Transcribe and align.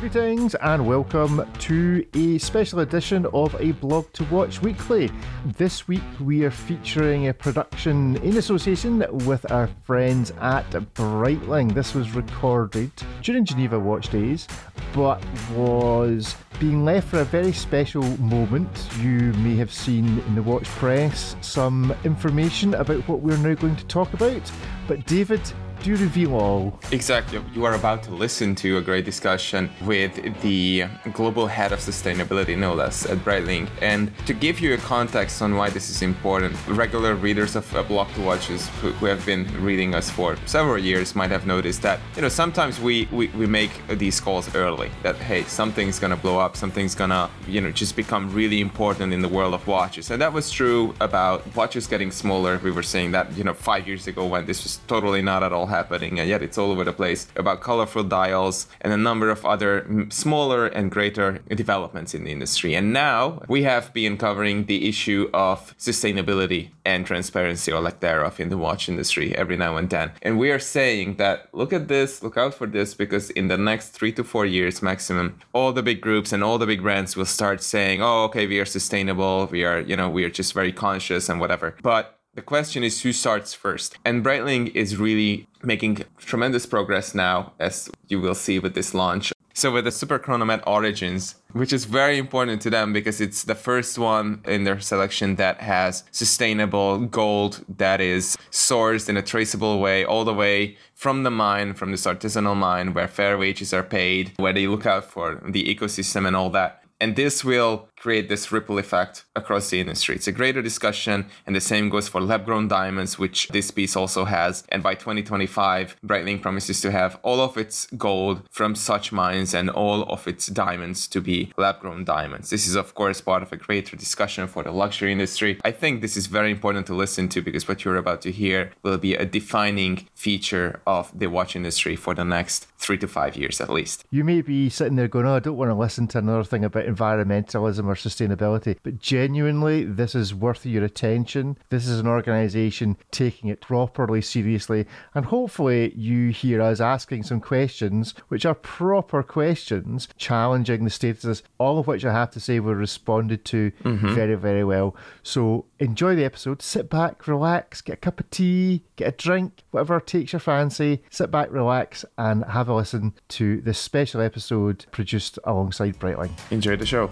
Greetings 0.00 0.54
and 0.56 0.86
welcome 0.86 1.50
to 1.58 2.04
a 2.12 2.36
special 2.36 2.80
edition 2.80 3.24
of 3.32 3.58
a 3.58 3.72
Blog 3.72 4.12
to 4.12 4.24
Watch 4.24 4.60
Weekly. 4.60 5.10
This 5.56 5.88
week 5.88 6.02
we 6.20 6.44
are 6.44 6.50
featuring 6.50 7.28
a 7.28 7.32
production 7.32 8.16
in 8.18 8.36
association 8.36 9.06
with 9.24 9.50
our 9.50 9.70
friends 9.84 10.32
at 10.42 10.68
Breitling. 10.70 11.72
This 11.72 11.94
was 11.94 12.14
recorded 12.14 12.90
during 13.22 13.46
Geneva 13.46 13.78
Watch 13.78 14.10
Days, 14.10 14.46
but 14.92 15.24
was 15.54 16.36
being 16.60 16.84
left 16.84 17.08
for 17.08 17.20
a 17.20 17.24
very 17.24 17.52
special 17.52 18.02
moment. 18.18 18.68
You 19.00 19.32
may 19.38 19.56
have 19.56 19.72
seen 19.72 20.18
in 20.18 20.34
the 20.34 20.42
Watch 20.42 20.66
Press 20.66 21.36
some 21.40 21.94
information 22.04 22.74
about 22.74 23.08
what 23.08 23.20
we're 23.20 23.38
now 23.38 23.54
going 23.54 23.76
to 23.76 23.86
talk 23.86 24.12
about. 24.12 24.52
But 24.88 25.06
David, 25.06 25.40
do 25.82 25.96
reveal 25.96 26.34
all. 26.34 26.78
Exactly. 26.92 27.40
You 27.54 27.64
are 27.64 27.74
about 27.74 28.02
to 28.04 28.10
listen 28.10 28.54
to 28.56 28.78
a 28.78 28.80
great 28.82 29.04
discussion 29.04 29.70
with 29.82 30.14
the 30.42 30.84
global 31.12 31.46
head 31.46 31.72
of 31.72 31.80
sustainability, 31.80 32.56
no 32.56 32.74
less, 32.74 33.06
at 33.06 33.18
Breitling. 33.18 33.68
And 33.80 34.12
to 34.26 34.32
give 34.32 34.60
you 34.60 34.74
a 34.74 34.78
context 34.78 35.42
on 35.42 35.56
why 35.56 35.70
this 35.70 35.90
is 35.90 36.02
important, 36.02 36.56
regular 36.68 37.14
readers 37.14 37.56
of 37.56 37.74
uh, 37.74 37.80
a 37.80 37.82
Blog 37.82 38.08
to 38.14 38.22
Watches 38.22 38.68
who, 38.80 38.90
who, 38.92 39.06
have 39.06 39.24
been 39.26 39.46
reading 39.62 39.94
us 39.94 40.10
for 40.10 40.36
several 40.46 40.78
years 40.78 41.14
might 41.14 41.30
have 41.30 41.46
noticed 41.46 41.82
that, 41.82 42.00
you 42.16 42.22
know, 42.22 42.28
sometimes 42.28 42.80
we, 42.80 43.06
we, 43.12 43.28
we 43.28 43.46
make 43.46 43.70
these 43.88 44.18
calls 44.18 44.54
early 44.54 44.90
that, 45.02 45.16
hey, 45.16 45.42
something's 45.44 45.98
going 45.98 46.10
to 46.10 46.16
blow 46.16 46.38
up, 46.38 46.56
something's 46.56 46.94
going 46.94 47.10
to, 47.10 47.28
you 47.46 47.60
know, 47.60 47.70
just 47.70 47.96
become 47.96 48.32
really 48.32 48.60
important 48.60 49.12
in 49.12 49.22
the 49.22 49.28
world 49.28 49.54
of 49.54 49.66
watches. 49.66 50.10
And 50.10 50.20
that 50.22 50.32
was 50.32 50.50
true 50.50 50.94
about 51.00 51.54
watches 51.54 51.86
getting 51.86 52.10
smaller. 52.10 52.58
We 52.58 52.70
were 52.70 52.82
saying 52.82 53.12
that, 53.12 53.36
you 53.36 53.44
know, 53.44 53.54
five 53.54 53.86
years 53.86 54.06
ago 54.06 54.26
when 54.26 54.46
this 54.46 54.62
was 54.64 54.80
totally 54.86 55.22
not 55.22 55.42
at 55.42 55.52
all 55.52 55.65
happening, 55.66 56.18
and 56.18 56.28
yet 56.28 56.42
it's 56.42 56.58
all 56.58 56.70
over 56.70 56.84
the 56.84 56.92
place 56.92 57.26
about 57.36 57.60
colorful 57.60 58.04
dials 58.04 58.66
and 58.80 58.92
a 58.92 58.96
number 58.96 59.30
of 59.30 59.44
other 59.44 60.06
smaller 60.10 60.66
and 60.66 60.90
greater 60.90 61.40
developments 61.48 62.14
in 62.14 62.24
the 62.24 62.32
industry. 62.32 62.74
And 62.74 62.92
now 62.92 63.42
we 63.48 63.62
have 63.64 63.92
been 63.92 64.16
covering 64.16 64.66
the 64.66 64.88
issue 64.88 65.30
of 65.32 65.76
sustainability 65.78 66.70
and 66.84 67.04
transparency, 67.04 67.72
or 67.72 67.80
lack 67.80 68.00
thereof, 68.00 68.38
in 68.38 68.48
the 68.48 68.56
watch 68.56 68.88
industry 68.88 69.34
every 69.36 69.56
now 69.56 69.76
and 69.76 69.90
then. 69.90 70.12
And 70.22 70.38
we 70.38 70.50
are 70.50 70.58
saying 70.58 71.16
that 71.16 71.48
look 71.52 71.72
at 71.72 71.88
this, 71.88 72.22
look 72.22 72.36
out 72.36 72.54
for 72.54 72.66
this, 72.66 72.94
because 72.94 73.30
in 73.30 73.48
the 73.48 73.58
next 73.58 73.88
three 73.88 74.12
to 74.12 74.24
four 74.24 74.46
years 74.46 74.82
maximum, 74.82 75.38
all 75.52 75.72
the 75.72 75.82
big 75.82 76.00
groups 76.00 76.32
and 76.32 76.44
all 76.44 76.58
the 76.58 76.66
big 76.66 76.82
brands 76.82 77.16
will 77.16 77.26
start 77.26 77.62
saying, 77.62 78.02
oh, 78.02 78.24
okay, 78.24 78.46
we 78.46 78.60
are 78.60 78.64
sustainable, 78.64 79.48
we 79.50 79.64
are, 79.64 79.80
you 79.80 79.96
know, 79.96 80.08
we 80.08 80.24
are 80.24 80.30
just 80.30 80.52
very 80.52 80.72
conscious 80.72 81.28
and 81.28 81.40
whatever. 81.40 81.74
But 81.82 82.18
the 82.36 82.42
question 82.42 82.84
is 82.84 83.00
who 83.00 83.12
starts 83.12 83.54
first. 83.54 83.96
And 84.04 84.22
Breitling 84.24 84.74
is 84.74 84.96
really 84.96 85.48
making 85.62 86.04
tremendous 86.18 86.66
progress 86.66 87.14
now, 87.14 87.54
as 87.58 87.90
you 88.08 88.20
will 88.20 88.34
see 88.34 88.58
with 88.58 88.74
this 88.74 88.94
launch. 88.94 89.32
So 89.54 89.72
with 89.72 89.86
the 89.86 89.90
Super 89.90 90.18
Chronomat 90.18 90.62
Origins, 90.66 91.36
which 91.52 91.72
is 91.72 91.86
very 91.86 92.18
important 92.18 92.60
to 92.60 92.68
them 92.68 92.92
because 92.92 93.22
it's 93.22 93.44
the 93.44 93.54
first 93.54 93.98
one 93.98 94.42
in 94.44 94.64
their 94.64 94.80
selection 94.80 95.36
that 95.36 95.62
has 95.62 96.04
sustainable 96.10 96.98
gold 96.98 97.64
that 97.78 98.02
is 98.02 98.36
sourced 98.50 99.08
in 99.08 99.16
a 99.16 99.22
traceable 99.22 99.80
way 99.80 100.04
all 100.04 100.26
the 100.26 100.34
way 100.34 100.76
from 100.94 101.22
the 101.22 101.30
mine, 101.30 101.72
from 101.72 101.90
this 101.90 102.04
artisanal 102.04 102.54
mine 102.54 102.92
where 102.92 103.08
fair 103.08 103.38
wages 103.38 103.72
are 103.72 103.82
paid, 103.82 104.32
where 104.36 104.52
they 104.52 104.66
look 104.66 104.84
out 104.84 105.06
for 105.06 105.40
the 105.48 105.64
ecosystem 105.64 106.26
and 106.26 106.36
all 106.36 106.50
that. 106.50 106.82
And 107.00 107.16
this 107.16 107.42
will 107.42 107.88
create 107.98 108.28
this 108.28 108.52
ripple 108.52 108.78
effect 108.78 109.24
across 109.34 109.70
the 109.70 109.80
industry. 109.80 110.14
It's 110.14 110.28
a 110.28 110.32
greater 110.32 110.62
discussion, 110.62 111.26
and 111.46 111.56
the 111.56 111.60
same 111.60 111.88
goes 111.88 112.08
for 112.08 112.20
lab 112.20 112.44
grown 112.44 112.68
diamonds, 112.68 113.18
which 113.18 113.48
this 113.48 113.70
piece 113.70 113.96
also 113.96 114.24
has. 114.24 114.64
And 114.68 114.82
by 114.82 114.94
2025, 114.94 115.96
Breitling 116.04 116.42
promises 116.42 116.80
to 116.82 116.90
have 116.90 117.18
all 117.22 117.40
of 117.40 117.56
its 117.56 117.86
gold 117.96 118.42
from 118.50 118.74
such 118.74 119.12
mines 119.12 119.54
and 119.54 119.70
all 119.70 120.02
of 120.04 120.28
its 120.28 120.46
diamonds 120.46 121.08
to 121.08 121.20
be 121.20 121.52
lab 121.56 121.80
grown 121.80 122.04
diamonds. 122.04 122.50
This 122.50 122.66
is, 122.66 122.74
of 122.74 122.94
course, 122.94 123.20
part 123.20 123.42
of 123.42 123.52
a 123.52 123.56
greater 123.56 123.96
discussion 123.96 124.46
for 124.46 124.62
the 124.62 124.72
luxury 124.72 125.12
industry. 125.12 125.58
I 125.64 125.72
think 125.72 126.00
this 126.00 126.16
is 126.16 126.26
very 126.26 126.50
important 126.50 126.86
to 126.86 126.94
listen 126.94 127.28
to 127.30 127.42
because 127.42 127.66
what 127.66 127.84
you're 127.84 127.96
about 127.96 128.22
to 128.22 128.30
hear 128.30 128.72
will 128.82 128.98
be 128.98 129.14
a 129.14 129.24
defining 129.24 130.08
feature 130.14 130.80
of 130.86 131.10
the 131.18 131.28
watch 131.28 131.56
industry 131.56 131.96
for 131.96 132.14
the 132.14 132.24
next 132.24 132.66
three 132.78 132.98
to 132.98 133.08
five 133.08 133.36
years 133.36 133.60
at 133.60 133.70
least. 133.70 134.04
You 134.10 134.22
may 134.22 134.42
be 134.42 134.68
sitting 134.68 134.96
there 134.96 135.08
going, 135.08 135.26
Oh, 135.26 135.36
I 135.36 135.40
don't 135.40 135.56
want 135.56 135.70
to 135.70 135.74
listen 135.74 136.06
to 136.08 136.18
another 136.18 136.44
thing 136.44 136.64
about 136.64 136.86
environmentalism 136.86 137.86
or 137.86 137.95
sustainability. 137.96 138.76
But 138.82 138.98
genuinely, 138.98 139.84
this 139.84 140.14
is 140.14 140.34
worth 140.34 140.64
your 140.66 140.84
attention. 140.84 141.58
This 141.68 141.86
is 141.86 142.00
an 142.00 142.06
organisation 142.06 142.96
taking 143.10 143.50
it 143.50 143.60
properly 143.60 144.22
seriously. 144.22 144.86
And 145.14 145.26
hopefully, 145.26 145.92
you 145.94 146.30
hear 146.30 146.60
us 146.60 146.80
asking 146.80 147.24
some 147.24 147.40
questions, 147.40 148.14
which 148.28 148.46
are 148.46 148.54
proper 148.54 149.22
questions, 149.22 150.08
challenging 150.16 150.84
the 150.84 150.90
status, 150.90 151.42
all 151.58 151.78
of 151.78 151.86
which 151.86 152.04
I 152.04 152.12
have 152.12 152.30
to 152.32 152.40
say 152.40 152.60
were 152.60 152.74
responded 152.74 153.44
to 153.46 153.70
mm-hmm. 153.82 154.14
very, 154.14 154.34
very 154.34 154.64
well. 154.64 154.96
So 155.22 155.66
enjoy 155.78 156.14
the 156.16 156.24
episode. 156.24 156.62
Sit 156.62 156.88
back, 156.88 157.26
relax, 157.26 157.80
get 157.80 157.94
a 157.94 157.96
cup 157.96 158.20
of 158.20 158.30
tea, 158.30 158.82
get 158.96 159.08
a 159.08 159.16
drink, 159.16 159.62
whatever 159.70 160.00
takes 160.00 160.32
your 160.32 160.40
fancy. 160.40 161.02
Sit 161.10 161.30
back, 161.30 161.50
relax, 161.50 162.04
and 162.18 162.44
have 162.44 162.68
a 162.68 162.74
listen 162.74 163.14
to 163.28 163.60
this 163.60 163.78
special 163.78 164.20
episode 164.20 164.86
produced 164.90 165.38
alongside 165.44 165.98
Breitling. 165.98 166.30
Enjoy 166.50 166.76
the 166.76 166.86
show. 166.86 167.10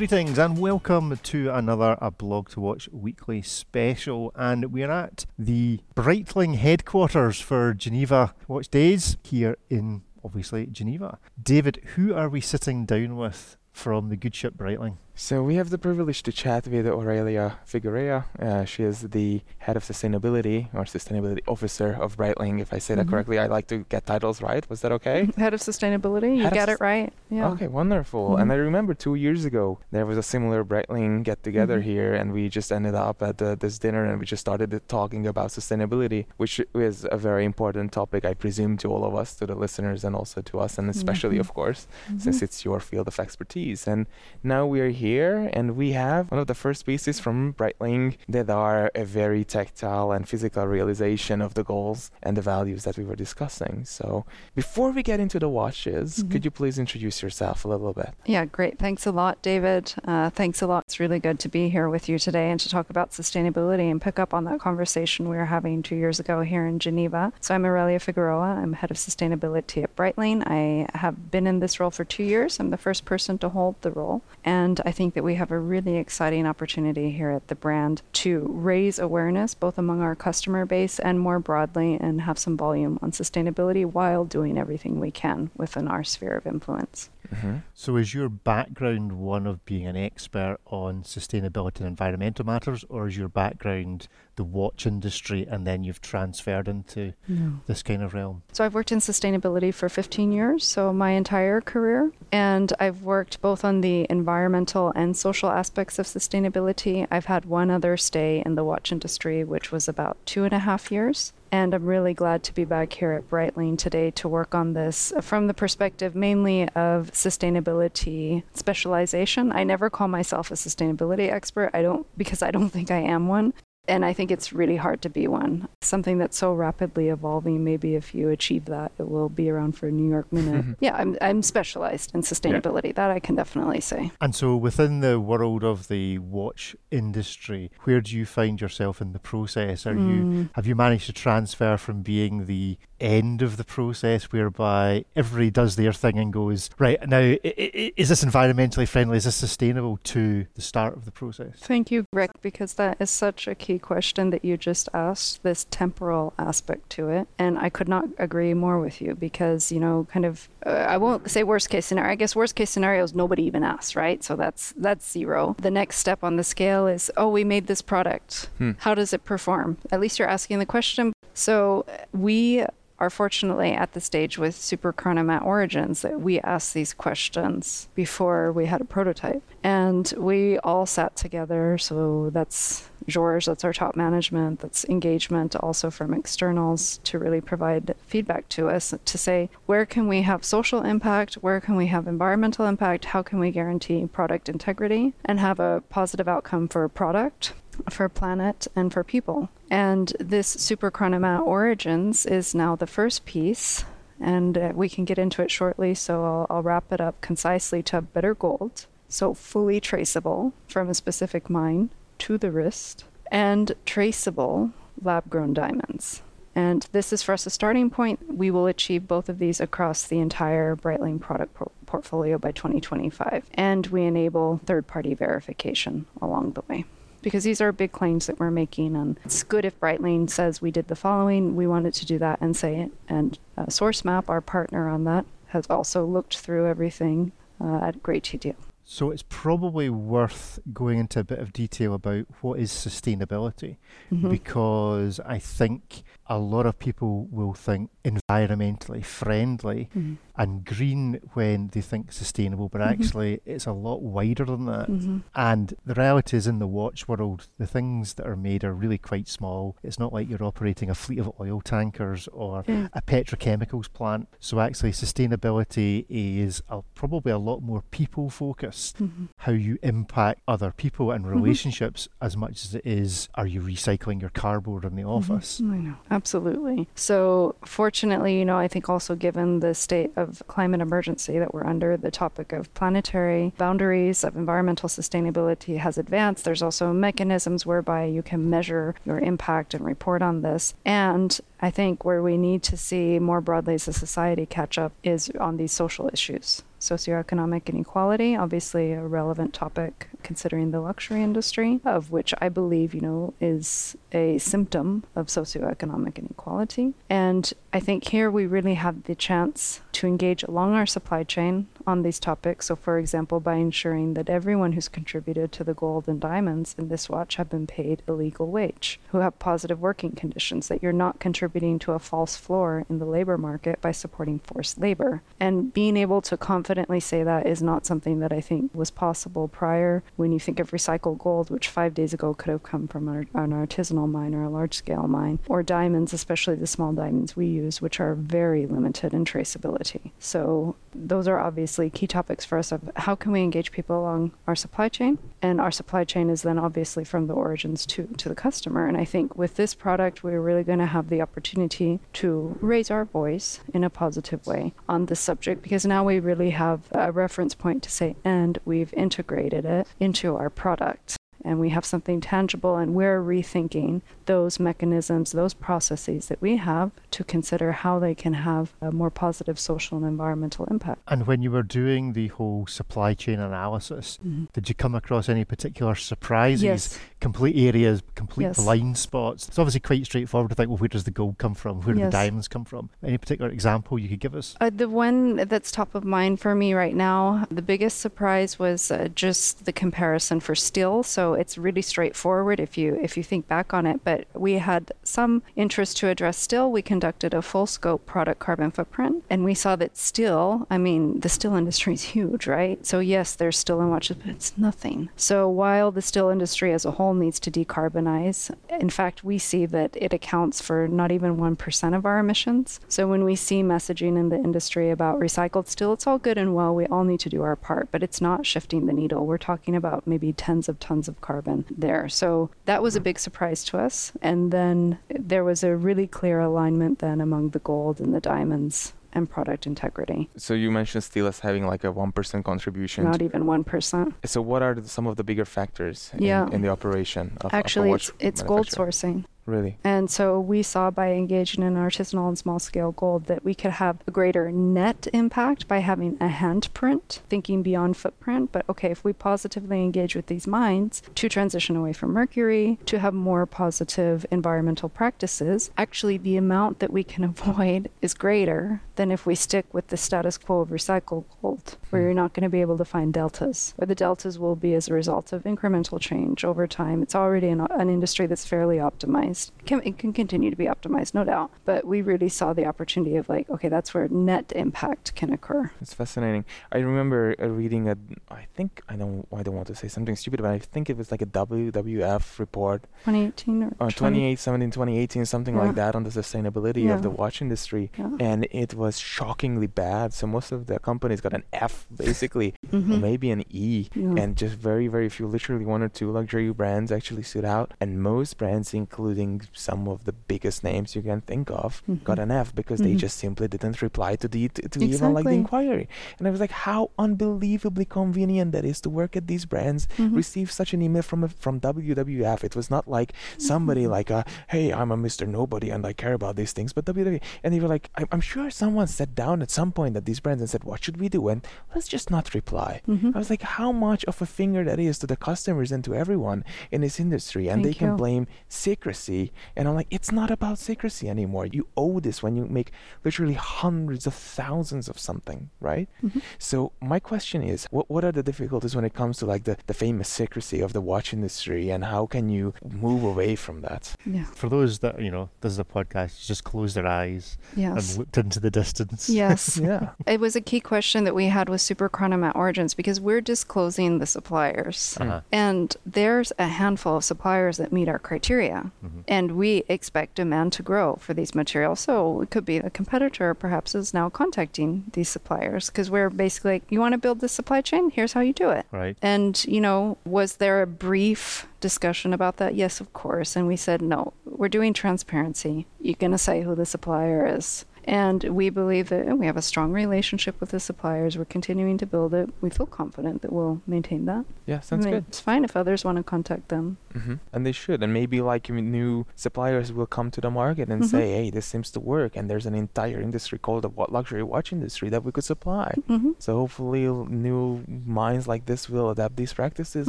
Greetings 0.00 0.38
and 0.38 0.58
welcome 0.58 1.18
to 1.24 1.50
another 1.50 1.94
A 2.00 2.10
Blog 2.10 2.48
to 2.52 2.60
Watch 2.60 2.88
weekly 2.90 3.42
special. 3.42 4.32
And 4.34 4.72
we're 4.72 4.90
at 4.90 5.26
the 5.38 5.80
Breitling 5.94 6.54
headquarters 6.54 7.38
for 7.38 7.74
Geneva 7.74 8.34
Watch 8.48 8.68
Days 8.68 9.18
here 9.22 9.58
in 9.68 10.00
obviously 10.24 10.64
Geneva. 10.68 11.18
David, 11.40 11.82
who 11.96 12.14
are 12.14 12.30
we 12.30 12.40
sitting 12.40 12.86
down 12.86 13.16
with 13.16 13.58
from 13.72 14.08
the 14.08 14.16
good 14.16 14.34
ship 14.34 14.54
Breitling? 14.54 14.96
So 15.22 15.42
we 15.42 15.56
have 15.56 15.68
the 15.68 15.76
privilege 15.76 16.22
to 16.22 16.32
chat 16.32 16.66
with 16.66 16.86
Aurelia 16.86 17.58
Figueroa. 17.66 18.24
Uh, 18.40 18.64
she 18.64 18.84
is 18.84 19.02
the 19.02 19.42
head 19.58 19.76
of 19.76 19.84
sustainability 19.84 20.68
or 20.74 20.84
sustainability 20.84 21.40
officer 21.46 21.92
of 21.92 22.16
Breitling. 22.16 22.58
If 22.58 22.72
I 22.72 22.78
say 22.78 22.94
that 22.94 23.02
mm-hmm. 23.02 23.10
correctly, 23.10 23.38
I 23.38 23.46
like 23.46 23.66
to 23.66 23.84
get 23.90 24.06
titles 24.06 24.40
right. 24.40 24.68
Was 24.70 24.80
that 24.80 24.92
okay? 24.92 25.28
Head 25.36 25.52
of 25.52 25.60
sustainability. 25.60 26.38
You 26.38 26.44
head 26.44 26.54
get 26.54 26.68
it 26.70 26.80
right. 26.80 27.12
Yeah. 27.28 27.50
Okay, 27.50 27.68
wonderful. 27.68 28.30
Mm-hmm. 28.30 28.40
And 28.40 28.50
I 28.50 28.54
remember 28.54 28.94
two 28.94 29.14
years 29.14 29.44
ago 29.44 29.78
there 29.90 30.06
was 30.06 30.16
a 30.16 30.22
similar 30.22 30.64
Breitling 30.64 31.22
get 31.22 31.42
together 31.42 31.80
mm-hmm. 31.80 31.90
here, 31.90 32.14
and 32.14 32.32
we 32.32 32.48
just 32.48 32.72
ended 32.72 32.94
up 32.94 33.22
at 33.22 33.42
uh, 33.42 33.56
this 33.56 33.78
dinner 33.78 34.06
and 34.06 34.18
we 34.18 34.24
just 34.24 34.40
started 34.40 34.70
talking 34.88 35.26
about 35.26 35.50
sustainability, 35.50 36.24
which 36.38 36.62
is 36.74 37.06
a 37.12 37.18
very 37.18 37.44
important 37.44 37.92
topic, 37.92 38.24
I 38.24 38.32
presume, 38.32 38.78
to 38.78 38.88
all 38.88 39.04
of 39.04 39.14
us, 39.14 39.34
to 39.36 39.46
the 39.46 39.54
listeners, 39.54 40.02
and 40.02 40.16
also 40.16 40.40
to 40.40 40.60
us, 40.60 40.78
and 40.78 40.88
especially, 40.88 41.36
mm-hmm. 41.36 41.52
of 41.52 41.52
course, 41.52 41.86
since 42.16 42.36
mm-hmm. 42.36 42.44
it's 42.46 42.64
your 42.64 42.80
field 42.80 43.06
of 43.06 43.20
expertise. 43.20 43.86
And 43.86 44.06
now 44.42 44.64
we 44.64 44.80
are 44.80 44.88
here 44.88 45.09
here 45.10 45.50
and 45.52 45.76
we 45.82 45.88
have 45.92 46.30
one 46.30 46.40
of 46.40 46.46
the 46.46 46.60
first 46.64 46.80
pieces 46.86 47.16
from 47.24 47.36
Breitling 47.54 48.16
that 48.28 48.48
are 48.48 48.90
a 48.94 49.04
very 49.04 49.44
tactile 49.44 50.12
and 50.12 50.28
physical 50.32 50.64
realization 50.66 51.36
of 51.46 51.54
the 51.54 51.64
goals 51.72 52.10
and 52.22 52.36
the 52.36 52.46
values 52.54 52.84
that 52.84 52.96
we 52.98 53.04
were 53.04 53.16
discussing. 53.16 53.84
So 53.84 54.24
before 54.54 54.90
we 54.96 55.02
get 55.02 55.18
into 55.24 55.38
the 55.44 55.48
watches, 55.48 56.06
mm-hmm. 56.10 56.30
could 56.30 56.44
you 56.44 56.52
please 56.60 56.78
introduce 56.78 57.22
yourself 57.24 57.64
a 57.64 57.68
little 57.68 57.92
bit? 57.92 58.10
Yeah, 58.34 58.44
great. 58.44 58.78
Thanks 58.78 59.04
a 59.06 59.12
lot, 59.12 59.34
David. 59.42 59.94
Uh, 60.04 60.30
thanks 60.30 60.62
a 60.62 60.66
lot. 60.66 60.84
It's 60.86 61.00
really 61.00 61.18
good 61.18 61.38
to 61.40 61.48
be 61.48 61.68
here 61.68 61.88
with 61.88 62.08
you 62.08 62.18
today 62.18 62.50
and 62.50 62.60
to 62.60 62.68
talk 62.68 62.88
about 62.90 63.10
sustainability 63.10 63.90
and 63.90 64.00
pick 64.00 64.18
up 64.18 64.32
on 64.32 64.44
that 64.44 64.60
conversation 64.60 65.28
we 65.28 65.36
were 65.36 65.50
having 65.56 65.82
two 65.82 65.96
years 65.96 66.20
ago 66.20 66.42
here 66.42 66.66
in 66.66 66.78
Geneva. 66.78 67.32
So 67.40 67.54
I'm 67.54 67.64
Aurelia 67.64 67.98
Figueroa. 67.98 68.50
I'm 68.62 68.74
head 68.74 68.90
of 68.90 68.96
sustainability 68.96 69.82
at 69.82 69.96
Breitling. 69.96 70.38
I 70.46 70.86
have 70.96 71.30
been 71.30 71.46
in 71.46 71.60
this 71.60 71.80
role 71.80 71.90
for 71.90 72.04
two 72.04 72.22
years. 72.22 72.60
I'm 72.60 72.70
the 72.70 72.84
first 72.86 73.04
person 73.04 73.38
to 73.38 73.48
hold 73.48 73.74
the 73.82 73.90
role. 73.90 74.22
And 74.44 74.80
I 74.84 74.89
think 74.90 75.14
that 75.14 75.24
we 75.24 75.34
have 75.34 75.50
a 75.50 75.58
really 75.58 75.96
exciting 75.96 76.46
opportunity 76.46 77.10
here 77.10 77.30
at 77.30 77.48
the 77.48 77.54
brand 77.54 78.02
to 78.12 78.46
raise 78.48 78.98
awareness 78.98 79.54
both 79.54 79.78
among 79.78 80.00
our 80.00 80.14
customer 80.14 80.64
base 80.66 80.98
and 80.98 81.20
more 81.20 81.38
broadly 81.38 81.94
and 82.00 82.20
have 82.22 82.38
some 82.38 82.56
volume 82.56 82.98
on 83.02 83.12
sustainability 83.12 83.84
while 83.84 84.24
doing 84.24 84.58
everything 84.58 85.00
we 85.00 85.10
can 85.10 85.50
within 85.56 85.88
our 85.88 86.04
sphere 86.04 86.36
of 86.36 86.46
influence. 86.46 87.10
Mm-hmm. 87.34 87.56
So, 87.74 87.96
is 87.96 88.12
your 88.12 88.28
background 88.28 89.12
one 89.12 89.46
of 89.46 89.64
being 89.64 89.86
an 89.86 89.96
expert 89.96 90.58
on 90.66 91.02
sustainability 91.02 91.78
and 91.78 91.86
environmental 91.86 92.44
matters, 92.44 92.84
or 92.88 93.06
is 93.06 93.16
your 93.16 93.28
background 93.28 94.08
the 94.36 94.44
watch 94.44 94.86
industry 94.86 95.46
and 95.48 95.66
then 95.66 95.84
you've 95.84 96.00
transferred 96.00 96.66
into 96.66 97.12
no. 97.28 97.60
this 97.66 97.82
kind 97.82 98.02
of 98.02 98.14
realm? 98.14 98.42
So, 98.52 98.64
I've 98.64 98.74
worked 98.74 98.90
in 98.90 98.98
sustainability 98.98 99.72
for 99.72 99.88
15 99.88 100.32
years, 100.32 100.66
so 100.66 100.92
my 100.92 101.10
entire 101.10 101.60
career, 101.60 102.10
and 102.32 102.72
I've 102.80 103.02
worked 103.02 103.40
both 103.40 103.64
on 103.64 103.80
the 103.80 104.06
environmental 104.10 104.79
and 104.88 105.16
social 105.16 105.50
aspects 105.50 105.98
of 105.98 106.06
sustainability. 106.06 107.06
I've 107.10 107.26
had 107.26 107.44
one 107.44 107.70
other 107.70 107.96
stay 107.96 108.42
in 108.44 108.54
the 108.54 108.64
watch 108.64 108.90
industry, 108.90 109.44
which 109.44 109.70
was 109.70 109.86
about 109.86 110.16
two 110.24 110.44
and 110.44 110.52
a 110.52 110.60
half 110.60 110.90
years. 110.90 111.32
And 111.52 111.74
I'm 111.74 111.84
really 111.84 112.14
glad 112.14 112.42
to 112.44 112.54
be 112.54 112.64
back 112.64 112.92
here 112.92 113.12
at 113.12 113.28
Breitling 113.28 113.76
today 113.76 114.10
to 114.12 114.28
work 114.28 114.54
on 114.54 114.72
this 114.72 115.12
from 115.20 115.46
the 115.48 115.54
perspective 115.54 116.14
mainly 116.14 116.68
of 116.70 117.10
sustainability 117.12 118.44
specialization. 118.54 119.52
I 119.52 119.64
never 119.64 119.90
call 119.90 120.08
myself 120.08 120.50
a 120.50 120.54
sustainability 120.54 121.30
expert. 121.30 121.70
I 121.74 121.82
don't 121.82 122.06
because 122.16 122.42
I 122.42 122.50
don't 122.50 122.70
think 122.70 122.90
I 122.90 123.00
am 123.00 123.26
one. 123.28 123.52
And 123.90 124.04
I 124.04 124.12
think 124.12 124.30
it's 124.30 124.52
really 124.52 124.76
hard 124.76 125.02
to 125.02 125.10
be 125.10 125.26
one. 125.26 125.68
Something 125.82 126.18
that's 126.18 126.38
so 126.38 126.54
rapidly 126.54 127.08
evolving, 127.08 127.64
maybe 127.64 127.96
if 127.96 128.14
you 128.14 128.28
achieve 128.30 128.66
that, 128.66 128.92
it 128.98 129.08
will 129.08 129.28
be 129.28 129.50
around 129.50 129.72
for 129.72 129.88
a 129.88 129.90
New 129.90 130.08
York 130.08 130.32
minute. 130.32 130.62
Mm-hmm. 130.62 130.72
Yeah, 130.80 130.94
I'm, 130.94 131.18
I'm 131.20 131.42
specialized 131.42 132.14
in 132.14 132.22
sustainability. 132.22 132.86
Yeah. 132.86 132.92
That 132.92 133.10
I 133.10 133.18
can 133.18 133.34
definitely 133.34 133.80
say. 133.80 134.12
And 134.20 134.34
so 134.34 134.56
within 134.56 135.00
the 135.00 135.18
world 135.18 135.64
of 135.64 135.88
the 135.88 136.18
watch 136.18 136.76
industry, 136.90 137.70
where 137.82 138.00
do 138.00 138.16
you 138.16 138.24
find 138.24 138.60
yourself 138.60 139.00
in 139.00 139.12
the 139.12 139.18
process? 139.18 139.86
Are 139.86 139.94
mm. 139.94 140.08
you 140.08 140.48
have 140.54 140.66
you 140.66 140.74
managed 140.74 141.06
to 141.06 141.12
transfer 141.12 141.76
from 141.76 142.02
being 142.02 142.46
the 142.46 142.78
end 143.00 143.42
of 143.42 143.56
the 143.56 143.64
process 143.64 144.24
whereby 144.24 145.04
everybody 145.16 145.50
does 145.50 145.76
their 145.76 145.92
thing 145.92 146.18
and 146.18 146.32
goes, 146.32 146.70
right, 146.78 147.06
now, 147.08 147.36
is 147.42 148.08
this 148.08 148.24
environmentally 148.24 148.86
friendly? 148.86 149.16
Is 149.16 149.24
this 149.24 149.36
sustainable 149.36 149.98
to 150.04 150.46
the 150.54 150.62
start 150.62 150.96
of 150.96 151.04
the 151.04 151.10
process? 151.10 151.56
Thank 151.58 151.90
you, 151.90 152.04
Rick, 152.12 152.30
because 152.42 152.74
that 152.74 152.96
is 153.00 153.10
such 153.10 153.46
a 153.48 153.54
key 153.54 153.78
question 153.78 154.30
that 154.30 154.44
you 154.44 154.56
just 154.56 154.88
asked, 154.94 155.42
this 155.42 155.66
temporal 155.70 156.32
aspect 156.38 156.90
to 156.90 157.08
it. 157.08 157.28
And 157.38 157.58
I 157.58 157.70
could 157.70 157.88
not 157.88 158.06
agree 158.18 158.54
more 158.54 158.80
with 158.80 159.00
you 159.00 159.14
because, 159.14 159.72
you 159.72 159.80
know, 159.80 160.06
kind 160.10 160.24
of, 160.24 160.48
uh, 160.66 160.70
I 160.70 160.96
won't 160.96 161.30
say 161.30 161.42
worst 161.42 161.70
case 161.70 161.86
scenario. 161.86 162.12
I 162.12 162.14
guess 162.16 162.36
worst 162.36 162.54
case 162.54 162.70
scenario 162.70 163.04
is 163.04 163.14
nobody 163.14 163.44
even 163.44 163.62
asks, 163.62 163.96
right? 163.96 164.22
So 164.22 164.36
that's, 164.36 164.72
that's 164.76 165.10
zero. 165.10 165.56
The 165.60 165.70
next 165.70 165.98
step 165.98 166.22
on 166.22 166.36
the 166.36 166.44
scale 166.44 166.86
is, 166.86 167.10
oh, 167.16 167.28
we 167.28 167.44
made 167.44 167.66
this 167.66 167.82
product. 167.82 168.48
Hmm. 168.58 168.72
How 168.78 168.94
does 168.94 169.12
it 169.12 169.24
perform? 169.24 169.78
At 169.90 170.00
least 170.00 170.18
you're 170.18 170.28
asking 170.28 170.58
the 170.58 170.66
question. 170.66 171.12
So 171.34 171.86
we 172.12 172.64
are 173.00 173.10
fortunately 173.10 173.72
at 173.72 173.92
the 173.92 174.00
stage 174.00 174.38
with 174.38 174.54
Super 174.54 174.92
Chronomat 174.92 175.42
Origins 175.42 176.02
that 176.02 176.20
we 176.20 176.38
asked 176.40 176.74
these 176.74 176.92
questions 176.92 177.88
before 177.94 178.52
we 178.52 178.66
had 178.66 178.80
a 178.80 178.84
prototype. 178.84 179.42
And 179.62 180.12
we 180.16 180.58
all 180.58 180.86
sat 180.86 181.16
together. 181.16 181.78
So 181.78 182.30
that's 182.30 182.90
Georges, 183.06 183.46
that's 183.46 183.64
our 183.64 183.72
top 183.72 183.96
management, 183.96 184.60
that's 184.60 184.84
engagement 184.84 185.56
also 185.56 185.90
from 185.90 186.12
externals 186.12 186.98
to 187.04 187.18
really 187.18 187.40
provide 187.40 187.94
feedback 188.06 188.48
to 188.50 188.68
us 188.68 188.94
to 189.04 189.18
say 189.18 189.48
where 189.66 189.86
can 189.86 190.06
we 190.06 190.22
have 190.22 190.44
social 190.44 190.82
impact, 190.82 191.34
where 191.34 191.60
can 191.60 191.76
we 191.76 191.86
have 191.86 192.06
environmental 192.06 192.66
impact, 192.66 193.06
how 193.06 193.22
can 193.22 193.38
we 193.38 193.50
guarantee 193.50 194.06
product 194.06 194.48
integrity 194.48 195.14
and 195.24 195.40
have 195.40 195.58
a 195.58 195.82
positive 195.88 196.28
outcome 196.28 196.68
for 196.68 196.84
a 196.84 196.90
product 196.90 197.54
for 197.88 198.08
planet 198.08 198.66
and 198.74 198.92
for 198.92 199.04
people. 199.04 199.48
And 199.70 200.12
this 200.18 200.48
Super 200.48 200.90
Chronomat 200.90 201.42
Origins 201.46 202.26
is 202.26 202.54
now 202.54 202.76
the 202.76 202.86
first 202.86 203.24
piece, 203.24 203.84
and 204.20 204.58
uh, 204.58 204.72
we 204.74 204.88
can 204.88 205.04
get 205.04 205.18
into 205.18 205.42
it 205.42 205.50
shortly, 205.50 205.94
so 205.94 206.24
I'll, 206.24 206.46
I'll 206.50 206.62
wrap 206.62 206.92
it 206.92 207.00
up 207.00 207.20
concisely 207.20 207.82
to 207.84 208.00
bitter 208.02 208.34
gold. 208.34 208.86
So, 209.08 209.34
fully 209.34 209.80
traceable 209.80 210.52
from 210.68 210.88
a 210.88 210.94
specific 210.94 211.50
mine 211.50 211.90
to 212.18 212.38
the 212.38 212.52
wrist, 212.52 213.04
and 213.30 213.72
traceable 213.84 214.70
lab 215.02 215.28
grown 215.28 215.52
diamonds. 215.52 216.22
And 216.54 216.86
this 216.92 217.12
is 217.12 217.22
for 217.22 217.32
us 217.32 217.46
a 217.46 217.50
starting 217.50 217.90
point. 217.90 218.36
We 218.36 218.50
will 218.50 218.66
achieve 218.66 219.08
both 219.08 219.28
of 219.28 219.38
these 219.38 219.60
across 219.60 220.04
the 220.04 220.18
entire 220.18 220.76
Breitling 220.76 221.20
product 221.20 221.54
por- 221.54 221.70
portfolio 221.86 222.38
by 222.38 222.52
2025. 222.52 223.44
And 223.54 223.86
we 223.86 224.02
enable 224.02 224.60
third 224.66 224.86
party 224.86 225.14
verification 225.14 226.06
along 226.20 226.52
the 226.52 226.62
way 226.68 226.84
because 227.22 227.44
these 227.44 227.60
are 227.60 227.72
big 227.72 227.92
claims 227.92 228.26
that 228.26 228.38
we're 228.38 228.50
making. 228.50 228.96
And 228.96 229.18
it's 229.24 229.42
good 229.42 229.64
if 229.64 229.78
Breitling 229.80 230.30
says 230.30 230.62
we 230.62 230.70
did 230.70 230.88
the 230.88 230.96
following, 230.96 231.56
we 231.56 231.66
wanted 231.66 231.94
to 231.94 232.06
do 232.06 232.18
that 232.18 232.40
and 232.40 232.56
say 232.56 232.80
it. 232.80 232.92
And 233.08 233.38
uh, 233.56 233.66
SourceMap, 233.66 234.28
our 234.28 234.40
partner 234.40 234.88
on 234.88 235.04
that, 235.04 235.26
has 235.48 235.66
also 235.68 236.04
looked 236.04 236.38
through 236.38 236.66
everything 236.66 237.32
uh, 237.60 237.80
at 237.82 238.02
great 238.02 238.24
detail. 238.24 238.56
So 238.84 239.10
it's 239.10 239.24
probably 239.28 239.88
worth 239.88 240.58
going 240.72 240.98
into 240.98 241.20
a 241.20 241.24
bit 241.24 241.38
of 241.38 241.52
detail 241.52 241.94
about 241.94 242.26
what 242.40 242.58
is 242.58 242.72
sustainability 242.72 243.76
mm-hmm. 244.12 244.28
because 244.28 245.20
I 245.20 245.38
think 245.38 246.02
a 246.30 246.38
lot 246.38 246.64
of 246.64 246.78
people 246.78 247.26
will 247.26 247.52
think 247.52 247.90
environmentally 248.04 249.04
friendly 249.04 249.90
mm-hmm. 249.90 250.14
and 250.38 250.64
green 250.64 251.20
when 251.32 251.68
they 251.72 251.80
think 251.80 252.12
sustainable, 252.12 252.68
but 252.68 252.80
mm-hmm. 252.80 253.02
actually 253.02 253.40
it's 253.44 253.66
a 253.66 253.72
lot 253.72 254.00
wider 254.00 254.44
than 254.44 254.64
that. 254.66 254.88
Mm-hmm. 254.88 255.18
And 255.34 255.74
the 255.84 255.94
reality 255.94 256.36
is 256.36 256.46
in 256.46 256.60
the 256.60 256.68
watch 256.68 257.08
world, 257.08 257.48
the 257.58 257.66
things 257.66 258.14
that 258.14 258.28
are 258.28 258.36
made 258.36 258.62
are 258.62 258.72
really 258.72 258.96
quite 258.96 259.26
small. 259.26 259.76
It's 259.82 259.98
not 259.98 260.12
like 260.12 260.30
you're 260.30 260.44
operating 260.44 260.88
a 260.88 260.94
fleet 260.94 261.18
of 261.18 261.32
oil 261.40 261.60
tankers 261.60 262.28
or 262.28 262.62
yeah. 262.68 262.86
a 262.92 263.02
petrochemicals 263.02 263.92
plant. 263.92 264.28
So 264.38 264.60
actually, 264.60 264.92
sustainability 264.92 266.06
is 266.08 266.62
a, 266.68 266.82
probably 266.94 267.32
a 267.32 267.38
lot 267.38 267.60
more 267.60 267.82
people 267.90 268.30
focused. 268.30 269.02
Mm-hmm. 269.02 269.24
How 269.38 269.52
you 269.52 269.78
impact 269.82 270.42
other 270.46 270.70
people 270.70 271.10
and 271.10 271.24
mm-hmm. 271.24 271.34
relationships 271.34 272.08
as 272.22 272.36
much 272.36 272.64
as 272.64 272.76
it 272.76 272.86
is 272.86 273.28
are 273.34 273.48
you 273.48 273.60
recycling 273.60 274.20
your 274.20 274.30
cardboard 274.30 274.84
in 274.84 274.94
the 274.94 275.02
mm-hmm. 275.02 275.32
office? 275.32 275.60
I 275.60 275.78
know. 275.78 275.96
Absolutely. 276.20 276.86
So, 276.94 277.54
fortunately, 277.64 278.38
you 278.38 278.44
know, 278.44 278.58
I 278.58 278.68
think 278.68 278.90
also 278.90 279.16
given 279.16 279.60
the 279.60 279.74
state 279.74 280.10
of 280.16 280.42
climate 280.48 280.82
emergency 280.82 281.38
that 281.38 281.54
we're 281.54 281.64
under, 281.64 281.96
the 281.96 282.10
topic 282.10 282.52
of 282.52 282.72
planetary 282.74 283.54
boundaries 283.56 284.22
of 284.22 284.36
environmental 284.36 284.90
sustainability 284.90 285.78
has 285.78 285.96
advanced. 285.96 286.44
There's 286.44 286.60
also 286.60 286.92
mechanisms 286.92 287.64
whereby 287.64 288.04
you 288.04 288.22
can 288.22 288.50
measure 288.50 288.94
your 289.06 289.18
impact 289.18 289.72
and 289.72 289.82
report 289.82 290.20
on 290.20 290.42
this. 290.42 290.74
And 290.84 291.40
I 291.62 291.70
think 291.70 292.04
where 292.04 292.22
we 292.22 292.36
need 292.36 292.62
to 292.64 292.76
see 292.76 293.18
more 293.18 293.40
broadly 293.40 293.74
as 293.74 293.88
a 293.88 293.94
society 293.94 294.44
catch 294.44 294.76
up 294.76 294.92
is 295.02 295.30
on 295.40 295.56
these 295.56 295.72
social 295.72 296.10
issues 296.12 296.62
socioeconomic 296.80 297.68
inequality, 297.68 298.34
obviously 298.34 298.92
a 298.92 299.02
relevant 299.02 299.52
topic 299.52 300.08
considering 300.22 300.70
the 300.70 300.80
luxury 300.80 301.22
industry, 301.22 301.80
of 301.84 302.10
which 302.10 302.34
I 302.40 302.48
believe, 302.48 302.94
you 302.94 303.00
know, 303.00 303.34
is 303.40 303.96
a 304.12 304.38
symptom 304.38 305.04
of 305.14 305.26
socioeconomic 305.26 306.18
inequality. 306.18 306.94
And 307.08 307.52
I 307.72 307.80
think 307.80 308.08
here 308.08 308.30
we 308.30 308.46
really 308.46 308.74
have 308.74 309.04
the 309.04 309.14
chance 309.14 309.82
to 309.92 310.06
engage 310.06 310.42
along 310.42 310.74
our 310.74 310.86
supply 310.86 311.22
chain 311.22 311.68
on 311.90 312.02
these 312.02 312.20
topics. 312.20 312.66
So, 312.66 312.76
for 312.76 312.98
example, 312.98 313.40
by 313.40 313.56
ensuring 313.56 314.14
that 314.14 314.30
everyone 314.30 314.72
who's 314.72 314.88
contributed 314.88 315.52
to 315.52 315.64
the 315.64 315.74
gold 315.74 316.08
and 316.08 316.20
diamonds 316.20 316.74
in 316.78 316.88
this 316.88 317.08
watch 317.10 317.36
have 317.36 317.50
been 317.50 317.66
paid 317.66 318.02
a 318.06 318.12
legal 318.12 318.46
wage, 318.48 319.00
who 319.08 319.18
have 319.18 319.38
positive 319.38 319.80
working 319.80 320.12
conditions, 320.12 320.68
that 320.68 320.82
you're 320.82 320.92
not 320.92 321.20
contributing 321.20 321.78
to 321.80 321.92
a 321.92 321.98
false 321.98 322.36
floor 322.36 322.86
in 322.88 322.98
the 322.98 323.04
labor 323.04 323.36
market 323.36 323.80
by 323.80 323.92
supporting 323.92 324.38
forced 324.38 324.78
labor. 324.78 325.22
And 325.38 325.74
being 325.74 325.96
able 325.96 326.22
to 326.22 326.36
confidently 326.36 327.00
say 327.00 327.22
that 327.24 327.46
is 327.46 327.62
not 327.62 327.84
something 327.86 328.20
that 328.20 328.32
I 328.32 328.40
think 328.40 328.70
was 328.72 328.90
possible 328.90 329.48
prior 329.48 330.02
when 330.16 330.32
you 330.32 330.38
think 330.38 330.60
of 330.60 330.70
recycled 330.70 331.18
gold, 331.18 331.50
which 331.50 331.68
five 331.68 331.92
days 331.92 332.14
ago 332.14 332.34
could 332.34 332.50
have 332.50 332.62
come 332.62 332.86
from 332.86 333.08
an 333.08 333.26
artisanal 333.34 334.08
mine 334.08 334.34
or 334.34 334.44
a 334.44 334.50
large 334.50 334.74
scale 334.74 335.08
mine, 335.08 335.40
or 335.48 335.62
diamonds, 335.62 336.12
especially 336.12 336.54
the 336.54 336.66
small 336.66 336.92
diamonds 336.92 337.34
we 337.36 337.46
use, 337.46 337.82
which 337.82 337.98
are 337.98 338.14
very 338.14 338.66
limited 338.66 339.12
in 339.12 339.24
traceability. 339.24 340.12
So, 340.18 340.76
those 340.94 341.28
are 341.28 341.38
obviously 341.38 341.79
key 341.88 342.06
topics 342.06 342.44
for 342.44 342.58
us 342.58 342.72
of 342.72 342.90
how 342.96 343.14
can 343.14 343.32
we 343.32 343.42
engage 343.42 343.72
people 343.72 343.98
along 343.98 344.32
our 344.46 344.56
supply 344.56 344.88
chain. 344.88 345.18
And 345.40 345.60
our 345.60 345.70
supply 345.70 346.04
chain 346.04 346.28
is 346.28 346.42
then 346.42 346.58
obviously 346.58 347.04
from 347.04 347.28
the 347.28 347.34
origins 347.34 347.86
to 347.86 348.08
to 348.18 348.28
the 348.28 348.34
customer. 348.34 348.86
And 348.86 348.96
i 348.96 349.04
think 349.04 349.36
with 349.36 349.54
this 349.54 349.74
product 349.74 350.22
we're 350.22 350.40
really 350.40 350.64
going 350.64 350.78
to 350.80 350.86
have 350.86 351.08
the 351.08 351.22
opportunity 351.22 352.00
to 352.14 352.58
raise 352.60 352.90
our 352.90 353.04
voice 353.04 353.60
in 353.72 353.84
a 353.84 353.90
positive 353.90 354.46
way 354.46 354.72
on 354.88 355.06
this 355.06 355.20
subject 355.20 355.62
because 355.62 355.86
now 355.86 356.04
we 356.04 356.18
really 356.18 356.50
have 356.50 356.80
a 356.92 357.12
reference 357.12 357.54
point 357.54 357.82
to 357.84 357.90
say 357.90 358.16
and 358.24 358.58
we've 358.64 358.92
integrated 358.94 359.64
it 359.64 359.86
into 360.00 360.36
our 360.36 360.50
product 360.50 361.19
and 361.44 361.58
we 361.58 361.70
have 361.70 361.84
something 361.84 362.20
tangible 362.20 362.76
and 362.76 362.94
we're 362.94 363.20
rethinking 363.20 364.02
those 364.26 364.60
mechanisms, 364.60 365.32
those 365.32 365.54
processes 365.54 366.28
that 366.28 366.40
we 366.40 366.56
have 366.56 366.90
to 367.10 367.24
consider 367.24 367.72
how 367.72 367.98
they 367.98 368.14
can 368.14 368.34
have 368.34 368.74
a 368.80 368.92
more 368.92 369.10
positive 369.10 369.58
social 369.58 369.98
and 369.98 370.06
environmental 370.06 370.66
impact. 370.66 371.00
And 371.08 371.26
when 371.26 371.42
you 371.42 371.50
were 371.50 371.62
doing 371.62 372.12
the 372.12 372.28
whole 372.28 372.66
supply 372.66 373.14
chain 373.14 373.40
analysis, 373.40 374.18
mm-hmm. 374.24 374.44
did 374.52 374.68
you 374.68 374.74
come 374.74 374.94
across 374.94 375.28
any 375.28 375.44
particular 375.44 375.94
surprises, 375.94 376.62
yes. 376.62 376.98
Complete 377.20 377.56
areas, 377.56 378.02
complete 378.14 378.46
yes. 378.46 378.62
blind 378.62 378.98
spots? 378.98 379.48
It's 379.48 379.58
obviously 379.58 379.80
quite 379.80 380.04
straightforward 380.04 380.50
to 380.50 380.54
think, 380.54 380.68
well, 380.68 380.78
where 380.78 380.88
does 380.88 381.04
the 381.04 381.10
gold 381.10 381.38
come 381.38 381.54
from? 381.54 381.82
Where 381.82 381.94
do 381.94 382.02
the 382.02 382.10
diamonds 382.10 382.48
come 382.48 382.64
from? 382.64 382.90
Any 383.04 383.18
particular 383.18 383.50
example 383.50 383.98
you 383.98 384.08
could 384.08 384.20
give 384.20 384.34
us? 384.34 384.56
Uh, 384.60 384.70
the 384.70 384.88
one 384.88 385.36
that's 385.36 385.70
top 385.70 385.94
of 385.94 386.04
mind 386.04 386.40
for 386.40 386.54
me 386.54 386.74
right 386.74 386.94
now, 386.94 387.46
the 387.50 387.62
biggest 387.62 388.00
surprise 388.00 388.58
was 388.58 388.90
uh, 388.90 389.08
just 389.14 389.64
the 389.64 389.72
comparison 389.72 390.40
for 390.40 390.54
steel. 390.54 391.02
So 391.02 391.34
it's 391.34 391.58
really 391.58 391.82
straightforward 391.82 392.60
if 392.60 392.76
you 392.78 392.98
if 393.00 393.16
you 393.16 393.22
think 393.22 393.46
back 393.48 393.72
on 393.74 393.86
it. 393.86 394.00
But 394.04 394.26
we 394.34 394.54
had 394.54 394.92
some 395.02 395.42
interest 395.56 395.96
to 395.98 396.08
address 396.08 396.38
still. 396.38 396.72
We 396.72 396.82
conducted 396.82 397.34
a 397.34 397.42
full 397.42 397.66
scope 397.66 398.06
product 398.06 398.40
carbon 398.40 398.70
footprint, 398.70 399.24
and 399.28 399.44
we 399.44 399.54
saw 399.54 399.76
that 399.76 399.96
steel. 399.96 400.66
I 400.70 400.78
mean, 400.78 401.20
the 401.20 401.28
steel 401.28 401.54
industry 401.54 401.94
is 401.94 402.02
huge, 402.02 402.46
right? 402.46 402.84
So 402.86 403.00
yes, 403.00 403.34
there's 403.34 403.58
still 403.58 403.80
in 403.80 403.90
watches, 403.90 404.16
but 404.16 404.28
it's 404.30 404.56
nothing. 404.56 405.10
So 405.16 405.48
while 405.48 405.90
the 405.90 406.02
steel 406.02 406.28
industry 406.30 406.72
as 406.72 406.84
a 406.84 406.92
whole 406.92 407.09
needs 407.14 407.40
to 407.40 407.50
decarbonize. 407.50 408.54
In 408.80 408.90
fact, 408.90 409.24
we 409.24 409.38
see 409.38 409.66
that 409.66 409.96
it 409.96 410.12
accounts 410.12 410.60
for 410.60 410.88
not 410.88 411.12
even 411.12 411.36
1% 411.36 411.96
of 411.96 412.06
our 412.06 412.18
emissions. 412.18 412.80
So 412.88 413.06
when 413.06 413.24
we 413.24 413.36
see 413.36 413.62
messaging 413.62 414.18
in 414.18 414.28
the 414.28 414.36
industry 414.36 414.90
about 414.90 415.18
recycled 415.20 415.68
steel, 415.68 415.92
it's 415.92 416.06
all 416.06 416.18
good 416.18 416.38
and 416.38 416.54
well. 416.54 416.74
We 416.74 416.86
all 416.86 417.04
need 417.04 417.20
to 417.20 417.28
do 417.28 417.42
our 417.42 417.56
part, 417.56 417.88
but 417.90 418.02
it's 418.02 418.20
not 418.20 418.46
shifting 418.46 418.86
the 418.86 418.92
needle. 418.92 419.26
We're 419.26 419.38
talking 419.38 419.76
about 419.76 420.06
maybe 420.06 420.32
tens 420.32 420.68
of 420.68 420.78
tons 420.78 421.08
of 421.08 421.20
carbon 421.20 421.64
there. 421.70 422.08
So 422.08 422.50
that 422.64 422.82
was 422.82 422.96
a 422.96 423.00
big 423.00 423.18
surprise 423.18 423.64
to 423.64 423.78
us. 423.78 424.12
And 424.22 424.52
then 424.52 424.98
there 425.08 425.44
was 425.44 425.62
a 425.62 425.76
really 425.76 426.06
clear 426.06 426.40
alignment 426.40 427.00
then 427.00 427.20
among 427.20 427.50
the 427.50 427.58
gold 427.58 428.00
and 428.00 428.14
the 428.14 428.20
diamonds 428.20 428.92
and 429.12 429.28
product 429.28 429.66
integrity. 429.66 430.28
So 430.36 430.54
you 430.54 430.70
mentioned 430.70 431.04
steel 431.04 431.26
as 431.26 431.40
having 431.40 431.66
like 431.66 431.84
a 431.84 431.92
1% 431.92 432.44
contribution. 432.44 433.04
Not 433.04 433.22
even 433.22 433.44
1%. 433.44 434.12
So 434.24 434.40
what 434.42 434.62
are 434.62 434.74
the, 434.74 434.88
some 434.88 435.06
of 435.06 435.16
the 435.16 435.24
bigger 435.24 435.44
factors 435.44 436.10
in, 436.14 436.22
Yeah. 436.22 436.48
in 436.50 436.62
the 436.62 436.68
operation 436.68 437.36
of 437.40 437.52
Actually, 437.52 437.90
of 437.90 437.96
it's, 437.96 438.12
it's 438.18 438.42
gold 438.42 438.66
sourcing. 438.68 439.24
Really? 439.46 439.78
And 439.82 440.10
so 440.10 440.38
we 440.38 440.62
saw 440.62 440.90
by 440.90 441.12
engaging 441.12 441.64
in 441.64 441.74
artisanal 441.74 442.28
and 442.28 442.38
small 442.38 442.58
scale 442.58 442.92
gold 442.92 443.26
that 443.26 443.44
we 443.44 443.54
could 443.54 443.72
have 443.72 443.98
a 444.06 444.10
greater 444.10 444.52
net 444.52 445.08
impact 445.12 445.66
by 445.66 445.78
having 445.78 446.16
a 446.20 446.28
handprint, 446.28 447.20
thinking 447.28 447.62
beyond 447.62 447.96
footprint. 447.96 448.52
But 448.52 448.68
okay, 448.68 448.90
if 448.90 449.02
we 449.02 449.12
positively 449.12 449.82
engage 449.82 450.14
with 450.14 450.26
these 450.26 450.46
mines 450.46 451.02
to 451.14 451.28
transition 451.28 451.76
away 451.76 451.92
from 451.92 452.12
mercury, 452.12 452.78
to 452.86 452.98
have 452.98 453.14
more 453.14 453.46
positive 453.46 454.24
environmental 454.30 454.88
practices, 454.88 455.70
actually 455.76 456.18
the 456.18 456.36
amount 456.36 456.78
that 456.78 456.92
we 456.92 457.02
can 457.02 457.24
avoid 457.30 457.90
is 458.00 458.14
greater 458.14 458.82
than 458.96 459.10
if 459.10 459.26
we 459.26 459.34
stick 459.34 459.66
with 459.72 459.88
the 459.88 459.96
status 459.96 460.36
quo 460.36 460.60
of 460.60 460.68
recycled 460.68 461.24
gold, 461.40 461.76
where 461.88 462.02
hmm. 462.02 462.06
you're 462.06 462.14
not 462.14 462.34
going 462.34 462.44
to 462.44 462.50
be 462.50 462.60
able 462.60 462.76
to 462.78 462.84
find 462.84 463.14
deltas, 463.14 463.74
or 463.78 463.86
the 463.86 463.94
deltas 463.94 464.38
will 464.38 464.56
be 464.56 464.74
as 464.74 464.88
a 464.88 464.94
result 464.94 465.32
of 465.32 465.44
incremental 465.44 465.98
change 465.98 466.44
over 466.44 466.66
time. 466.66 467.02
It's 467.02 467.14
already 467.14 467.48
an, 467.48 467.60
an 467.70 467.88
industry 467.88 468.26
that's 468.26 468.44
fairly 468.44 468.76
optimized. 468.76 469.29
It 469.30 469.66
can, 469.66 469.80
it 469.84 469.98
can 469.98 470.12
continue 470.12 470.50
to 470.50 470.56
be 470.56 470.66
optimized, 470.66 471.14
no 471.14 471.24
doubt. 471.24 471.50
But 471.64 471.86
we 471.86 472.02
really 472.02 472.28
saw 472.28 472.52
the 472.52 472.66
opportunity 472.66 473.16
of 473.16 473.28
like, 473.28 473.48
okay, 473.50 473.68
that's 473.68 473.92
where 473.94 474.08
net 474.08 474.52
impact 474.54 475.14
can 475.14 475.32
occur. 475.32 475.70
It's 475.80 475.94
fascinating. 475.94 476.44
I 476.72 476.78
remember 476.78 477.34
uh, 477.40 477.48
reading 477.48 477.88
a, 477.88 477.96
I 478.30 478.46
think 478.54 478.82
I 478.88 478.96
don't, 478.96 479.26
I 479.34 479.42
don't 479.42 479.54
want 479.54 479.68
to 479.68 479.74
say 479.74 479.88
something 479.88 480.16
stupid, 480.16 480.42
but 480.42 480.50
I 480.50 480.58
think 480.58 480.90
it 480.90 480.96
was 480.96 481.10
like 481.10 481.22
a 481.22 481.26
WWF 481.26 482.38
report, 482.38 482.84
2018 483.04 483.62
or 483.78 483.86
uh, 483.86 483.90
20 483.90 484.20
2017, 484.36 484.70
2018, 484.70 485.26
something 485.26 485.54
Yeah. 485.54 485.62
like 485.62 485.74
that, 485.76 485.94
on 485.94 486.02
the 486.04 486.10
sustainability 486.10 486.84
Yeah. 486.84 486.94
of 486.94 487.02
the 487.02 487.10
watch 487.10 487.40
industry, 487.42 487.90
Yeah. 487.96 488.10
and 488.18 488.46
it 488.50 488.74
was 488.74 488.98
shockingly 488.98 489.66
bad. 489.66 490.12
So 490.12 490.26
most 490.26 490.52
of 490.52 490.66
the 490.66 490.78
companies 490.78 491.20
got 491.20 491.32
an 491.32 491.44
F, 491.52 491.86
basically, 492.06 492.54
or 492.72 492.78
Mhm. 492.80 493.00
maybe 493.00 493.30
an 493.30 493.44
E, 493.50 493.88
and 493.94 494.36
just 494.36 494.54
very, 494.56 494.88
very 494.88 495.08
few, 495.08 495.26
literally 495.26 495.64
one 495.74 495.82
or 495.82 495.88
two 495.88 496.10
luxury 496.10 496.50
brands 496.52 496.90
actually 496.92 497.22
stood 497.22 497.44
out, 497.44 497.68
and 497.80 498.02
most 498.02 498.36
brands, 498.38 498.68
including 498.74 499.19
some 499.52 499.82
of 499.88 500.04
the 500.08 500.12
biggest 500.32 500.58
names 500.70 500.88
you 500.96 501.02
can 501.02 501.20
think 501.30 501.46
of, 501.50 501.82
got 502.08 502.18
Mhm. 502.18 502.22
an 502.24 502.30
F 502.44 502.48
because 502.60 502.78
they 502.80 502.94
Mhm. 502.94 503.04
just 503.06 503.16
simply 503.24 503.46
didn't 503.54 503.78
reply 503.88 504.10
to 504.22 504.28
the 504.34 504.42
to, 504.56 504.60
to 504.72 504.78
even 504.84 505.12
like 505.16 505.24
the 505.32 505.38
inquiry. 505.44 505.84
And 506.18 506.24
I 506.28 506.30
was 506.34 506.40
like, 506.44 506.54
how 506.68 506.80
unbelievably 507.04 507.86
convenient 508.00 508.52
that 508.54 508.64
is 508.72 508.78
to 508.84 508.90
work 509.00 509.12
at 509.20 509.26
these 509.32 509.44
brands. 509.52 509.82
Mhm. 509.98 510.16
Receive 510.22 510.48
such 510.60 510.70
an 510.74 510.80
email 510.86 511.02
from 511.10 511.20
a, 511.26 511.28
from 511.44 511.54
WWF. 511.60 512.38
It 512.48 512.54
was 512.60 512.68
not 512.74 512.84
like 512.98 513.10
somebody 513.50 513.82
Mm-hmm. 513.82 513.98
like, 513.98 514.10
uh, 514.18 514.24
hey, 514.54 514.66
I'm 514.78 514.90
a 514.96 514.96
Mr. 515.06 515.24
Nobody 515.40 515.68
and 515.74 515.82
I 515.90 515.92
care 516.02 516.14
about 516.20 516.34
these 516.40 516.52
things, 516.56 516.70
but 516.76 516.84
WWF. 516.90 517.22
And 517.42 517.48
they 517.52 517.60
were 517.64 517.72
like, 517.76 517.86
I'm, 517.98 518.08
I'm 518.12 518.24
sure 518.32 518.46
someone 518.62 518.86
sat 518.98 519.10
down 519.24 519.36
at 519.44 519.50
some 519.50 519.70
point 519.78 519.96
at 519.98 520.04
these 520.08 520.20
brands 520.24 520.40
and 520.42 520.50
said, 520.54 520.64
what 520.70 520.78
should 520.84 520.98
we 521.02 521.08
do? 521.16 521.20
And 521.32 521.40
let's 521.74 521.88
just 521.96 522.08
not 522.16 522.24
reply. 522.40 522.72
Mhm. 522.88 523.10
I 523.14 523.18
was 523.22 523.30
like, 523.34 523.44
how 523.58 523.70
much 523.88 524.02
of 524.10 524.16
a 524.22 524.28
finger 524.40 524.62
that 524.68 524.78
is 524.88 524.94
to 525.00 525.06
the 525.12 525.16
customers 525.28 525.70
and 525.74 525.82
to 525.86 525.92
everyone 526.02 526.40
in 526.74 526.78
this 526.86 526.96
industry, 527.06 527.44
and 527.50 527.58
they 527.64 527.70
Thank 527.74 527.78
can 527.82 527.90
you. 527.92 528.02
blame 528.02 528.24
secrecy. 528.64 529.09
And 529.56 529.68
I'm 529.68 529.74
like, 529.74 529.88
it's 529.90 530.12
not 530.12 530.30
about 530.30 530.58
secrecy 530.58 531.08
anymore. 531.08 531.46
You 531.46 531.66
owe 531.76 532.00
this 532.00 532.22
when 532.22 532.36
you 532.36 532.44
make 532.46 532.70
literally 533.04 533.34
hundreds 533.34 534.06
of 534.06 534.14
thousands 534.14 534.88
of 534.88 534.98
something, 534.98 535.50
right? 535.60 535.88
Mhm. 536.02 536.22
So 536.38 536.72
my 536.80 536.98
question 537.10 537.42
is, 537.42 537.66
what 537.70 537.86
what 537.90 538.04
are 538.04 538.12
the 538.12 538.22
difficulties 538.22 538.74
when 538.76 538.84
it 538.84 538.94
comes 538.94 539.18
to 539.18 539.26
like 539.26 539.44
the, 539.44 539.56
the 539.66 539.74
famous 539.74 540.08
secrecy 540.08 540.60
of 540.60 540.72
the 540.72 540.80
watch 540.80 541.12
industry, 541.12 541.70
and 541.70 541.84
how 541.84 542.06
can 542.06 542.28
you 542.28 542.54
move 542.86 543.02
away 543.12 543.36
from 543.36 543.60
that? 543.62 543.82
Yeah. 544.06 544.24
For 544.40 544.48
those 544.48 544.78
that, 544.80 545.00
you 545.06 545.10
know, 545.10 545.28
this 545.40 545.52
is 545.52 545.58
a 545.58 545.64
podcast, 545.64 546.10
you 546.20 546.26
just 546.34 546.44
close 546.44 546.74
their 546.74 546.86
eyes 546.86 547.36
Yes. 547.56 547.76
and 547.90 547.98
looked 547.98 548.16
into 548.18 548.40
the 548.40 548.50
distance. 548.50 549.08
Yes. 549.08 549.58
Yeah. 549.70 549.90
It 550.06 550.20
was 550.20 550.34
a 550.36 550.40
key 550.50 550.60
question 550.60 551.04
that 551.04 551.14
we 551.14 551.26
had 551.26 551.48
with 551.48 551.60
Super 551.60 551.88
Chronomat 551.88 552.34
Origins 552.34 552.72
because 552.74 552.98
we're 553.00 553.20
disclosing 553.20 553.98
the 553.98 554.06
suppliers. 554.06 554.96
Uh-huh. 555.00 555.20
And 555.32 555.76
there's 555.84 556.32
a 556.38 556.46
handful 556.46 556.96
of 556.96 557.04
suppliers 557.04 557.56
that 557.58 557.72
meet 557.72 557.88
our 557.88 557.98
criteria. 557.98 558.70
And 559.08 559.32
we 559.32 559.64
expect 559.68 560.16
demand 560.16 560.52
to 560.54 560.62
grow 560.62 560.96
for 560.96 561.14
these 561.14 561.34
materials. 561.34 561.80
So 561.80 562.22
it 562.22 562.30
could 562.30 562.44
be 562.44 562.58
a 562.58 562.70
competitor 562.70 563.34
perhaps 563.34 563.74
is 563.74 563.94
now 563.94 564.08
contacting 564.08 564.84
these 564.92 565.08
suppliers 565.08 565.70
because 565.70 565.90
we're 565.90 566.10
basically 566.10 566.52
like, 566.52 566.64
you 566.68 566.80
want 566.80 566.92
to 566.92 566.98
build 566.98 567.20
this 567.20 567.32
supply 567.32 567.60
chain? 567.60 567.90
Here's 567.90 568.12
how 568.12 568.20
you 568.20 568.32
do 568.32 568.50
it. 568.50 568.66
Right. 568.70 568.96
And, 569.02 569.42
you 569.46 569.60
know, 569.60 569.98
was 570.04 570.36
there 570.36 570.62
a 570.62 570.66
brief 570.66 571.46
discussion 571.60 572.12
about 572.12 572.38
that? 572.38 572.54
Yes, 572.54 572.80
of 572.80 572.92
course. 572.92 573.36
And 573.36 573.46
we 573.46 573.56
said, 573.56 573.82
no, 573.82 574.12
we're 574.24 574.48
doing 574.48 574.72
transparency. 574.72 575.66
You're 575.80 575.94
going 575.94 576.12
to 576.12 576.18
say 576.18 576.42
who 576.42 576.54
the 576.54 576.66
supplier 576.66 577.26
is. 577.26 577.64
And 577.84 578.22
we 578.24 578.50
believe 578.50 578.88
that 578.90 579.18
we 579.18 579.26
have 579.26 579.36
a 579.36 579.42
strong 579.42 579.72
relationship 579.72 580.38
with 580.40 580.50
the 580.50 580.60
suppliers. 580.60 581.16
We're 581.16 581.24
continuing 581.24 581.78
to 581.78 581.86
build 581.86 582.12
it. 582.14 582.28
We 582.40 582.50
feel 582.50 582.66
confident 582.66 583.22
that 583.22 583.32
we'll 583.32 583.60
maintain 583.66 584.04
that. 584.06 584.24
Yeah, 584.46 584.60
sounds 584.60 584.84
I 584.86 584.90
mean, 584.90 584.94
good. 584.98 585.04
It's 585.08 585.20
fine 585.20 585.44
if 585.44 585.56
others 585.56 585.84
want 585.84 585.96
to 585.96 586.02
contact 586.04 586.48
them. 586.48 586.76
hmm 586.92 587.14
And 587.32 587.46
they 587.46 587.52
should. 587.52 587.82
And 587.82 587.92
maybe 587.94 588.20
like 588.20 588.50
new 588.50 589.06
suppliers 589.16 589.72
will 589.72 589.86
come 589.86 590.10
to 590.12 590.20
the 590.20 590.30
market 590.30 590.68
and 590.68 590.82
Mhm. 590.82 590.90
say, 590.90 591.12
hey, 591.12 591.30
this 591.30 591.46
seems 591.46 591.70
to 591.72 591.80
work. 591.80 592.16
And 592.16 592.28
there's 592.28 592.46
an 592.46 592.54
entire 592.54 593.00
industry 593.00 593.38
called 593.38 593.62
the 593.64 593.70
luxury 593.88 594.22
watch 594.22 594.52
industry 594.52 594.88
that 594.90 595.02
we 595.04 595.12
could 595.12 595.24
supply. 595.24 595.74
hmm 595.86 596.10
So 596.18 596.36
hopefully 596.38 596.82
new 597.26 597.64
minds 597.68 598.26
like 598.28 598.46
this 598.46 598.68
will 598.68 598.90
adapt 598.90 599.16
these 599.16 599.32
practices 599.32 599.88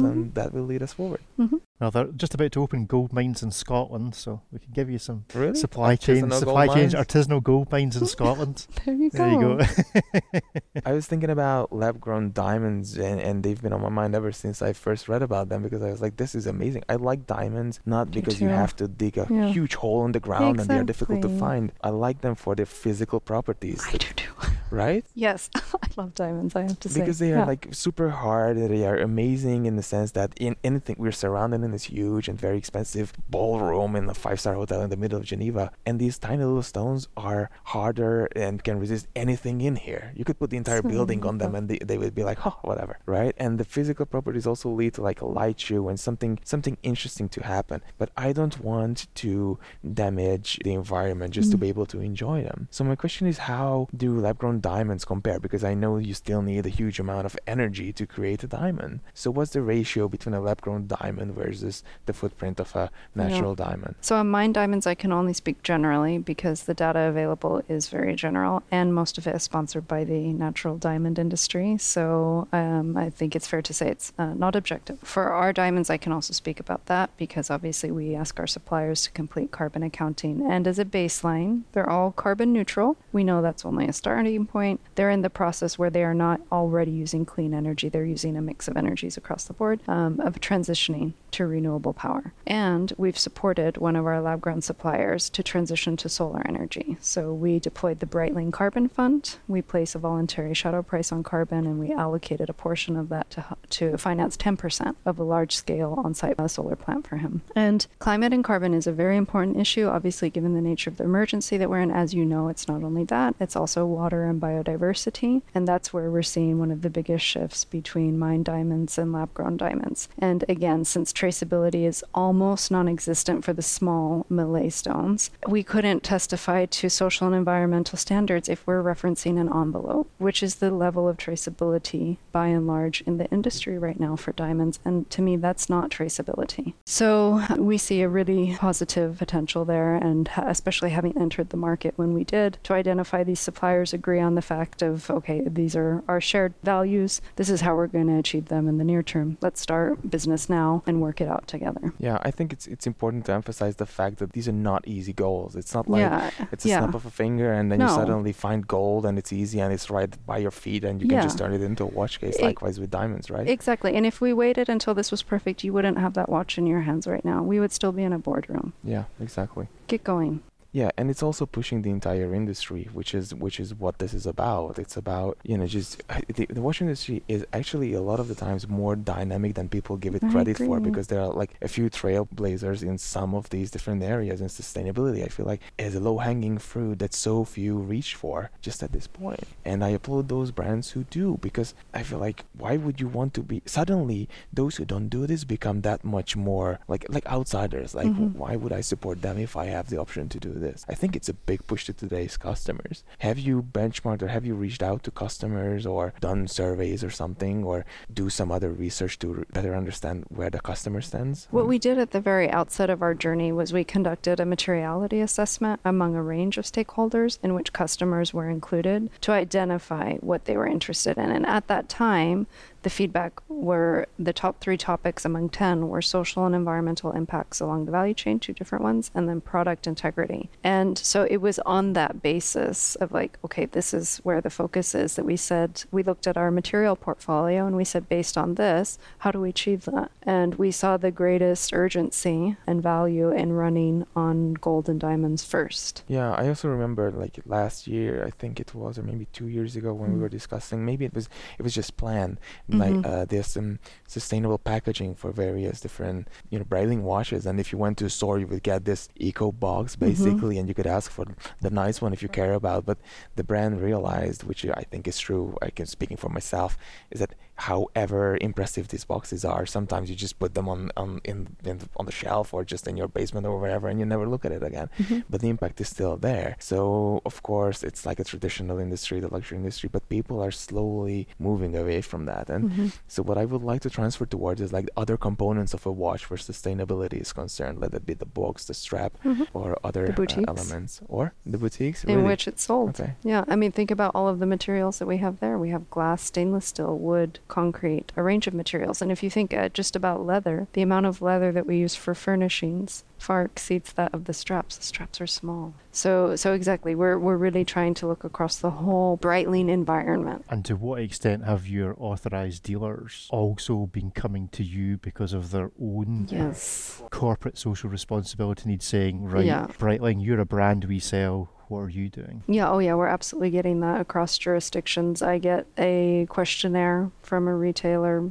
and 0.00 0.34
that 0.34 0.52
will 0.54 0.64
lead 0.72 0.82
us 0.82 0.92
forward. 0.94 1.20
hmm 1.36 1.56
Well, 1.80 1.90
they're 1.90 2.12
just 2.22 2.34
about 2.34 2.52
to 2.52 2.62
open 2.62 2.86
gold 2.86 3.12
mines 3.12 3.42
in 3.42 3.50
Scotland, 3.50 4.14
so 4.14 4.40
we 4.52 4.58
can 4.60 4.70
give 4.72 4.88
you 4.88 4.98
some 4.98 5.24
Really? 5.34 5.58
supply 5.58 5.96
chain, 5.96 6.22
Artisanal 6.26 6.38
supply 6.38 6.66
gold 6.66 6.76
chains, 6.78 6.94
artisanal 6.94 7.42
gold 7.42 7.66
mines 7.72 7.81
in 7.82 8.06
Scotland. 8.06 8.66
There 8.84 8.94
you 8.94 9.10
go. 9.10 9.18
there 9.18 9.30
you 9.32 9.40
go. 9.40 10.40
I 10.86 10.92
was 10.92 11.06
thinking 11.06 11.30
about 11.30 11.72
lab 11.72 12.00
grown 12.00 12.32
diamonds 12.32 12.96
and, 12.96 13.20
and 13.20 13.42
they've 13.42 13.60
been 13.60 13.72
on 13.72 13.80
my 13.82 13.88
mind 13.88 14.14
ever 14.14 14.32
since 14.32 14.62
I 14.62 14.72
first 14.72 15.08
read 15.08 15.22
about 15.22 15.48
them 15.48 15.62
because 15.62 15.82
I 15.82 15.90
was 15.90 16.00
like, 16.00 16.16
this 16.16 16.34
is 16.34 16.46
amazing. 16.46 16.82
I 16.88 16.96
like 16.96 17.26
diamonds 17.26 17.80
not 17.86 18.10
because 18.10 18.40
you 18.40 18.48
have 18.48 18.74
to 18.76 18.88
dig 18.88 19.18
a 19.18 19.26
Yeah. 19.30 19.48
huge 19.48 19.74
hole 19.74 20.04
in 20.06 20.12
the 20.12 20.20
ground 20.20 20.60
and 20.60 20.68
they're 20.68 20.84
difficult 20.84 21.22
to 21.22 21.28
find. 21.28 21.72
I 21.82 21.90
like 21.90 22.20
them 22.22 22.34
for 22.34 22.54
their 22.54 22.66
physical 22.66 23.20
properties, 23.20 23.82
I 23.88 23.92
do 23.92 24.06
too. 24.16 24.32
right? 24.72 25.04
yes, 25.14 25.50
I 25.84 25.88
love 25.96 26.14
diamonds, 26.14 26.56
I 26.56 26.62
have 26.62 26.80
to 26.80 26.88
say. 26.88 27.00
because 27.00 27.18
they 27.18 27.32
are 27.32 27.40
Yeah. 27.44 27.52
like 27.52 27.68
super 27.72 28.08
hard 28.10 28.56
they 28.56 28.84
are 28.86 28.96
amazing 28.96 29.66
in 29.66 29.74
the 29.76 29.82
sense 29.94 30.10
that 30.18 30.30
in 30.46 30.56
anything 30.64 30.96
we're 30.98 31.12
surrounded 31.24 31.62
in 31.66 31.70
this 31.76 31.84
huge 31.84 32.26
and 32.30 32.36
very 32.46 32.58
expensive 32.62 33.12
ballroom 33.28 33.94
in 33.96 34.08
a 34.08 34.14
five 34.14 34.38
star 34.40 34.54
hotel 34.54 34.80
in 34.82 34.90
the 34.90 34.96
middle 34.96 35.18
of 35.20 35.24
geneva 35.24 35.64
and 35.86 35.94
these 36.02 36.16
tiny 36.18 36.44
little 36.44 36.62
stones 36.74 37.08
are 37.16 37.50
harder 37.74 38.26
and 38.44 38.64
can 38.66 38.76
resist 38.84 39.04
anything 39.24 39.60
in 39.68 39.76
here 39.76 40.04
you 40.18 40.24
could 40.24 40.38
put 40.38 40.50
the 40.50 40.56
entire 40.56 40.82
So 40.82 40.88
building 40.94 41.20
on 41.30 41.38
them 41.38 41.54
and 41.54 41.64
they, 41.68 41.78
they 41.88 41.98
would 41.98 42.14
be 42.14 42.24
like 42.30 42.40
oh 42.46 42.56
whatever 42.62 42.94
right 43.06 43.34
and 43.44 43.52
the 43.60 43.64
physical 43.76 44.06
properties 44.06 44.46
also 44.46 44.68
lead 44.80 44.94
to 44.94 45.02
like 45.02 45.20
a 45.20 45.26
light 45.40 45.58
show 45.60 45.88
and 45.90 45.98
something 46.00 46.38
something 46.44 46.76
interesting 46.82 47.28
to 47.36 47.40
happen 47.54 47.78
but 48.00 48.08
i 48.16 48.32
don't 48.32 48.56
want 48.70 48.96
to 49.22 49.58
damage 49.94 50.58
the 50.64 50.72
environment 50.72 51.32
just 51.34 51.50
to 51.50 51.56
Mm. 51.56 51.60
be 51.60 51.68
able 51.68 51.86
to 51.94 52.00
enjoy 52.00 52.42
them 52.42 52.68
so 52.70 52.82
my 52.84 52.96
question 52.96 53.26
is 53.26 53.38
how 53.52 53.86
do 54.02 54.08
lab 54.18 54.38
grown 54.38 54.58
diamonds 54.62 55.04
compare 55.04 55.38
because 55.38 55.64
i 55.64 55.74
know 55.74 55.96
you 55.98 56.14
still 56.14 56.42
need 56.42 56.64
a 56.64 56.68
huge 56.80 56.98
amount 56.98 57.26
of 57.26 57.36
energy 57.46 57.92
to 57.92 58.06
create 58.06 58.42
a 58.42 58.46
diamond 58.46 59.00
so 59.12 59.30
what's 59.30 59.52
the 59.52 59.62
ratio 59.62 60.08
between 60.08 60.34
a 60.34 60.40
lab 60.40 60.60
grown 60.60 60.86
diamond 60.86 61.34
versus 61.34 61.82
the 62.06 62.12
footprint 62.12 62.60
of 62.60 62.74
a 62.76 62.90
natural 63.14 63.54
diamond 63.54 63.94
So 64.00 64.16
on 64.16 64.30
mine 64.30 64.52
diamonds, 64.52 64.86
I 64.86 64.94
can 64.94 65.12
only 65.12 65.32
speak 65.32 65.62
generally 65.62 66.18
because 66.18 66.64
the 66.64 66.74
data 66.74 67.00
available 67.00 67.62
is 67.68 67.88
very 67.88 68.14
general, 68.14 68.62
and 68.70 68.94
most 68.94 69.18
of 69.18 69.26
it 69.26 69.34
is 69.34 69.42
sponsored 69.42 69.86
by 69.88 70.04
the 70.04 70.32
natural 70.32 70.76
diamond 70.78 71.18
industry. 71.18 71.76
So 71.78 72.48
um, 72.52 72.96
I 72.96 73.10
think 73.10 73.34
it's 73.36 73.46
fair 73.46 73.62
to 73.62 73.74
say 73.74 73.88
it's 73.88 74.12
uh, 74.18 74.34
not 74.34 74.56
objective. 74.56 74.98
For 75.02 75.32
our 75.32 75.52
diamonds, 75.52 75.90
I 75.90 75.96
can 75.96 76.12
also 76.12 76.32
speak 76.32 76.60
about 76.60 76.86
that 76.86 77.10
because 77.16 77.50
obviously 77.50 77.90
we 77.90 78.14
ask 78.14 78.38
our 78.38 78.46
suppliers 78.46 79.02
to 79.04 79.10
complete 79.10 79.50
carbon 79.50 79.82
accounting, 79.82 80.42
and 80.50 80.66
as 80.66 80.78
a 80.78 80.84
baseline, 80.84 81.62
they're 81.72 81.90
all 81.90 82.12
carbon 82.12 82.52
neutral. 82.52 82.96
We 83.12 83.24
know 83.24 83.42
that's 83.42 83.64
only 83.64 83.86
a 83.88 83.92
starting 83.92 84.46
point, 84.52 84.80
they're 84.94 85.10
in 85.10 85.22
the 85.22 85.30
process 85.30 85.78
where 85.78 85.90
they 85.90 86.04
are 86.04 86.14
not 86.14 86.40
already 86.52 86.90
using 86.90 87.24
clean 87.24 87.54
energy. 87.54 87.88
They're 87.88 88.04
using 88.04 88.36
a 88.36 88.42
mix 88.42 88.68
of 88.68 88.76
energies 88.76 89.16
across 89.16 89.44
the 89.44 89.54
board 89.54 89.80
um, 89.88 90.20
of 90.20 90.40
transitioning 90.40 91.14
to 91.32 91.46
renewable 91.46 91.94
power. 91.94 92.34
And 92.46 92.92
we've 92.98 93.18
supported 93.18 93.78
one 93.78 93.96
of 93.96 94.06
our 94.06 94.20
lab 94.20 94.42
grown 94.42 94.60
suppliers 94.60 95.30
to 95.30 95.42
transition 95.42 95.96
to 95.96 96.08
solar 96.08 96.42
energy. 96.46 96.98
So 97.00 97.32
we 97.32 97.58
deployed 97.58 98.00
the 98.00 98.06
Breitling 98.06 98.52
Carbon 98.52 98.88
Fund. 98.88 99.38
We 99.48 99.62
place 99.62 99.94
a 99.94 99.98
voluntary 99.98 100.52
shadow 100.52 100.82
price 100.82 101.10
on 101.10 101.22
carbon, 101.22 101.66
and 101.66 101.78
we 101.78 101.92
allocated 101.92 102.50
a 102.50 102.52
portion 102.52 102.96
of 102.96 103.08
that 103.08 103.30
to, 103.30 103.56
to 103.70 103.96
finance 103.96 104.36
10% 104.36 104.96
of 105.06 105.18
a 105.18 105.24
large 105.24 105.56
scale 105.56 105.94
on 106.04 106.12
site 106.12 106.38
solar 106.50 106.76
plant 106.76 107.06
for 107.06 107.16
him. 107.16 107.42
And 107.54 107.86
climate 107.98 108.32
and 108.32 108.44
carbon 108.44 108.74
is 108.74 108.86
a 108.86 108.92
very 108.92 109.16
important 109.16 109.56
issue, 109.56 109.86
obviously, 109.86 110.28
given 110.28 110.54
the 110.54 110.60
nature 110.60 110.90
of 110.90 110.96
the 110.96 111.04
emergency 111.04 111.56
that 111.56 111.70
we're 111.70 111.80
in. 111.80 111.90
As 111.90 112.12
you 112.12 112.24
know, 112.24 112.48
it's 112.48 112.68
not 112.68 112.82
only 112.82 113.04
that, 113.04 113.34
it's 113.40 113.56
also 113.56 113.86
water 113.86 114.24
and 114.32 114.40
biodiversity. 114.40 115.42
And 115.54 115.68
that's 115.68 115.92
where 115.92 116.10
we're 116.10 116.22
seeing 116.22 116.58
one 116.58 116.70
of 116.70 116.82
the 116.82 116.90
biggest 116.90 117.24
shifts 117.24 117.64
between 117.64 118.18
mine 118.18 118.42
diamonds 118.42 118.98
and 118.98 119.12
lab 119.12 119.32
grown 119.34 119.56
diamonds. 119.56 120.08
And 120.18 120.44
again, 120.48 120.84
since 120.84 121.12
traceability 121.12 121.84
is 121.86 122.04
almost 122.14 122.70
non 122.70 122.88
existent 122.88 123.44
for 123.44 123.52
the 123.52 123.62
small 123.62 124.26
melee 124.28 124.70
stones, 124.70 125.30
we 125.46 125.62
couldn't 125.62 126.02
testify 126.02 126.66
to 126.66 126.88
social 126.88 127.26
and 127.26 127.36
environmental 127.36 127.98
standards 127.98 128.48
if 128.48 128.66
we're 128.66 128.82
referencing 128.82 129.38
an 129.38 129.50
envelope, 129.52 130.10
which 130.18 130.42
is 130.42 130.56
the 130.56 130.70
level 130.70 131.08
of 131.08 131.16
traceability 131.16 132.16
by 132.32 132.46
and 132.48 132.66
large 132.66 133.02
in 133.02 133.18
the 133.18 133.30
industry 133.30 133.78
right 133.78 134.00
now 134.00 134.16
for 134.16 134.32
diamonds. 134.32 134.80
And 134.84 135.08
to 135.10 135.22
me, 135.22 135.36
that's 135.36 135.68
not 135.68 135.90
traceability. 135.90 136.72
So 136.84 137.42
we 137.58 137.76
see 137.78 138.00
a 138.00 138.08
really 138.08 138.56
positive 138.58 139.18
potential 139.18 139.64
there, 139.64 139.94
and 139.94 140.30
especially 140.36 140.90
having 140.90 141.16
entered 141.18 141.50
the 141.50 141.56
market 141.56 141.94
when 141.96 142.14
we 142.14 142.24
did 142.24 142.58
to 142.64 142.72
identify 142.72 143.22
these 143.22 143.40
suppliers, 143.40 143.92
agree 143.92 144.20
on 144.22 144.34
the 144.34 144.42
fact 144.42 144.82
of, 144.82 145.10
okay, 145.10 145.42
these 145.46 145.74
are 145.76 146.02
our 146.08 146.20
shared 146.20 146.54
values. 146.62 147.20
This 147.36 147.50
is 147.50 147.60
how 147.62 147.74
we're 147.74 147.86
going 147.88 148.06
to 148.06 148.18
achieve 148.18 148.46
them 148.46 148.68
in 148.68 148.78
the 148.78 148.84
near 148.84 149.02
term. 149.02 149.36
Let's 149.40 149.60
start 149.60 150.10
business 150.10 150.48
now 150.48 150.82
and 150.86 151.00
work 151.02 151.20
it 151.20 151.28
out 151.28 151.46
together. 151.48 151.92
Yeah, 151.98 152.18
I 152.22 152.30
think 152.30 152.52
it's 152.52 152.66
it's 152.66 152.86
important 152.86 153.26
to 153.26 153.32
emphasize 153.32 153.76
the 153.76 153.86
fact 153.86 154.18
that 154.18 154.32
these 154.32 154.48
are 154.48 154.52
not 154.70 154.86
easy 154.86 155.12
goals. 155.12 155.56
It's 155.56 155.74
not 155.74 155.88
like 155.88 156.00
yeah, 156.00 156.30
it's 156.52 156.64
a 156.64 156.68
yeah. 156.68 156.78
snap 156.80 156.94
of 156.94 157.04
a 157.06 157.10
finger 157.10 157.52
and 157.52 157.70
then 157.70 157.78
No. 157.80 157.86
you 157.88 157.94
suddenly 157.94 158.32
find 158.32 158.66
gold 158.66 159.04
and 159.06 159.18
it's 159.18 159.32
easy 159.32 159.60
and 159.60 159.72
it's 159.72 159.90
right 159.90 160.12
by 160.26 160.38
your 160.38 160.50
feet 160.50 160.84
and 160.84 161.00
you 161.02 161.08
Yeah. 161.08 161.20
can 161.20 161.28
just 161.28 161.38
turn 161.38 161.52
it 161.52 161.62
into 161.62 161.82
a 161.84 161.86
watch 161.86 162.20
case. 162.20 162.36
It- 162.36 162.42
Likewise 162.44 162.78
with 162.80 162.90
diamonds, 162.90 163.30
right? 163.30 163.48
Exactly. 163.48 163.94
And 163.94 164.04
if 164.06 164.20
we 164.20 164.32
waited 164.32 164.68
until 164.68 164.94
this 164.94 165.10
was 165.10 165.22
perfect, 165.22 165.64
you 165.64 165.72
wouldn't 165.72 165.98
have 165.98 166.14
that 166.14 166.28
watch 166.28 166.58
in 166.58 166.66
your 166.66 166.82
hands 166.82 167.06
right 167.06 167.24
now. 167.24 167.42
We 167.42 167.58
would 167.60 167.72
still 167.72 167.92
be 167.92 168.02
in 168.02 168.12
a 168.12 168.18
boardroom. 168.18 168.72
yeah, 168.84 169.04
exactly. 169.20 169.68
Get 169.88 170.04
going. 170.04 170.42
Yeah, 170.74 170.90
and 170.96 171.10
it's 171.10 171.22
also 171.22 171.44
pushing 171.44 171.82
the 171.82 171.90
entire 171.90 172.34
industry, 172.34 172.88
which 172.94 173.14
is 173.14 173.34
which 173.34 173.60
is 173.60 173.74
what 173.74 173.98
this 173.98 174.14
is 174.14 174.26
about. 174.26 174.78
It's 174.78 174.96
about 174.96 175.36
you 175.44 175.58
know 175.58 175.66
just 175.66 176.02
the, 176.34 176.46
the 176.46 176.62
watch 176.62 176.80
industry 176.80 177.22
is 177.28 177.44
actually 177.52 177.92
a 177.92 178.00
lot 178.00 178.18
of 178.20 178.28
the 178.28 178.34
times 178.34 178.66
more 178.66 178.96
dynamic 178.96 179.54
than 179.54 179.68
people 179.68 179.98
give 179.98 180.14
it 180.14 180.24
I 180.24 180.30
credit 180.30 180.56
for 180.56 180.80
because 180.80 181.08
there 181.08 181.20
are 181.20 181.28
like 181.42 181.52
a 181.60 181.68
few 181.68 181.90
trailblazers 181.90 182.82
in 182.82 182.96
some 182.96 183.34
of 183.34 183.50
these 183.50 183.70
different 183.70 184.02
areas 184.02 184.40
and 184.40 184.48
sustainability. 184.48 185.22
I 185.22 185.28
feel 185.28 185.44
like 185.44 185.60
is 185.78 185.94
a 185.94 186.00
low 186.00 186.18
hanging 186.18 186.56
fruit 186.56 187.00
that 187.00 187.12
so 187.12 187.44
few 187.44 187.76
reach 187.76 188.14
for 188.14 188.50
just 188.62 188.82
at 188.82 188.92
this 188.92 189.06
point. 189.06 189.44
And 189.66 189.84
I 189.84 189.90
applaud 189.90 190.28
those 190.28 190.52
brands 190.52 190.92
who 190.92 191.04
do 191.04 191.38
because 191.42 191.74
I 191.92 192.02
feel 192.02 192.18
like 192.18 192.44
why 192.56 192.78
would 192.78 192.98
you 192.98 193.08
want 193.08 193.34
to 193.34 193.42
be 193.42 193.60
suddenly 193.66 194.26
those 194.50 194.76
who 194.76 194.86
don't 194.86 195.08
do 195.08 195.26
this 195.26 195.44
become 195.44 195.82
that 195.82 196.02
much 196.02 196.34
more 196.34 196.78
like 196.88 197.04
like 197.10 197.26
outsiders 197.26 197.94
like 197.94 198.06
Mhm. 198.08 198.34
why 198.36 198.56
would 198.56 198.72
I 198.72 198.80
support 198.80 199.20
them 199.20 199.36
if 199.36 199.54
I 199.54 199.66
have 199.66 199.90
the 199.90 199.98
option 199.98 200.30
to 200.30 200.40
do 200.40 200.61
this? 200.62 200.84
I 200.88 200.94
think 200.94 201.14
it's 201.14 201.28
a 201.28 201.34
big 201.34 201.66
push 201.66 201.84
to 201.86 201.92
today's 201.92 202.36
customers. 202.36 203.04
Have 203.18 203.38
you 203.38 203.62
benchmarked 203.62 204.22
or 204.22 204.28
have 204.28 204.46
you 204.46 204.54
reached 204.54 204.82
out 204.82 205.02
to 205.04 205.10
customers 205.10 205.84
or 205.84 206.14
done 206.20 206.48
surveys 206.48 207.04
or 207.04 207.10
something 207.10 207.64
or 207.64 207.84
do 208.12 208.30
some 208.30 208.50
other 208.50 208.70
research 208.70 209.18
to 209.18 209.44
better 209.52 209.74
understand 209.74 210.24
where 210.28 210.50
the 210.50 210.60
customer 210.60 211.00
stands? 211.00 211.48
What 211.50 211.66
we 211.66 211.78
did 211.78 211.98
at 211.98 212.12
the 212.12 212.20
very 212.20 212.50
outset 212.50 212.88
of 212.88 213.02
our 213.02 213.14
journey 213.14 213.52
was 213.52 213.72
we 213.72 213.84
conducted 213.84 214.40
a 214.40 214.46
materiality 214.46 215.20
assessment 215.20 215.80
among 215.84 216.14
a 216.14 216.22
range 216.22 216.56
of 216.58 216.64
stakeholders 216.64 217.38
in 217.42 217.54
which 217.54 217.72
customers 217.72 218.32
were 218.32 218.48
included 218.48 219.10
to 219.22 219.32
identify 219.32 220.14
what 220.16 220.44
they 220.44 220.56
were 220.56 220.66
interested 220.66 221.18
in. 221.18 221.30
And 221.30 221.44
at 221.46 221.66
that 221.68 221.88
time, 221.88 222.46
the 222.82 222.90
feedback 222.90 223.40
were 223.48 224.06
the 224.18 224.32
top 224.32 224.60
three 224.60 224.76
topics 224.76 225.24
among 225.24 225.48
10 225.50 225.88
were 225.88 226.02
social 226.02 226.44
and 226.46 226.54
environmental 226.54 227.12
impacts 227.12 227.60
along 227.60 227.84
the 227.84 227.92
value 227.92 228.14
chain, 228.14 228.38
two 228.38 228.52
different 228.52 228.82
ones, 228.84 229.10
and 229.14 229.28
then 229.28 229.40
product 229.40 229.86
integrity. 229.86 230.50
And 230.64 230.98
so 230.98 231.26
it 231.30 231.38
was 231.38 231.58
on 231.60 231.92
that 231.94 232.22
basis 232.22 232.94
of 232.96 233.12
like, 233.12 233.38
okay, 233.44 233.66
this 233.66 233.94
is 233.94 234.18
where 234.18 234.40
the 234.40 234.50
focus 234.50 234.94
is 234.94 235.16
that 235.16 235.24
we 235.24 235.36
said, 235.36 235.84
we 235.90 236.02
looked 236.02 236.26
at 236.26 236.36
our 236.36 236.50
material 236.50 236.96
portfolio 236.96 237.66
and 237.66 237.76
we 237.76 237.84
said, 237.84 238.08
based 238.08 238.36
on 238.36 238.54
this, 238.56 238.98
how 239.18 239.30
do 239.30 239.40
we 239.40 239.50
achieve 239.50 239.84
that? 239.84 240.10
And 240.22 240.54
we 240.56 240.70
saw 240.70 240.96
the 240.96 241.10
greatest 241.10 241.72
urgency 241.72 242.56
and 242.66 242.82
value 242.82 243.30
in 243.30 243.52
running 243.52 244.06
on 244.16 244.54
gold 244.54 244.88
and 244.88 245.00
diamonds 245.00 245.44
first. 245.44 246.02
Yeah, 246.08 246.32
I 246.32 246.48
also 246.48 246.68
remember 246.68 247.10
like 247.10 247.38
last 247.46 247.86
year, 247.86 248.24
I 248.26 248.30
think 248.30 248.58
it 248.60 248.74
was, 248.74 248.98
or 248.98 249.02
maybe 249.02 249.26
two 249.32 249.48
years 249.48 249.76
ago 249.76 249.92
when 249.94 250.12
we 250.12 250.18
Mm. 250.18 250.22
were 250.22 250.28
discussing. 250.28 250.84
Maybe 250.84 251.04
it 251.04 251.14
was 251.14 251.28
it 251.58 251.62
was 251.62 251.74
just 251.74 251.96
planned. 251.96 252.38
Like 252.78 252.94
Mhm. 252.94 253.06
uh, 253.06 253.24
there's 253.24 253.46
some 253.48 253.78
sustainable 254.06 254.58
packaging 254.58 255.14
for 255.14 255.30
various 255.32 255.80
different 255.80 256.28
you 256.50 256.58
know 256.58 256.64
Breitling 256.64 257.02
watches, 257.02 257.46
and 257.46 257.60
if 257.60 257.72
you 257.72 257.78
went 257.78 257.98
to 257.98 258.06
a 258.06 258.10
store, 258.10 258.38
you 258.38 258.46
would 258.46 258.62
get 258.62 258.84
this 258.84 259.08
eco 259.16 259.52
box 259.52 259.96
basically, 259.96 260.58
and 260.58 260.68
you 260.68 260.74
could 260.74 260.86
ask 260.86 261.10
for 261.10 261.26
the 261.60 261.70
nice 261.70 262.00
one 262.02 262.12
if 262.12 262.22
you 262.22 262.28
care 262.28 262.54
about. 262.54 262.84
But 262.86 262.98
the 263.36 263.44
brand 263.44 263.80
realized, 263.80 264.42
which 264.44 264.64
I 264.66 264.84
think 264.90 265.06
is 265.08 265.18
true, 265.18 265.56
I 265.62 265.70
can 265.70 265.86
speaking 265.86 266.16
for 266.16 266.28
myself, 266.28 266.78
is 267.10 267.20
that 267.20 267.34
however 267.56 268.36
impressive 268.40 268.88
these 268.88 269.04
boxes 269.04 269.44
are, 269.44 269.66
sometimes 269.66 270.10
you 270.10 270.16
just 270.16 270.38
put 270.38 270.54
them 270.54 270.68
on 270.68 270.90
on 270.96 271.20
in, 271.24 271.56
in 271.64 271.80
on 271.96 272.06
the 272.06 272.12
shelf 272.12 272.52
or 272.54 272.64
just 272.64 272.86
in 272.88 272.96
your 272.96 273.08
basement 273.08 273.46
or 273.46 273.58
wherever, 273.58 273.88
and 273.88 273.98
you 274.00 274.06
never 274.06 274.26
look 274.26 274.44
at 274.44 274.52
it 274.52 274.62
again 274.62 274.88
but 275.30 275.40
the 275.40 275.48
impact 275.48 275.80
is 275.80 275.88
still 275.88 276.16
there. 276.16 276.56
So 276.58 277.20
of 277.24 277.42
course 277.42 277.82
it's 277.82 278.04
like 278.06 278.18
a 278.20 278.24
traditional 278.24 278.78
industry, 278.78 279.20
the 279.20 279.28
luxury 279.28 279.58
industry, 279.58 279.88
but 279.92 280.08
people 280.08 280.42
are 280.42 280.50
slowly 280.50 281.28
moving 281.38 281.76
away 281.76 282.00
from 282.00 282.24
that. 282.26 282.48
And 282.48 282.70
Mhm. 282.70 282.92
so 283.08 283.22
what 283.22 283.38
I 283.38 283.44
would 283.44 283.62
like 283.62 283.82
to 283.82 283.90
transfer 283.90 284.26
towards 284.26 284.60
is 284.60 284.72
like 284.72 284.88
other 284.96 285.16
components 285.16 285.72
of 285.74 285.86
a 285.86 285.92
watch 285.92 286.22
where 286.30 286.38
sustainability 286.38 287.20
is 287.20 287.32
concerned, 287.32 287.80
let 287.80 287.94
it 287.94 288.04
be 288.06 288.14
the 288.14 288.26
box, 288.40 288.64
the 288.64 288.74
strap, 288.74 289.12
Mhm. 289.24 289.46
or 289.52 289.78
other 289.84 290.04
uh, 290.08 290.42
elements, 290.52 291.00
or 291.08 291.32
the 291.46 291.58
boutiques. 291.58 292.04
in 292.04 292.10
really? 292.16 292.28
which 292.28 292.48
it's 292.48 292.64
sold. 292.64 292.90
Okay. 292.90 293.14
Yeah, 293.22 293.44
I 293.48 293.56
mean, 293.56 293.72
think 293.72 293.90
about 293.90 294.12
all 294.14 294.28
of 294.28 294.38
the 294.38 294.46
materials 294.46 294.98
that 294.98 295.06
we 295.06 295.18
have 295.18 295.40
there. 295.40 295.56
We 295.58 295.70
have 295.70 295.84
glass, 295.90 296.22
stainless 296.22 296.66
steel, 296.66 296.96
wood, 296.98 297.38
concrete, 297.52 298.12
a 298.16 298.22
range 298.22 298.46
of 298.46 298.54
materials. 298.54 299.02
And 299.02 299.12
if 299.12 299.22
you 299.22 299.28
think 299.28 299.52
uh, 299.52 299.68
just 299.68 299.94
about 299.94 300.24
leather, 300.24 300.68
the 300.72 300.80
amount 300.80 301.04
of 301.04 301.20
leather 301.20 301.52
that 301.52 301.66
we 301.66 301.76
use 301.76 301.94
for 301.94 302.14
furnishings 302.14 303.04
far 303.18 303.42
exceeds 303.42 303.92
that 303.92 304.12
of 304.14 304.24
the 304.24 304.32
straps. 304.32 304.76
The 304.78 304.82
straps 304.84 305.20
are 305.20 305.26
small. 305.28 305.74
So, 305.92 306.34
so 306.34 306.54
exactly, 306.54 306.94
we're 306.94 307.18
we're 307.18 307.36
really 307.36 307.64
trying 307.64 307.94
to 308.00 308.06
look 308.08 308.24
across 308.24 308.56
the 308.56 308.70
whole 308.70 309.18
Breitling 309.18 309.68
environment. 309.68 310.44
And 310.48 310.64
to 310.64 310.74
what 310.76 311.00
extent 311.02 311.44
have 311.44 311.68
your 311.68 311.94
authorised 311.98 312.62
dealers 312.62 313.28
also 313.30 313.86
been 313.86 314.10
coming 314.10 314.48
to 314.52 314.64
you 314.64 314.96
because 314.96 315.32
of 315.34 315.50
their 315.50 315.70
own 315.80 316.26
Yes. 316.30 317.02
corporate 317.10 317.58
social 317.58 317.90
responsibility 317.90 318.68
needs 318.70 318.86
saying, 318.86 319.24
right, 319.24 319.44
Yeah. 319.44 319.66
Breitling, 319.78 320.24
you're 320.24 320.40
a 320.40 320.46
brand 320.46 320.84
we 320.86 320.98
sell, 320.98 321.50
what 321.72 321.80
are 321.80 321.88
you 321.88 322.08
doing? 322.08 322.42
Yeah, 322.46 322.70
oh 322.70 322.78
yeah, 322.78 322.94
we're 322.94 323.06
absolutely 323.06 323.50
getting 323.50 323.80
that 323.80 324.00
across 324.00 324.36
jurisdictions. 324.38 325.22
I 325.22 325.38
get 325.38 325.66
a 325.78 326.26
questionnaire 326.28 327.10
from 327.22 327.48
a 327.48 327.54
retailer 327.56 328.30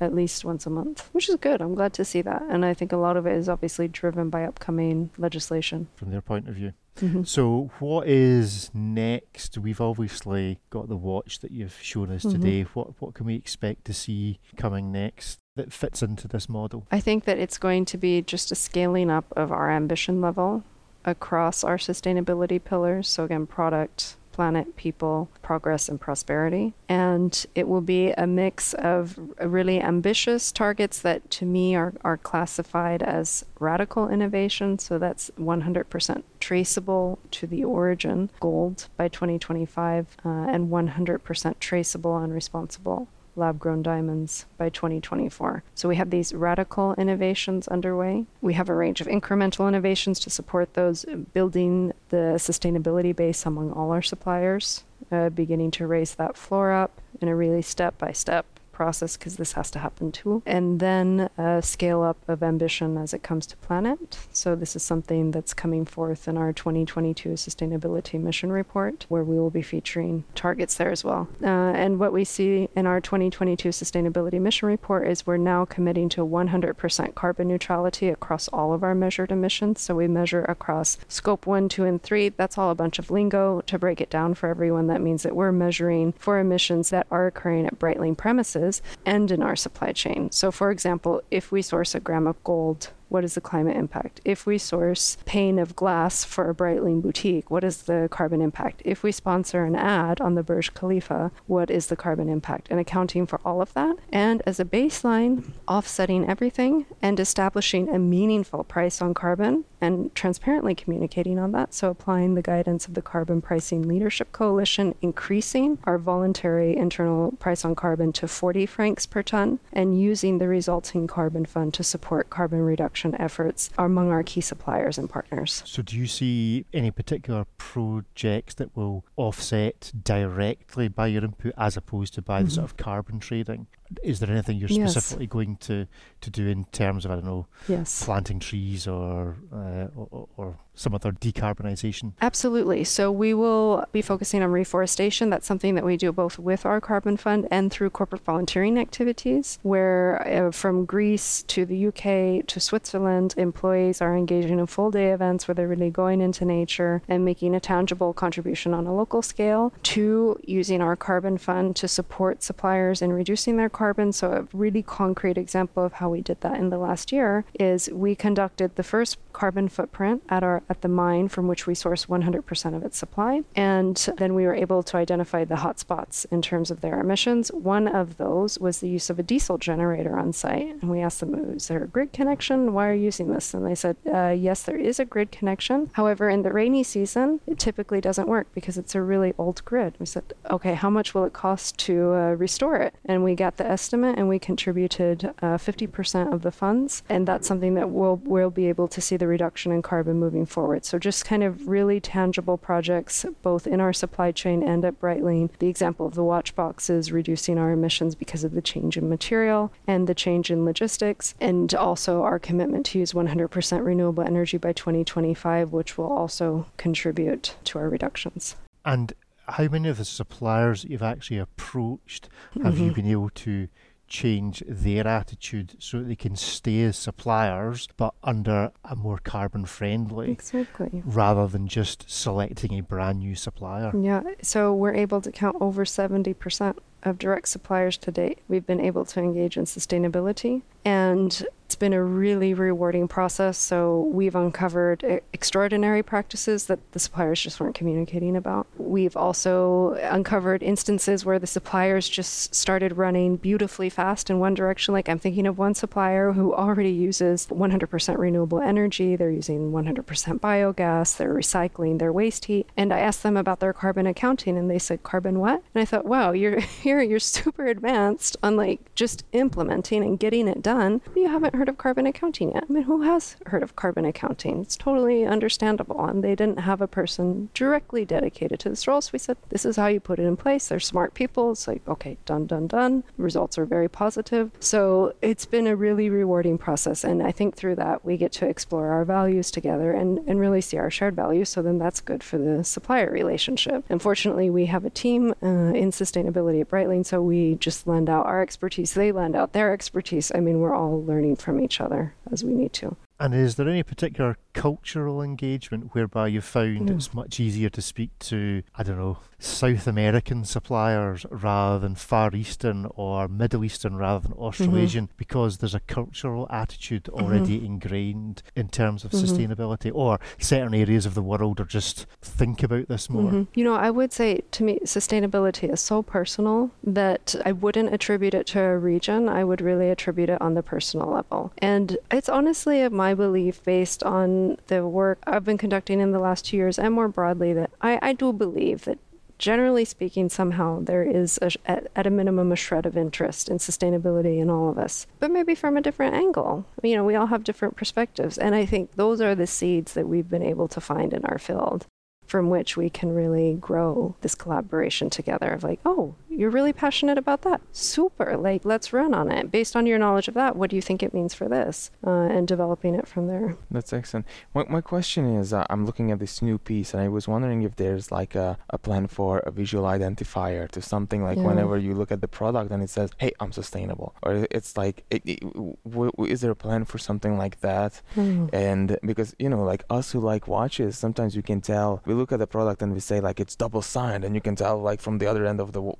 at 0.00 0.14
least 0.14 0.44
once 0.44 0.66
a 0.66 0.70
month, 0.70 1.08
which 1.12 1.28
is 1.28 1.36
good. 1.36 1.60
I'm 1.62 1.74
glad 1.74 1.92
to 1.94 2.04
see 2.04 2.20
that. 2.22 2.42
And 2.50 2.64
I 2.64 2.74
think 2.74 2.92
a 2.92 2.96
lot 2.96 3.16
of 3.16 3.26
it 3.26 3.36
is 3.36 3.48
obviously 3.48 3.86
driven 3.88 4.28
by 4.28 4.44
upcoming 4.44 5.10
legislation. 5.18 5.86
From 5.94 6.10
their 6.10 6.20
point 6.20 6.48
of 6.48 6.56
view. 6.56 6.72
Mhm. 6.96 7.26
So, 7.26 7.70
what 7.80 8.06
is 8.08 8.70
next? 8.74 9.56
We've 9.58 9.80
obviously 9.80 10.58
got 10.70 10.88
the 10.88 10.96
watch 10.96 11.40
that 11.40 11.50
you've 11.50 11.78
shown 11.80 12.10
us 12.12 12.24
Mhm. 12.24 12.32
today. 12.32 12.62
What 12.74 13.00
what 13.00 13.14
can 13.14 13.26
we 13.26 13.34
expect 13.34 13.84
to 13.86 13.92
see 13.92 14.38
coming 14.56 14.92
next 14.92 15.38
that 15.56 15.72
fits 15.72 16.02
into 16.02 16.28
this 16.28 16.48
model? 16.48 16.86
I 16.92 17.00
think 17.00 17.24
that 17.24 17.38
it's 17.38 17.58
going 17.58 17.84
to 17.86 17.96
be 17.98 18.22
just 18.22 18.52
a 18.52 18.54
scaling 18.56 19.10
up 19.10 19.26
of 19.36 19.50
our 19.52 19.70
ambition 19.70 20.20
level 20.20 20.62
across 21.04 21.64
our 21.64 21.76
sustainability 21.76 22.62
pillars. 22.62 23.08
So, 23.08 23.24
again, 23.24 23.46
product, 23.46 24.16
planet, 24.32 24.74
people, 24.76 25.28
progress, 25.42 25.88
and 25.88 26.00
prosperity. 26.00 26.74
And 26.88 27.46
it 27.54 27.68
will 27.68 27.80
be 27.80 28.10
a 28.12 28.26
mix 28.26 28.74
of 28.74 29.16
really 29.40 29.80
ambitious 29.80 30.50
targets 30.50 30.98
that 31.00 31.30
to 31.32 31.46
me 31.46 31.76
are, 31.76 31.92
are 32.02 32.16
classified 32.16 33.02
as 33.02 33.44
radical 33.60 34.08
innovation. 34.08 34.78
So, 34.78 34.98
that's 34.98 35.30
100% 35.38 36.22
traceable 36.40 37.18
to 37.30 37.46
the 37.46 37.64
origin, 37.64 38.30
gold 38.40 38.88
by 38.96 39.08
2025, 39.08 40.16
uh, 40.24 40.28
and 40.28 40.68
100% 40.68 41.54
traceable 41.60 42.18
and 42.18 42.32
responsible 42.34 43.08
lab 43.36 43.58
grown 43.58 43.82
diamonds 43.82 44.46
by 44.56 44.68
2024. 44.68 45.62
So 45.74 45.88
we 45.88 45.96
have 45.96 46.10
these 46.10 46.32
radical 46.32 46.94
innovations 46.94 47.68
underway. 47.68 48.26
We 48.40 48.54
have 48.54 48.68
a 48.68 48.74
range 48.74 49.00
of 49.00 49.06
incremental 49.06 49.68
innovations 49.68 50.20
to 50.20 50.30
support 50.30 50.74
those, 50.74 51.04
building 51.32 51.92
the 52.10 52.36
sustainability 52.36 53.14
base 53.14 53.44
among 53.46 53.72
all 53.72 53.90
our 53.90 54.02
suppliers. 54.02 54.84
uh, 55.10 55.28
beginning 55.28 55.70
to 55.70 55.86
raise 55.86 56.14
that 56.14 56.36
floor 56.36 56.72
up 56.72 57.00
in 57.20 57.28
a 57.28 57.36
really 57.36 57.62
step 57.62 57.96
by 57.98 58.12
step 58.12 58.46
process 58.74 59.16
because 59.16 59.36
this 59.36 59.52
has 59.52 59.70
to 59.70 59.78
happen 59.78 60.12
too. 60.12 60.42
And 60.44 60.80
then 60.80 61.30
a 61.38 61.62
scale 61.62 62.02
up 62.02 62.18
of 62.28 62.42
ambition 62.42 62.98
as 62.98 63.14
it 63.14 63.22
comes 63.22 63.46
to 63.46 63.56
planet. 63.58 64.18
So 64.32 64.54
this 64.54 64.76
is 64.76 64.82
something 64.82 65.30
that's 65.30 65.54
coming 65.54 65.86
forth 65.86 66.28
in 66.28 66.36
our 66.36 66.52
2022 66.52 67.30
sustainability 67.30 68.20
mission 68.20 68.52
report, 68.52 69.06
where 69.08 69.24
we 69.24 69.38
will 69.38 69.50
be 69.50 69.62
featuring 69.62 70.24
targets 70.34 70.74
there 70.74 70.90
as 70.90 71.04
well. 71.04 71.28
Uh, 71.42 71.46
and 71.46 71.98
what 71.98 72.12
we 72.12 72.24
see 72.24 72.68
in 72.76 72.86
our 72.86 73.00
2022 73.00 73.68
sustainability 73.70 74.40
mission 74.40 74.68
report 74.68 75.06
is 75.06 75.26
we're 75.26 75.36
now 75.36 75.64
committing 75.64 76.08
to 76.10 76.26
100% 76.26 77.14
carbon 77.14 77.48
neutrality 77.48 78.08
across 78.08 78.48
all 78.48 78.72
of 78.72 78.82
our 78.82 78.94
measured 78.94 79.30
emissions. 79.30 79.80
So 79.80 79.94
we 79.94 80.08
measure 80.08 80.44
across 80.44 80.98
scope 81.08 81.46
one, 81.46 81.68
two, 81.68 81.84
and 81.84 82.02
three. 82.02 82.30
That's 82.30 82.58
all 82.58 82.70
a 82.70 82.74
bunch 82.74 82.98
of 82.98 83.10
lingo 83.10 83.60
to 83.62 83.78
break 83.78 84.00
it 84.00 84.10
down 84.10 84.34
for 84.34 84.48
everyone. 84.48 84.88
That 84.88 85.00
means 85.00 85.22
that 85.22 85.36
we're 85.36 85.52
measuring 85.52 86.12
for 86.18 86.38
emissions 86.40 86.90
that 86.90 87.06
are 87.10 87.26
occurring 87.26 87.66
at 87.66 87.78
Breitling 87.78 88.16
premises 88.16 88.63
and 89.04 89.30
in 89.30 89.42
our 89.42 89.56
supply 89.56 89.92
chain. 89.92 90.30
So, 90.30 90.50
for 90.50 90.70
example, 90.70 91.22
if 91.30 91.52
we 91.52 91.62
source 91.62 91.94
a 91.94 92.00
gram 92.00 92.26
of 92.26 92.42
gold 92.44 92.90
what 93.08 93.24
is 93.24 93.34
the 93.34 93.40
climate 93.40 93.76
impact? 93.76 94.20
If 94.24 94.46
we 94.46 94.58
source 94.58 95.16
pane 95.24 95.58
of 95.58 95.76
glass 95.76 96.24
for 96.24 96.50
a 96.50 96.54
Breitling 96.54 97.02
boutique, 97.02 97.50
what 97.50 97.64
is 97.64 97.82
the 97.82 98.08
carbon 98.10 98.40
impact? 98.40 98.82
If 98.84 99.02
we 99.02 99.12
sponsor 99.12 99.64
an 99.64 99.76
ad 99.76 100.20
on 100.20 100.34
the 100.34 100.42
Burj 100.42 100.74
Khalifa, 100.74 101.30
what 101.46 101.70
is 101.70 101.86
the 101.86 101.96
carbon 101.96 102.28
impact? 102.28 102.68
And 102.70 102.80
accounting 102.80 103.26
for 103.26 103.40
all 103.44 103.60
of 103.62 103.72
that. 103.74 103.96
And 104.10 104.42
as 104.46 104.58
a 104.58 104.64
baseline, 104.64 105.52
offsetting 105.68 106.28
everything 106.28 106.86
and 107.02 107.20
establishing 107.20 107.88
a 107.88 107.98
meaningful 107.98 108.64
price 108.64 109.00
on 109.00 109.14
carbon 109.14 109.64
and 109.80 110.14
transparently 110.14 110.74
communicating 110.74 111.38
on 111.38 111.52
that. 111.52 111.74
So 111.74 111.90
applying 111.90 112.34
the 112.34 112.42
guidance 112.42 112.88
of 112.88 112.94
the 112.94 113.02
Carbon 113.02 113.42
Pricing 113.42 113.86
Leadership 113.86 114.32
Coalition, 114.32 114.94
increasing 115.02 115.78
our 115.84 115.98
voluntary 115.98 116.74
internal 116.76 117.32
price 117.32 117.64
on 117.64 117.74
carbon 117.74 118.12
to 118.14 118.26
40 118.26 118.64
francs 118.66 119.04
per 119.04 119.22
ton, 119.22 119.60
and 119.72 120.00
using 120.00 120.38
the 120.38 120.48
resulting 120.48 121.06
carbon 121.06 121.44
fund 121.44 121.74
to 121.74 121.84
support 121.84 122.30
carbon 122.30 122.60
reduction 122.62 122.93
reduction 122.94 123.20
efforts 123.20 123.70
among 123.76 124.10
our 124.12 124.22
key 124.22 124.40
suppliers 124.40 124.98
and 124.98 125.10
partners. 125.10 125.62
So, 125.66 125.82
do 125.82 125.96
you 125.96 126.06
see 126.06 126.64
any 126.72 126.90
particular 126.90 127.44
projects 127.58 128.54
that 128.54 128.76
will 128.76 129.04
offset 129.16 129.92
directly 130.04 130.88
by 130.88 131.08
your 131.08 131.24
input 131.24 131.54
as 131.58 131.76
opposed 131.76 132.14
to 132.14 132.22
by 132.22 132.38
mm-hmm. 132.38 132.44
the 132.46 132.50
sort 132.52 132.64
of 132.64 132.76
carbon 132.76 133.18
trading? 133.18 133.66
Is 134.02 134.20
there 134.20 134.30
anything 134.30 134.58
you're 134.58 134.68
specifically 134.68 135.26
yes. 135.26 135.32
going 135.32 135.56
to, 135.58 135.86
to 136.22 136.30
do 136.30 136.46
in 136.46 136.64
terms 136.66 137.04
of, 137.04 137.10
I 137.10 137.14
don't 137.16 137.24
know, 137.24 137.46
yes. 137.68 138.04
planting 138.04 138.40
trees 138.40 138.86
or, 138.86 139.36
uh, 139.52 139.86
or, 139.94 140.28
or 140.36 140.58
some 140.74 140.94
other 140.94 141.12
decarbonisation? 141.12 142.12
Absolutely. 142.20 142.84
So 142.84 143.12
we 143.12 143.34
will 143.34 143.86
be 143.92 144.02
focusing 144.02 144.42
on 144.42 144.50
reforestation. 144.50 145.30
That's 145.30 145.46
something 145.46 145.74
that 145.74 145.84
we 145.84 145.96
do 145.96 146.12
both 146.12 146.38
with 146.38 146.66
our 146.66 146.80
carbon 146.80 147.16
fund 147.16 147.46
and 147.50 147.70
through 147.70 147.90
corporate 147.90 148.24
volunteering 148.24 148.78
activities, 148.78 149.58
where 149.62 150.26
uh, 150.26 150.50
from 150.50 150.84
Greece 150.84 151.42
to 151.44 151.64
the 151.64 151.86
UK 151.88 152.46
to 152.46 152.60
Switzerland, 152.60 153.34
employees 153.36 154.00
are 154.00 154.16
engaging 154.16 154.58
in 154.58 154.66
full 154.66 154.90
day 154.90 155.12
events 155.12 155.46
where 155.46 155.54
they're 155.54 155.68
really 155.68 155.90
going 155.90 156.20
into 156.20 156.44
nature 156.44 157.02
and 157.08 157.24
making 157.24 157.54
a 157.54 157.60
tangible 157.60 158.12
contribution 158.12 158.74
on 158.74 158.86
a 158.86 158.94
local 158.94 159.22
scale, 159.22 159.72
to 159.82 160.38
using 160.44 160.80
our 160.80 160.96
carbon 160.96 161.38
fund 161.38 161.76
to 161.76 161.86
support 161.86 162.42
suppliers 162.42 163.02
in 163.02 163.12
reducing 163.12 163.56
their 163.56 163.68
carbon. 163.74 164.12
So 164.12 164.32
a 164.32 164.56
really 164.56 164.82
concrete 164.82 165.36
example 165.36 165.84
of 165.84 165.94
how 165.94 166.08
we 166.08 166.22
did 166.22 166.40
that 166.40 166.58
in 166.58 166.70
the 166.70 166.78
last 166.78 167.12
year 167.12 167.44
is 167.60 167.90
we 167.90 168.14
conducted 168.14 168.76
the 168.76 168.82
first 168.82 169.18
carbon 169.34 169.68
footprint 169.68 170.22
at 170.30 170.42
our 170.42 170.62
at 170.70 170.80
the 170.80 170.88
mine 170.88 171.28
from 171.28 171.48
which 171.48 171.66
we 171.66 171.74
source 171.74 172.06
100% 172.06 172.76
of 172.76 172.82
its 172.82 172.96
supply. 172.96 173.42
And 173.54 173.96
then 174.16 174.34
we 174.34 174.46
were 174.46 174.54
able 174.54 174.82
to 174.84 174.96
identify 174.96 175.44
the 175.44 175.56
hotspots 175.56 176.24
in 176.30 176.40
terms 176.40 176.70
of 176.70 176.80
their 176.80 177.00
emissions. 177.00 177.52
One 177.52 177.88
of 177.88 178.16
those 178.16 178.58
was 178.58 178.78
the 178.78 178.88
use 178.88 179.10
of 179.10 179.18
a 179.18 179.22
diesel 179.22 179.58
generator 179.58 180.16
on 180.16 180.32
site. 180.32 180.76
And 180.80 180.90
we 180.90 181.00
asked 181.00 181.20
them, 181.20 181.34
is 181.56 181.68
there 181.68 181.82
a 181.82 181.88
grid 181.88 182.12
connection? 182.12 182.72
Why 182.72 182.88
are 182.88 182.94
you 182.94 183.04
using 183.04 183.32
this? 183.32 183.52
And 183.52 183.66
they 183.66 183.74
said, 183.74 183.96
uh, 184.12 184.28
yes, 184.28 184.62
there 184.62 184.78
is 184.78 185.00
a 185.00 185.04
grid 185.04 185.32
connection. 185.32 185.90
However, 185.94 186.30
in 186.30 186.42
the 186.42 186.52
rainy 186.52 186.84
season, 186.84 187.40
it 187.46 187.58
typically 187.58 188.00
doesn't 188.00 188.28
work 188.28 188.46
because 188.54 188.78
it's 188.78 188.94
a 188.94 189.02
really 189.02 189.34
old 189.36 189.64
grid. 189.64 189.94
We 189.98 190.06
said, 190.06 190.32
okay, 190.50 190.74
how 190.74 190.90
much 190.90 191.14
will 191.14 191.24
it 191.24 191.32
cost 191.32 191.76
to 191.78 192.14
uh, 192.14 192.30
restore 192.34 192.76
it? 192.76 192.94
And 193.04 193.24
we 193.24 193.34
got 193.34 193.56
the 193.56 193.63
estimate 193.64 194.18
and 194.18 194.28
we 194.28 194.38
contributed 194.38 195.32
uh, 195.42 195.56
50% 195.56 196.32
of 196.32 196.42
the 196.42 196.52
funds. 196.52 197.02
And 197.08 197.26
that's 197.26 197.46
something 197.46 197.74
that 197.74 197.90
we'll, 197.90 198.16
we'll 198.24 198.50
be 198.50 198.68
able 198.68 198.88
to 198.88 199.00
see 199.00 199.16
the 199.16 199.26
reduction 199.26 199.72
in 199.72 199.82
carbon 199.82 200.18
moving 200.18 200.46
forward. 200.46 200.84
So 200.84 200.98
just 200.98 201.24
kind 201.24 201.42
of 201.42 201.68
really 201.68 202.00
tangible 202.00 202.58
projects, 202.58 203.24
both 203.42 203.66
in 203.66 203.80
our 203.80 203.92
supply 203.92 204.32
chain 204.32 204.62
and 204.62 204.84
at 204.84 205.00
Breitling. 205.00 205.50
The 205.58 205.68
example 205.68 206.06
of 206.06 206.14
the 206.14 206.24
watch 206.24 206.54
boxes 206.54 207.12
reducing 207.12 207.58
our 207.58 207.72
emissions 207.72 208.14
because 208.14 208.44
of 208.44 208.52
the 208.52 208.62
change 208.62 208.96
in 208.96 209.08
material 209.08 209.72
and 209.86 210.06
the 210.06 210.14
change 210.14 210.50
in 210.50 210.64
logistics, 210.64 211.34
and 211.40 211.74
also 211.74 212.22
our 212.22 212.38
commitment 212.38 212.86
to 212.86 212.98
use 212.98 213.12
100% 213.12 213.84
renewable 213.84 214.24
energy 214.24 214.58
by 214.58 214.72
2025, 214.72 215.72
which 215.72 215.96
will 215.98 216.10
also 216.10 216.66
contribute 216.76 217.56
to 217.64 217.78
our 217.78 217.88
reductions. 217.88 218.56
And 218.84 219.12
how 219.48 219.68
many 219.68 219.88
of 219.88 219.98
the 219.98 220.04
suppliers 220.04 220.82
that 220.82 220.90
you've 220.90 221.02
actually 221.02 221.38
approached 221.38 222.28
have 222.62 222.74
mm-hmm. 222.74 222.84
you 222.84 222.92
been 222.92 223.10
able 223.10 223.30
to 223.30 223.68
change 224.06 224.62
their 224.68 225.06
attitude 225.08 225.74
so 225.78 225.98
that 225.98 226.04
they 226.04 226.14
can 226.14 226.36
stay 226.36 226.82
as 226.82 226.96
suppliers 226.96 227.88
but 227.96 228.14
under 228.22 228.70
a 228.84 228.94
more 228.94 229.18
carbon 229.18 229.64
friendly 229.64 230.30
exactly. 230.30 231.02
rather 231.04 231.46
than 231.48 231.66
just 231.66 232.08
selecting 232.08 232.78
a 232.78 232.82
brand 232.82 233.18
new 233.18 233.34
supplier? 233.34 233.92
Yeah 233.98 234.22
so 234.42 234.74
we're 234.74 234.94
able 234.94 235.20
to 235.22 235.32
count 235.32 235.56
over 235.60 235.84
70% 235.84 236.76
of 237.02 237.18
direct 237.18 237.48
suppliers 237.48 237.96
to 237.98 238.10
date. 238.10 238.38
We've 238.48 238.66
been 238.66 238.80
able 238.80 239.04
to 239.06 239.20
engage 239.20 239.56
in 239.56 239.64
sustainability 239.64 240.62
and 240.84 241.46
it's 241.74 241.80
been 241.80 241.92
a 241.92 242.04
really 242.04 242.54
rewarding 242.54 243.08
process. 243.08 243.58
So 243.58 244.02
we've 244.12 244.36
uncovered 244.36 245.02
extraordinary 245.32 246.04
practices 246.04 246.66
that 246.66 246.78
the 246.92 247.00
suppliers 247.00 247.40
just 247.40 247.58
weren't 247.58 247.74
communicating 247.74 248.36
about. 248.36 248.68
We've 248.78 249.16
also 249.16 249.94
uncovered 249.94 250.62
instances 250.62 251.24
where 251.24 251.40
the 251.40 251.48
suppliers 251.48 252.08
just 252.08 252.54
started 252.54 252.96
running 252.96 253.38
beautifully 253.38 253.90
fast 253.90 254.30
in 254.30 254.38
one 254.38 254.54
direction. 254.54 254.94
Like 254.94 255.08
I'm 255.08 255.18
thinking 255.18 255.48
of 255.48 255.58
one 255.58 255.74
supplier 255.74 256.30
who 256.30 256.54
already 256.54 256.92
uses 256.92 257.48
100% 257.48 258.18
renewable 258.18 258.60
energy. 258.60 259.16
They're 259.16 259.28
using 259.28 259.72
100% 259.72 260.04
biogas. 260.38 261.16
They're 261.16 261.34
recycling 261.34 261.98
their 261.98 262.12
waste 262.12 262.44
heat. 262.44 262.68
And 262.76 262.92
I 262.92 263.00
asked 263.00 263.24
them 263.24 263.36
about 263.36 263.58
their 263.58 263.72
carbon 263.72 264.06
accounting, 264.06 264.56
and 264.56 264.70
they 264.70 264.78
said 264.78 265.02
carbon 265.02 265.40
what? 265.40 265.60
And 265.74 265.82
I 265.82 265.84
thought, 265.84 266.04
wow, 266.04 266.30
you're 266.30 266.60
here. 266.82 267.02
You're 267.02 267.18
super 267.18 267.66
advanced 267.66 268.36
on 268.44 268.56
like 268.56 268.94
just 268.94 269.24
implementing 269.32 270.04
and 270.04 270.20
getting 270.20 270.46
it 270.46 270.62
done. 270.62 271.00
You 271.16 271.26
haven't 271.26 271.56
heard 271.56 271.63
heard 271.64 271.70
of 271.70 271.78
carbon 271.78 272.06
accounting 272.06 272.52
yet. 272.52 272.64
I 272.68 272.70
mean, 272.70 272.82
who 272.82 273.00
has 273.00 273.36
heard 273.46 273.62
of 273.62 273.74
carbon 273.74 274.04
accounting? 274.04 274.60
It's 274.60 274.76
totally 274.76 275.24
understandable. 275.24 276.04
And 276.04 276.22
they 276.22 276.34
didn't 276.34 276.58
have 276.58 276.82
a 276.82 276.86
person 276.86 277.48
directly 277.54 278.04
dedicated 278.04 278.60
to 278.60 278.68
this 278.68 278.86
role. 278.86 279.00
So 279.00 279.08
we 279.14 279.18
said, 279.18 279.38
this 279.48 279.64
is 279.64 279.76
how 279.76 279.86
you 279.86 279.98
put 279.98 280.18
it 280.18 280.26
in 280.26 280.36
place. 280.36 280.68
They're 280.68 280.78
smart 280.78 281.14
people. 281.14 281.52
It's 281.52 281.66
like, 281.66 281.80
okay, 281.88 282.18
done, 282.26 282.46
done, 282.46 282.66
done. 282.66 283.02
Results 283.16 283.56
are 283.56 283.64
very 283.64 283.88
positive. 283.88 284.50
So 284.60 285.14
it's 285.22 285.46
been 285.46 285.66
a 285.66 285.74
really 285.74 286.10
rewarding 286.10 286.58
process. 286.58 287.02
And 287.02 287.22
I 287.22 287.32
think 287.32 287.56
through 287.56 287.76
that, 287.76 288.04
we 288.04 288.18
get 288.18 288.32
to 288.32 288.46
explore 288.46 288.88
our 288.88 289.06
values 289.06 289.50
together 289.50 289.90
and, 289.92 290.18
and 290.26 290.38
really 290.38 290.60
see 290.60 290.76
our 290.76 290.90
shared 290.90 291.16
values. 291.16 291.48
So 291.48 291.62
then 291.62 291.78
that's 291.78 292.02
good 292.02 292.22
for 292.22 292.36
the 292.36 292.62
supplier 292.62 293.10
relationship. 293.10 293.86
Unfortunately, 293.88 294.50
we 294.50 294.66
have 294.66 294.84
a 294.84 294.90
team 294.90 295.32
uh, 295.42 295.46
in 295.46 295.92
sustainability 295.92 296.60
at 296.60 296.68
Breitling. 296.68 297.06
So 297.06 297.22
we 297.22 297.54
just 297.54 297.86
lend 297.86 298.10
out 298.10 298.26
our 298.26 298.42
expertise. 298.42 298.92
They 298.92 299.12
lend 299.12 299.34
out 299.34 299.54
their 299.54 299.72
expertise. 299.72 300.30
I 300.34 300.40
mean, 300.40 300.60
we're 300.60 300.74
all 300.74 301.02
learning 301.02 301.36
from 301.44 301.60
each 301.60 301.80
other 301.80 302.14
as 302.32 302.42
we 302.42 302.54
need 302.54 302.72
to. 302.72 302.96
And 303.20 303.34
is 303.34 303.54
there 303.54 303.68
any 303.68 303.82
particular 303.82 304.36
cultural 304.54 305.20
engagement 305.20 305.94
whereby 305.94 306.28
you 306.28 306.40
found 306.40 306.88
mm. 306.88 306.96
it's 306.96 307.12
much 307.12 307.38
easier 307.38 307.68
to 307.68 307.82
speak 307.82 308.10
to, 308.20 308.62
I 308.76 308.82
don't 308.82 308.96
know, 308.96 309.18
South 309.38 309.86
American 309.86 310.44
suppliers 310.44 311.26
rather 311.30 311.78
than 311.78 311.94
Far 311.94 312.34
Eastern 312.34 312.86
or 312.94 313.28
Middle 313.28 313.64
Eastern 313.64 313.96
rather 313.96 314.28
than 314.28 314.38
Australasian 314.38 315.06
mm-hmm. 315.06 315.16
because 315.16 315.58
there's 315.58 315.74
a 315.74 315.80
cultural 315.80 316.46
attitude 316.50 317.04
mm-hmm. 317.04 317.22
already 317.22 317.56
mm-hmm. 317.56 317.66
ingrained 317.66 318.42
in 318.56 318.68
terms 318.68 319.04
of 319.04 319.10
mm-hmm. 319.10 319.24
sustainability 319.24 319.90
or 319.92 320.18
certain 320.38 320.74
areas 320.74 321.04
of 321.04 321.14
the 321.14 321.22
world 321.22 321.60
are 321.60 321.64
just 321.64 322.06
think 322.22 322.62
about 322.62 322.88
this 322.88 323.10
more? 323.10 323.24
Mm-hmm. 323.24 323.42
You 323.54 323.64
know, 323.64 323.74
I 323.74 323.90
would 323.90 324.12
say 324.12 324.40
to 324.52 324.62
me, 324.62 324.78
sustainability 324.84 325.70
is 325.70 325.80
so 325.80 326.02
personal 326.02 326.70
that 326.84 327.34
I 327.44 327.52
wouldn't 327.52 327.92
attribute 327.92 328.34
it 328.34 328.46
to 328.48 328.60
a 328.60 328.78
region. 328.78 329.28
I 329.28 329.44
would 329.44 329.60
really 329.60 329.90
attribute 329.90 330.30
it 330.30 330.40
on 330.40 330.54
the 330.54 330.62
personal 330.62 331.10
level. 331.10 331.52
And 331.58 331.98
it's 332.10 332.28
honestly 332.28 332.88
my 332.88 333.14
belief 333.14 333.62
based 333.64 334.02
on 334.04 334.43
the 334.66 334.86
work 334.86 335.18
I've 335.26 335.44
been 335.44 335.58
conducting 335.58 336.00
in 336.00 336.12
the 336.12 336.18
last 336.18 336.46
two 336.46 336.56
years 336.56 336.78
and 336.78 336.94
more 336.94 337.08
broadly 337.08 337.52
that 337.52 337.70
I, 337.80 337.98
I 338.02 338.12
do 338.12 338.32
believe 338.32 338.84
that 338.84 338.98
generally 339.38 339.84
speaking, 339.84 340.28
somehow 340.28 340.80
there 340.80 341.02
is, 341.02 341.38
a, 341.42 341.50
at, 341.66 341.88
at, 341.96 342.06
a 342.06 342.10
minimum, 342.10 342.52
a 342.52 342.56
shred 342.56 342.86
of 342.86 342.96
interest 342.96 343.48
in 343.48 343.58
sustainability 343.58 344.38
in 344.38 344.48
all 344.48 344.68
of 344.68 344.78
us, 344.78 345.06
but 345.18 345.30
maybe 345.30 345.54
from 345.54 345.76
a 345.76 345.82
different 345.82 346.14
angle. 346.14 346.64
You 346.82 346.96
know, 346.96 347.04
we 347.04 347.16
all 347.16 347.26
have 347.26 347.44
different 347.44 347.76
perspectives. 347.76 348.38
And 348.38 348.54
I 348.54 348.64
think 348.64 348.92
those 348.94 349.20
are 349.20 349.34
the 349.34 349.46
seeds 349.46 349.94
that 349.94 350.08
we've 350.08 350.30
been 350.30 350.42
able 350.42 350.68
to 350.68 350.80
find 350.80 351.12
in 351.12 351.24
our 351.24 351.38
field. 351.38 351.86
from 352.26 352.48
which 352.48 352.76
we 352.76 352.88
can 352.88 353.14
really 353.14 353.54
grow 353.54 354.14
this 354.22 354.34
collaboration 354.34 355.10
together 355.10 355.50
of 355.50 355.62
like, 355.62 355.80
oh, 355.84 356.14
you're 356.36 356.50
really 356.50 356.72
passionate 356.72 357.18
about 357.18 357.42
that. 357.42 357.60
Super. 357.72 358.36
Like, 358.36 358.64
let's 358.64 358.92
run 358.92 359.14
on 359.14 359.30
it. 359.30 359.50
Based 359.50 359.74
on 359.76 359.86
your 359.86 359.98
knowledge 359.98 360.28
of 360.28 360.34
that, 360.34 360.56
what 360.56 360.70
do 360.70 360.76
you 360.76 360.82
think 360.82 361.02
it 361.02 361.12
means 361.14 361.32
for 361.34 361.48
this? 361.48 361.90
Uh, 362.06 362.10
and 362.36 362.46
developing 362.48 362.94
it 362.94 363.06
from 363.06 363.26
there. 363.28 363.56
That's 363.70 363.92
excellent. 363.92 364.26
My, 364.54 364.64
my 364.68 364.80
question 364.80 365.36
is 365.38 365.52
uh, 365.52 365.64
I'm 365.70 365.86
looking 365.86 366.10
at 366.10 366.18
this 366.18 366.42
new 366.42 366.58
piece 366.58 366.92
and 366.94 367.02
I 367.02 367.08
was 367.08 367.26
wondering 367.28 367.62
if 367.62 367.76
there's 367.76 368.10
like 368.12 368.34
a, 368.34 368.58
a 368.70 368.78
plan 368.78 369.06
for 369.06 369.38
a 369.40 369.50
visual 369.50 369.84
identifier 369.84 370.68
to 370.70 370.80
something 370.82 371.22
like 371.22 371.38
Yeah. 371.38 371.44
whenever 371.44 371.76
you 371.78 371.94
look 371.94 372.10
at 372.12 372.20
the 372.20 372.28
product 372.28 372.70
and 372.70 372.82
it 372.82 372.90
says, 372.90 373.10
hey, 373.18 373.32
I'm 373.40 373.52
sustainable. 373.52 374.14
Or 374.22 374.46
it's 374.50 374.76
like, 374.76 375.04
it, 375.10 375.22
it, 375.24 375.40
w- 375.40 375.76
w- 375.84 376.12
is 376.34 376.40
there 376.40 376.50
a 376.50 376.56
plan 376.56 376.84
for 376.84 376.98
something 376.98 377.38
like 377.38 377.60
that? 377.60 378.00
Hmm. 378.14 378.46
and 378.52 378.98
because 379.04 379.34
you 379.38 379.48
know 379.48 379.62
like 379.62 379.84
us 379.90 380.12
who 380.12 380.20
like 380.20 380.46
watches 380.48 380.96
sometimes 380.96 381.34
you 381.36 381.42
can 381.42 381.60
tell 381.60 382.02
we 382.06 382.14
look 382.14 382.32
at 382.32 382.38
the 382.38 382.46
product 382.46 382.82
and 382.82 382.92
we 382.92 383.00
say 383.00 383.20
like 383.20 383.40
it's 383.40 383.56
double 383.56 383.82
signed 383.82 384.24
and 384.24 384.34
you 384.34 384.40
can 384.40 384.56
tell 384.56 384.78
like 384.80 385.00
from 385.00 385.18
the 385.18 385.26
other 385.26 385.44
end 385.46 385.60
of 385.60 385.72
the 385.72 385.80
w- 385.80 385.96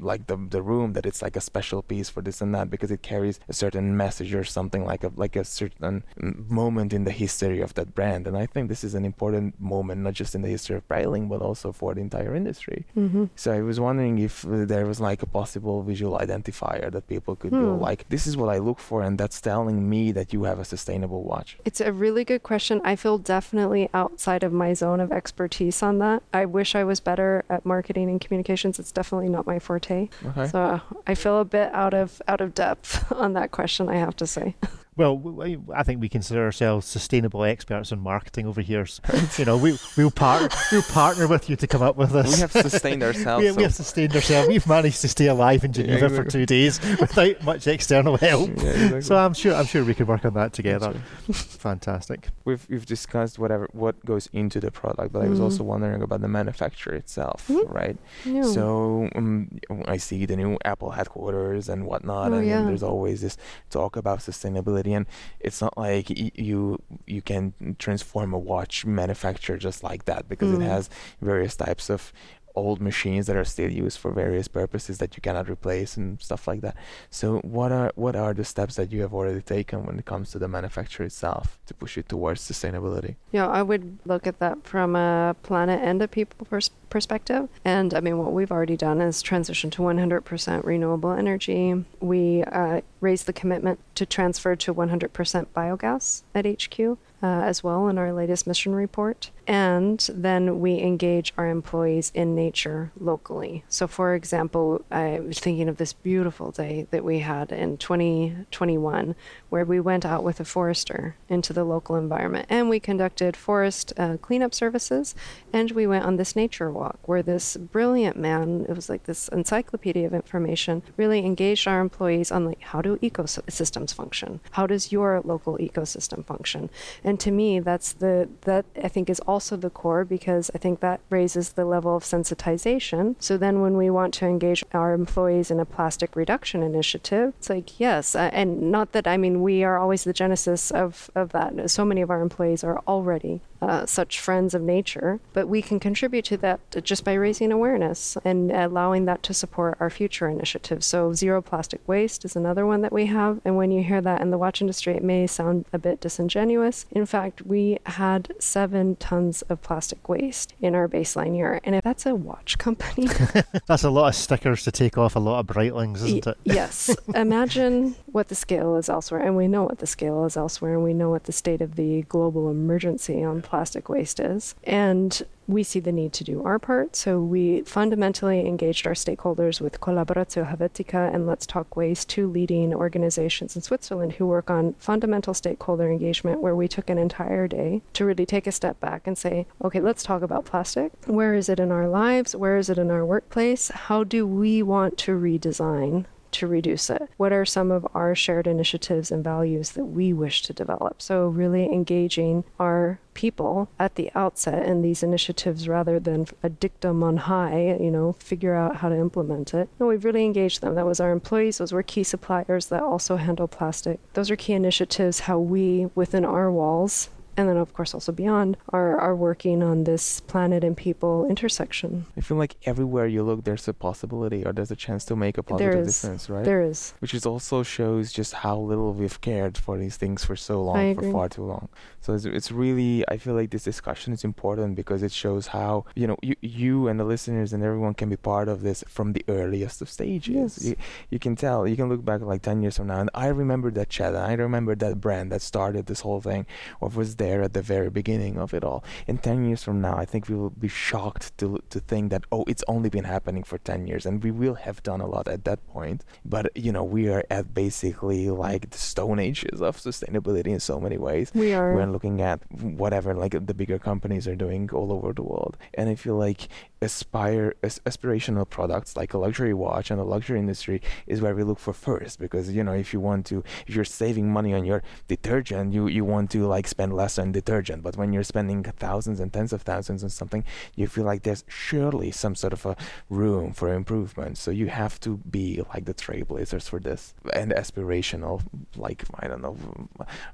like 0.00 0.26
the, 0.26 0.36
the 0.50 0.62
room 0.62 0.92
that 0.94 1.04
it's 1.06 1.22
like 1.22 1.36
a 1.36 1.40
special 1.40 1.82
piece 1.82 2.08
for 2.08 2.22
this 2.22 2.40
and 2.40 2.54
that 2.54 2.70
because 2.70 2.90
it 2.90 3.02
carries 3.02 3.38
a 3.48 3.52
certain 3.52 3.96
message 3.96 4.34
or 4.34 4.44
something 4.44 4.84
like 4.84 5.02
a 5.04 5.10
like 5.16 5.36
a 5.36 5.44
certain 5.44 6.02
moment 6.48 6.92
in 6.92 7.04
the 7.04 7.10
history 7.10 7.60
of 7.60 7.74
that 7.74 7.94
brand 7.94 8.26
and 8.26 8.36
i 8.36 8.46
think 8.46 8.68
this 8.68 8.82
is 8.84 8.94
an 8.94 9.04
important 9.04 9.58
moment 9.60 10.00
not 10.02 10.14
just 10.14 10.34
in 10.34 10.42
the 10.42 10.48
history 10.48 10.76
of 10.76 10.86
Breitling 10.88 11.28
but 11.28 11.40
also 11.42 11.72
for 11.72 11.94
the 11.94 12.00
entire 12.00 12.34
industry 12.34 12.84
Mm-hmm. 12.96 13.24
so 13.36 13.52
I 13.52 13.60
was 13.60 13.78
wondering 13.78 14.18
if 14.18 14.44
uh, 14.46 14.64
there 14.64 14.86
was 14.86 15.00
like 15.00 15.22
a 15.22 15.26
possible 15.26 15.82
visual 15.82 16.18
identifier 16.18 16.90
that 16.92 17.06
people 17.08 17.36
could 17.36 17.50
go 17.52 17.74
Hmm. 17.76 17.80
like, 17.88 18.08
this 18.08 18.26
is 18.26 18.36
what 18.36 18.48
I 18.54 18.58
look 18.58 18.78
for, 18.78 19.02
and 19.02 19.18
that's 19.18 19.40
telling 19.40 19.88
me 19.88 20.12
that 20.12 20.32
you 20.32 20.44
have 20.44 20.58
a 20.58 20.64
sustainable 20.64 21.22
watch. 21.24 21.58
It's 21.64 21.80
a 21.80 21.92
really 21.92 22.24
good 22.24 22.42
question. 22.42 22.80
I 22.84 22.96
feel 22.96 23.18
definitely 23.18 23.88
outside 23.94 24.42
of 24.44 24.52
my 24.52 24.72
zone 24.74 25.00
of 25.00 25.10
expertise 25.12 25.82
on 25.82 25.98
that. 25.98 26.22
I 26.32 26.44
wish 26.44 26.74
I 26.74 26.84
was 26.84 27.00
better 27.00 27.44
at 27.48 27.64
marketing 27.66 28.08
and 28.10 28.20
communications. 28.20 28.78
It's 28.78 28.92
definitely 28.92 29.28
not 29.28 29.46
my 29.46 29.58
forte. 29.66 30.08
Okay. 30.24 30.46
So 30.48 30.80
I 31.06 31.14
feel 31.14 31.40
a 31.40 31.44
bit 31.44 31.72
out 31.74 31.92
of 31.94 32.22
out 32.28 32.40
of 32.40 32.54
depth 32.54 33.12
on 33.24 33.34
that 33.34 33.50
question. 33.50 33.88
I 33.88 33.96
have 33.96 34.16
to 34.16 34.26
say. 34.26 34.56
Well, 34.96 35.42
I 35.74 35.82
think 35.82 36.00
we 36.00 36.08
consider 36.08 36.42
ourselves 36.42 36.86
sustainable 36.86 37.44
experts 37.44 37.92
in 37.92 37.98
marketing 38.00 38.46
over 38.46 38.62
here. 38.62 38.86
So, 38.86 39.02
you 39.38 39.44
know, 39.44 39.58
we 39.58 39.78
we'll 39.96 40.10
part 40.10 40.54
we'll 40.72 40.82
partner 40.82 41.26
with 41.28 41.50
you 41.50 41.56
to 41.56 41.66
come 41.66 41.82
up 41.82 41.96
with 41.96 42.12
this. 42.12 42.32
we 42.34 42.40
have 42.40 42.52
sustained 42.52 43.02
ourselves. 43.02 43.42
we, 43.44 43.50
we 43.50 43.54
so- 43.56 43.62
have 43.64 43.74
sustained 43.74 44.14
ourselves. 44.14 44.48
We've 44.48 44.66
managed 44.66 45.02
to 45.02 45.08
stay 45.08 45.26
alive 45.26 45.64
in 45.64 45.72
Yeah, 45.74 45.82
Geneva 45.82 46.08
for 46.08 46.24
two 46.24 46.46
days 46.46 46.80
without 47.00 47.42
much 47.44 47.66
external 47.66 48.16
help. 48.16 48.48
Yeah, 48.56 48.70
exactly. 48.70 49.00
So 49.02 49.16
I'm 49.16 49.34
sure 49.34 49.54
I'm 49.54 49.66
sure 49.66 49.84
we 49.84 49.92
could 49.94 50.08
work 50.08 50.24
on 50.24 50.32
that 50.34 50.54
together. 50.54 50.92
right. 50.92 51.36
Fantastic. 51.36 52.28
We've 52.46 52.66
we've 52.70 52.86
discussed 52.86 53.38
whatever 53.38 53.68
what 53.72 54.02
goes 54.06 54.28
into 54.32 54.60
the 54.60 54.70
product, 54.70 55.12
but 55.12 55.22
I 55.22 55.28
was 55.28 55.40
also 55.40 55.62
wondering 55.62 56.00
about 56.02 56.20
the 56.22 56.28
manufacturer 56.28 56.94
itself, 56.94 57.48
Mhm. 57.48 57.70
right? 57.72 57.96
Yeah. 58.24 58.42
So 58.44 59.10
um, 59.14 59.58
I 59.86 59.98
see 59.98 60.24
the 60.26 60.36
new 60.36 60.56
Apple 60.64 60.90
headquarters 60.92 61.68
and 61.68 61.84
whatnot, 61.84 62.32
Oh, 62.32 62.36
and, 62.36 62.46
yeah. 62.46 62.60
and 62.60 62.68
there's 62.68 62.82
always 62.82 63.20
this 63.20 63.36
talk 63.68 63.96
about 63.96 64.20
sustainability, 64.20 64.85
and 64.94 65.06
it's 65.40 65.60
not 65.60 65.76
like 65.78 66.08
y- 66.10 66.30
you 66.34 66.78
you 67.06 67.22
can 67.22 67.54
transform 67.78 68.32
a 68.32 68.38
watch 68.38 68.84
manufacturer 68.86 69.56
just 69.56 69.82
like 69.82 70.04
that 70.06 70.28
because 70.28 70.50
Mm. 70.50 70.62
it 70.62 70.66
has 70.68 70.90
various 71.20 71.56
types 71.56 71.90
of 71.90 72.12
old 72.56 72.80
machines 72.80 73.26
that 73.26 73.36
are 73.36 73.44
still 73.44 73.70
used 73.70 73.98
for 73.98 74.10
various 74.10 74.48
purposes 74.48 74.98
that 74.98 75.16
you 75.16 75.20
cannot 75.20 75.48
replace 75.48 75.96
and 75.96 76.20
stuff 76.20 76.48
like 76.48 76.62
that. 76.62 76.76
So 77.10 77.38
what 77.40 77.70
are 77.70 77.92
what 77.94 78.16
are 78.16 78.34
the 78.34 78.44
steps 78.44 78.76
that 78.76 78.90
you 78.90 79.02
have 79.02 79.14
already 79.14 79.42
taken 79.42 79.84
when 79.84 79.98
it 79.98 80.06
comes 80.06 80.30
to 80.30 80.38
the 80.38 80.48
manufacturer 80.48 81.06
itself 81.06 81.58
to 81.66 81.74
push 81.74 81.98
it 81.98 82.08
towards 82.08 82.40
sustainability? 82.40 83.16
Yeah, 83.30 83.46
I 83.46 83.62
would 83.62 83.98
look 84.04 84.26
at 84.26 84.38
that 84.40 84.66
from 84.66 84.96
a 84.96 85.36
planet 85.42 85.80
and 85.82 86.00
a 86.02 86.08
people 86.08 86.46
pers- 86.46 86.70
perspective. 86.90 87.48
And 87.64 87.92
I 87.94 88.00
mean, 88.00 88.18
what 88.18 88.32
we've 88.32 88.50
already 88.50 88.76
done 88.76 89.00
is 89.00 89.22
transition 89.22 89.70
to 89.70 89.82
100% 89.82 90.64
renewable 90.64 91.12
energy. 91.12 91.84
We 92.00 92.42
uh, 92.44 92.80
raised 93.00 93.26
the 93.26 93.32
commitment 93.32 93.80
to 93.96 94.06
transfer 94.06 94.56
to 94.56 94.74
100% 94.74 95.46
biogas 95.54 96.22
at 96.34 96.46
HQ. 96.46 96.98
Uh, 97.22 97.40
as 97.44 97.64
well 97.64 97.88
in 97.88 97.96
our 97.96 98.12
latest 98.12 98.46
mission 98.46 98.74
report. 98.74 99.30
And 99.46 100.06
then 100.12 100.60
we 100.60 100.78
engage 100.80 101.32
our 101.38 101.48
employees 101.48 102.12
in 102.14 102.34
nature 102.34 102.92
locally. 103.00 103.64
So, 103.68 103.86
for 103.86 104.14
example, 104.14 104.84
I 104.90 105.20
was 105.20 105.38
thinking 105.38 105.68
of 105.68 105.78
this 105.78 105.94
beautiful 105.94 106.50
day 106.50 106.86
that 106.90 107.04
we 107.04 107.20
had 107.20 107.52
in 107.52 107.78
2021 107.78 109.14
where 109.48 109.64
we 109.64 109.80
went 109.80 110.04
out 110.04 110.24
with 110.24 110.40
a 110.40 110.44
forester 110.44 111.16
into 111.28 111.52
the 111.52 111.64
local 111.64 111.96
environment 111.96 112.46
and 112.50 112.68
we 112.68 112.78
conducted 112.78 113.36
forest 113.36 113.92
uh, 113.96 114.16
cleanup 114.18 114.52
services 114.52 115.14
and 115.52 115.70
we 115.70 115.86
went 115.86 116.04
on 116.04 116.16
this 116.16 116.36
nature 116.36 116.70
walk 116.70 116.98
where 117.06 117.22
this 117.22 117.56
brilliant 117.56 118.16
man 118.16 118.66
it 118.68 118.74
was 118.74 118.88
like 118.88 119.04
this 119.04 119.28
encyclopedia 119.28 120.06
of 120.06 120.12
information 120.12 120.82
really 120.96 121.24
engaged 121.24 121.66
our 121.66 121.80
employees 121.80 122.30
on 122.30 122.44
like 122.44 122.60
how 122.60 122.82
do 122.82 122.96
ecosystems 122.98 123.94
function 123.94 124.40
how 124.52 124.66
does 124.66 124.92
your 124.92 125.20
local 125.24 125.56
ecosystem 125.58 126.24
function 126.24 126.68
and 127.06 127.18
to 127.20 127.30
me 127.30 127.60
that's 127.60 127.92
the 127.94 128.28
that 128.42 128.66
i 128.82 128.88
think 128.88 129.08
is 129.08 129.20
also 129.20 129.56
the 129.56 129.70
core 129.70 130.04
because 130.04 130.50
i 130.54 130.58
think 130.58 130.80
that 130.80 131.00
raises 131.08 131.52
the 131.52 131.64
level 131.64 131.96
of 131.96 132.02
sensitization. 132.02 133.14
So 133.18 133.38
then 133.38 133.60
when 133.62 133.76
we 133.76 133.88
want 133.88 134.12
to 134.14 134.26
engage 134.26 134.62
our 134.72 134.92
employees 134.92 135.50
in 135.50 135.58
a 135.60 135.64
plastic 135.64 136.14
reduction 136.14 136.62
initiative 136.62 137.32
it's 137.38 137.48
like 137.48 137.80
yes 137.80 138.14
uh, 138.14 138.30
and 138.32 138.70
not 138.70 138.92
that 138.92 139.06
i 139.06 139.16
mean 139.16 139.42
we 139.42 139.64
are 139.64 139.78
always 139.78 140.04
the 140.04 140.12
genesis 140.12 140.70
of 140.70 141.10
of 141.14 141.32
that. 141.32 141.70
So 141.70 141.84
many 141.84 142.02
of 142.02 142.10
our 142.10 142.20
employees 142.20 142.64
are 142.64 142.78
already 142.86 143.40
uh, 143.60 143.86
such 143.86 144.20
friends 144.20 144.54
of 144.54 144.62
nature, 144.62 145.20
but 145.32 145.48
we 145.48 145.62
can 145.62 145.80
contribute 145.80 146.24
to 146.26 146.36
that 146.38 146.60
just 146.84 147.04
by 147.04 147.14
raising 147.14 147.52
awareness 147.52 148.16
and 148.24 148.50
allowing 148.50 149.04
that 149.06 149.22
to 149.24 149.34
support 149.34 149.76
our 149.80 149.90
future 149.90 150.28
initiatives. 150.28 150.86
So, 150.86 151.12
zero 151.12 151.42
plastic 151.42 151.86
waste 151.86 152.24
is 152.24 152.36
another 152.36 152.66
one 152.66 152.82
that 152.82 152.92
we 152.92 153.06
have. 153.06 153.40
And 153.44 153.56
when 153.56 153.70
you 153.70 153.82
hear 153.82 154.00
that 154.00 154.20
in 154.20 154.30
the 154.30 154.38
watch 154.38 154.60
industry, 154.60 154.94
it 154.96 155.02
may 155.04 155.26
sound 155.26 155.64
a 155.72 155.78
bit 155.78 156.00
disingenuous. 156.00 156.86
In 156.90 157.06
fact, 157.06 157.42
we 157.42 157.78
had 157.86 158.32
seven 158.38 158.96
tons 158.96 159.42
of 159.42 159.62
plastic 159.62 160.08
waste 160.08 160.54
in 160.60 160.74
our 160.74 160.88
baseline 160.88 161.36
year. 161.36 161.60
And 161.64 161.74
if 161.74 161.84
that's 161.84 162.06
a 162.06 162.14
watch 162.14 162.58
company, 162.58 163.08
That's 163.66 163.84
a 163.84 163.90
lot 163.90 164.08
of 164.08 164.14
stickers 164.14 164.62
to 164.64 164.70
take 164.72 164.96
off 164.98 165.16
a 165.16 165.18
lot 165.18 165.40
of 165.40 165.46
Breitlings, 165.46 165.96
isn't 165.96 166.26
it? 166.26 166.38
yes. 166.44 166.94
Imagine 167.14 167.94
what 168.16 168.28
the 168.28 168.34
scale 168.34 168.76
is 168.76 168.88
elsewhere, 168.88 169.20
and 169.20 169.36
we 169.36 169.46
know 169.46 169.64
what 169.64 169.78
the 169.78 169.86
scale 169.86 170.24
is 170.24 170.38
elsewhere, 170.38 170.72
and 170.72 170.82
we 170.82 170.94
know 170.94 171.10
what 171.10 171.24
the 171.24 171.32
state 171.32 171.60
of 171.60 171.76
the 171.76 172.00
global 172.08 172.50
emergency 172.50 173.22
on 173.22 173.42
plastic 173.42 173.90
waste 173.90 174.18
is. 174.18 174.54
And 174.64 175.22
we 175.46 175.62
see 175.62 175.80
the 175.80 175.92
need 175.92 176.14
to 176.14 176.24
do 176.24 176.42
our 176.42 176.58
part. 176.58 176.96
So 176.96 177.20
we 177.20 177.60
fundamentally 177.60 178.46
engaged 178.46 178.86
our 178.86 178.94
stakeholders 178.94 179.60
with 179.60 179.82
Collaboratio 179.82 180.44
Helvetica 180.44 181.14
and 181.14 181.26
Let's 181.26 181.44
Talk 181.44 181.76
Waste, 181.76 182.08
two 182.08 182.26
leading 182.26 182.74
organizations 182.74 183.54
in 183.54 183.60
Switzerland 183.60 184.12
who 184.14 184.26
work 184.26 184.48
on 184.48 184.72
fundamental 184.78 185.34
stakeholder 185.34 185.90
engagement, 185.90 186.40
where 186.40 186.56
we 186.56 186.68
took 186.68 186.88
an 186.88 186.96
entire 186.96 187.46
day 187.46 187.82
to 187.92 188.06
really 188.06 188.24
take 188.24 188.46
a 188.46 188.52
step 188.52 188.80
back 188.80 189.06
and 189.06 189.18
say, 189.18 189.46
okay, 189.62 189.80
let's 189.80 190.02
talk 190.02 190.22
about 190.22 190.46
plastic. 190.46 190.90
Where 191.04 191.34
is 191.34 191.50
it 191.50 191.60
in 191.60 191.70
our 191.70 191.86
lives? 191.86 192.34
Where 192.34 192.56
is 192.56 192.70
it 192.70 192.78
in 192.78 192.90
our 192.90 193.04
workplace? 193.04 193.68
How 193.68 194.04
do 194.04 194.26
we 194.26 194.62
want 194.62 194.96
to 195.00 195.12
redesign? 195.12 196.06
To 196.36 196.46
reduce 196.46 196.90
it? 196.90 197.08
What 197.16 197.32
are 197.32 197.44
some 197.44 197.70
of 197.70 197.86
our 197.94 198.14
shared 198.14 198.46
initiatives 198.46 199.10
and 199.10 199.22
values 199.22 199.72
that 199.72 199.84
we 199.84 200.12
wish 200.12 200.42
to 200.42 200.52
develop? 200.52 201.02
So, 201.02 201.28
really 201.28 201.64
engaging 201.64 202.44
our 202.58 203.00
people 203.14 203.68
at 203.78 203.94
the 203.94 204.10
outset 204.14 204.66
in 204.66 204.82
these 204.82 205.02
initiatives 205.02 205.66
rather 205.66 205.98
than 205.98 206.26
a 206.42 206.48
dictum 206.50 207.02
on 207.02 207.16
high, 207.16 207.76
you 207.80 207.90
know, 207.90 208.12
figure 208.18 208.54
out 208.54 208.76
how 208.76 208.90
to 208.90 208.94
implement 208.94 209.54
it. 209.54 209.68
No, 209.80 209.86
we've 209.86 210.04
really 210.04 210.24
engaged 210.24 210.60
them. 210.60 210.74
That 210.74 210.86
was 210.86 211.00
our 211.00 211.10
employees, 211.10 211.58
those 211.58 211.72
were 211.72 211.82
key 211.82 212.04
suppliers 212.04 212.66
that 212.66 212.82
also 212.82 213.16
handle 213.16 213.48
plastic. 213.48 213.98
Those 214.12 214.30
are 214.30 214.36
key 214.36 214.52
initiatives, 214.52 215.20
how 215.20 215.38
we, 215.38 215.88
within 215.94 216.24
our 216.24 216.52
walls, 216.52 217.08
and 217.36 217.48
then 217.48 217.56
of 217.56 217.72
course 217.74 217.94
also 217.94 218.12
beyond 218.12 218.56
are, 218.70 218.98
are 218.98 219.14
working 219.14 219.62
on 219.62 219.84
this 219.84 220.20
planet 220.20 220.64
and 220.64 220.76
people 220.76 221.26
intersection 221.28 222.06
I 222.16 222.20
feel 222.20 222.36
like 222.36 222.56
everywhere 222.64 223.06
you 223.06 223.22
look, 223.22 223.44
there's 223.44 223.68
a 223.68 223.74
possibility 223.74 224.44
or 224.44 224.52
there's 224.52 224.70
a 224.70 224.76
chance 224.76 225.04
to 225.06 225.16
make 225.16 225.38
a 225.38 225.42
positive 225.42 225.72
there 225.72 225.80
is 225.82 226.00
difference, 226.00 226.30
right? 226.30 226.44
there 226.44 226.62
is 226.62 226.94
Which 227.00 227.14
is 227.14 227.26
also 227.26 227.62
shows 227.62 228.12
just 228.12 228.32
how 228.34 228.58
little 228.58 228.92
we've 228.92 229.20
cared 229.20 229.58
for 229.58 229.78
these 229.78 229.96
things 229.96 230.24
for 230.24 230.36
so 230.36 230.62
long, 230.62 230.94
for 230.94 231.10
far 231.12 231.28
too 231.28 231.44
long. 231.44 231.68
So 232.00 232.14
it's, 232.14 232.24
it's 232.24 232.52
really, 232.52 233.04
I 233.08 233.16
feel 233.16 233.34
like 233.34 233.50
this 233.50 233.64
discussion 233.64 234.12
is 234.12 234.24
important 234.24 234.76
because 234.76 235.02
it 235.02 235.12
shows 235.12 235.48
how 235.48 235.84
you 235.94 236.06
know 236.06 236.16
you, 236.22 236.36
you 236.40 236.88
and 236.88 236.98
the 237.00 237.04
listeners 237.04 237.52
and 237.52 237.62
everyone 237.62 237.94
can 237.94 238.08
be 238.08 238.16
part 238.16 238.48
of 238.48 238.62
this 238.62 238.84
from 238.88 239.12
the 239.12 239.24
earliest 239.28 239.82
of 239.82 239.88
stages. 239.90 240.34
Yes. 240.34 240.64
You, 240.64 240.76
you 241.10 241.18
can 241.18 241.34
tell, 241.36 241.66
you 241.66 241.76
can 241.76 241.88
look 241.88 242.04
back 242.04 242.20
like 242.20 242.42
ten 242.42 242.62
years 242.62 242.76
from 242.76 242.86
now, 242.86 243.00
and 243.00 243.10
I 243.14 243.26
remember 243.28 243.70
that 243.72 243.88
chat, 243.88 244.14
I 244.14 244.34
remember 244.34 244.74
that 244.76 245.00
brand 245.00 245.32
that 245.32 245.42
started 245.42 245.86
this 245.86 246.00
whole 246.00 246.20
thing, 246.20 246.46
or 246.80 246.88
was 246.88 247.16
there 247.16 247.25
there 247.26 247.42
at 247.42 247.54
the 247.58 247.62
very 247.62 247.90
beginning 248.00 248.38
of 248.38 248.54
it 248.54 248.62
all. 248.68 248.80
In 249.06 249.18
10 249.18 249.44
years 249.48 249.62
from 249.66 249.80
now, 249.80 249.96
I 249.96 250.04
think 250.04 250.28
we 250.28 250.36
will 250.40 250.50
be 250.66 250.68
shocked 250.68 251.36
to, 251.38 251.60
to 251.70 251.78
think 251.80 252.10
that, 252.12 252.24
oh, 252.30 252.44
it's 252.52 252.64
only 252.68 252.88
been 252.96 253.08
happening 253.16 253.44
for 253.50 253.58
10 253.58 253.86
years. 253.88 254.06
And 254.06 254.22
we 254.22 254.30
will 254.30 254.54
have 254.66 254.82
done 254.82 255.00
a 255.00 255.08
lot 255.14 255.26
at 255.28 255.44
that 255.48 255.60
point. 255.66 256.04
But, 256.24 256.44
you 256.64 256.72
know, 256.72 256.84
we 256.84 257.08
are 257.08 257.24
at 257.30 257.54
basically 257.54 258.30
like 258.30 258.70
the 258.70 258.78
stone 258.78 259.18
ages 259.18 259.60
of 259.60 259.76
sustainability 259.76 260.52
in 260.58 260.60
so 260.60 260.80
many 260.80 260.98
ways. 261.08 261.32
We 261.34 261.52
are. 261.54 261.74
We're 261.74 261.86
looking 261.96 262.20
at 262.20 262.38
whatever 262.82 263.14
like 263.14 263.34
the 263.50 263.54
bigger 263.54 263.78
companies 263.78 264.28
are 264.28 264.36
doing 264.36 264.70
all 264.72 264.92
over 264.92 265.12
the 265.12 265.22
world. 265.22 265.56
And 265.74 265.88
I 265.88 265.94
feel 265.94 266.16
like 266.16 266.48
aspire 266.82 267.54
as, 267.62 267.78
aspirational 267.80 268.48
products 268.48 268.96
like 268.96 269.14
a 269.14 269.18
luxury 269.18 269.54
watch 269.54 269.90
and 269.90 269.98
the 269.98 270.04
luxury 270.04 270.38
industry 270.38 270.82
is 271.06 271.20
where 271.20 271.34
we 271.34 271.42
look 271.42 271.58
for 271.58 271.72
first. 271.72 272.18
Because 272.18 272.50
you 272.52 272.62
know 272.62 272.72
if 272.72 272.92
you 272.92 273.00
want 273.00 273.26
to 273.26 273.42
if 273.66 273.74
you're 273.74 273.84
saving 273.84 274.30
money 274.30 274.52
on 274.52 274.64
your 274.64 274.82
detergent 275.08 275.72
you 275.72 275.86
you 275.86 276.04
want 276.04 276.30
to 276.30 276.46
like 276.46 276.66
spend 276.66 276.92
less 276.94 277.18
on 277.18 277.32
detergent. 277.32 277.82
But 277.82 277.96
when 277.96 278.12
you're 278.12 278.24
spending 278.24 278.62
thousands 278.62 279.20
and 279.20 279.32
tens 279.32 279.52
of 279.52 279.62
thousands 279.62 280.04
on 280.04 280.10
something 280.10 280.44
you 280.74 280.86
feel 280.86 281.04
like 281.04 281.22
there's 281.22 281.44
surely 281.48 282.10
some 282.10 282.34
sort 282.34 282.52
of 282.52 282.66
a 282.66 282.76
room 283.08 283.52
for 283.52 283.72
improvement. 283.72 284.36
So 284.38 284.50
you 284.50 284.66
have 284.68 285.00
to 285.00 285.16
be 285.30 285.62
like 285.72 285.86
the 285.86 285.94
trailblazers 285.94 286.68
for 286.68 286.78
this 286.80 287.14
and 287.32 287.52
aspirational 287.52 288.42
like 288.76 289.04
i 289.20 289.26
don't 289.26 289.42
know 289.42 289.56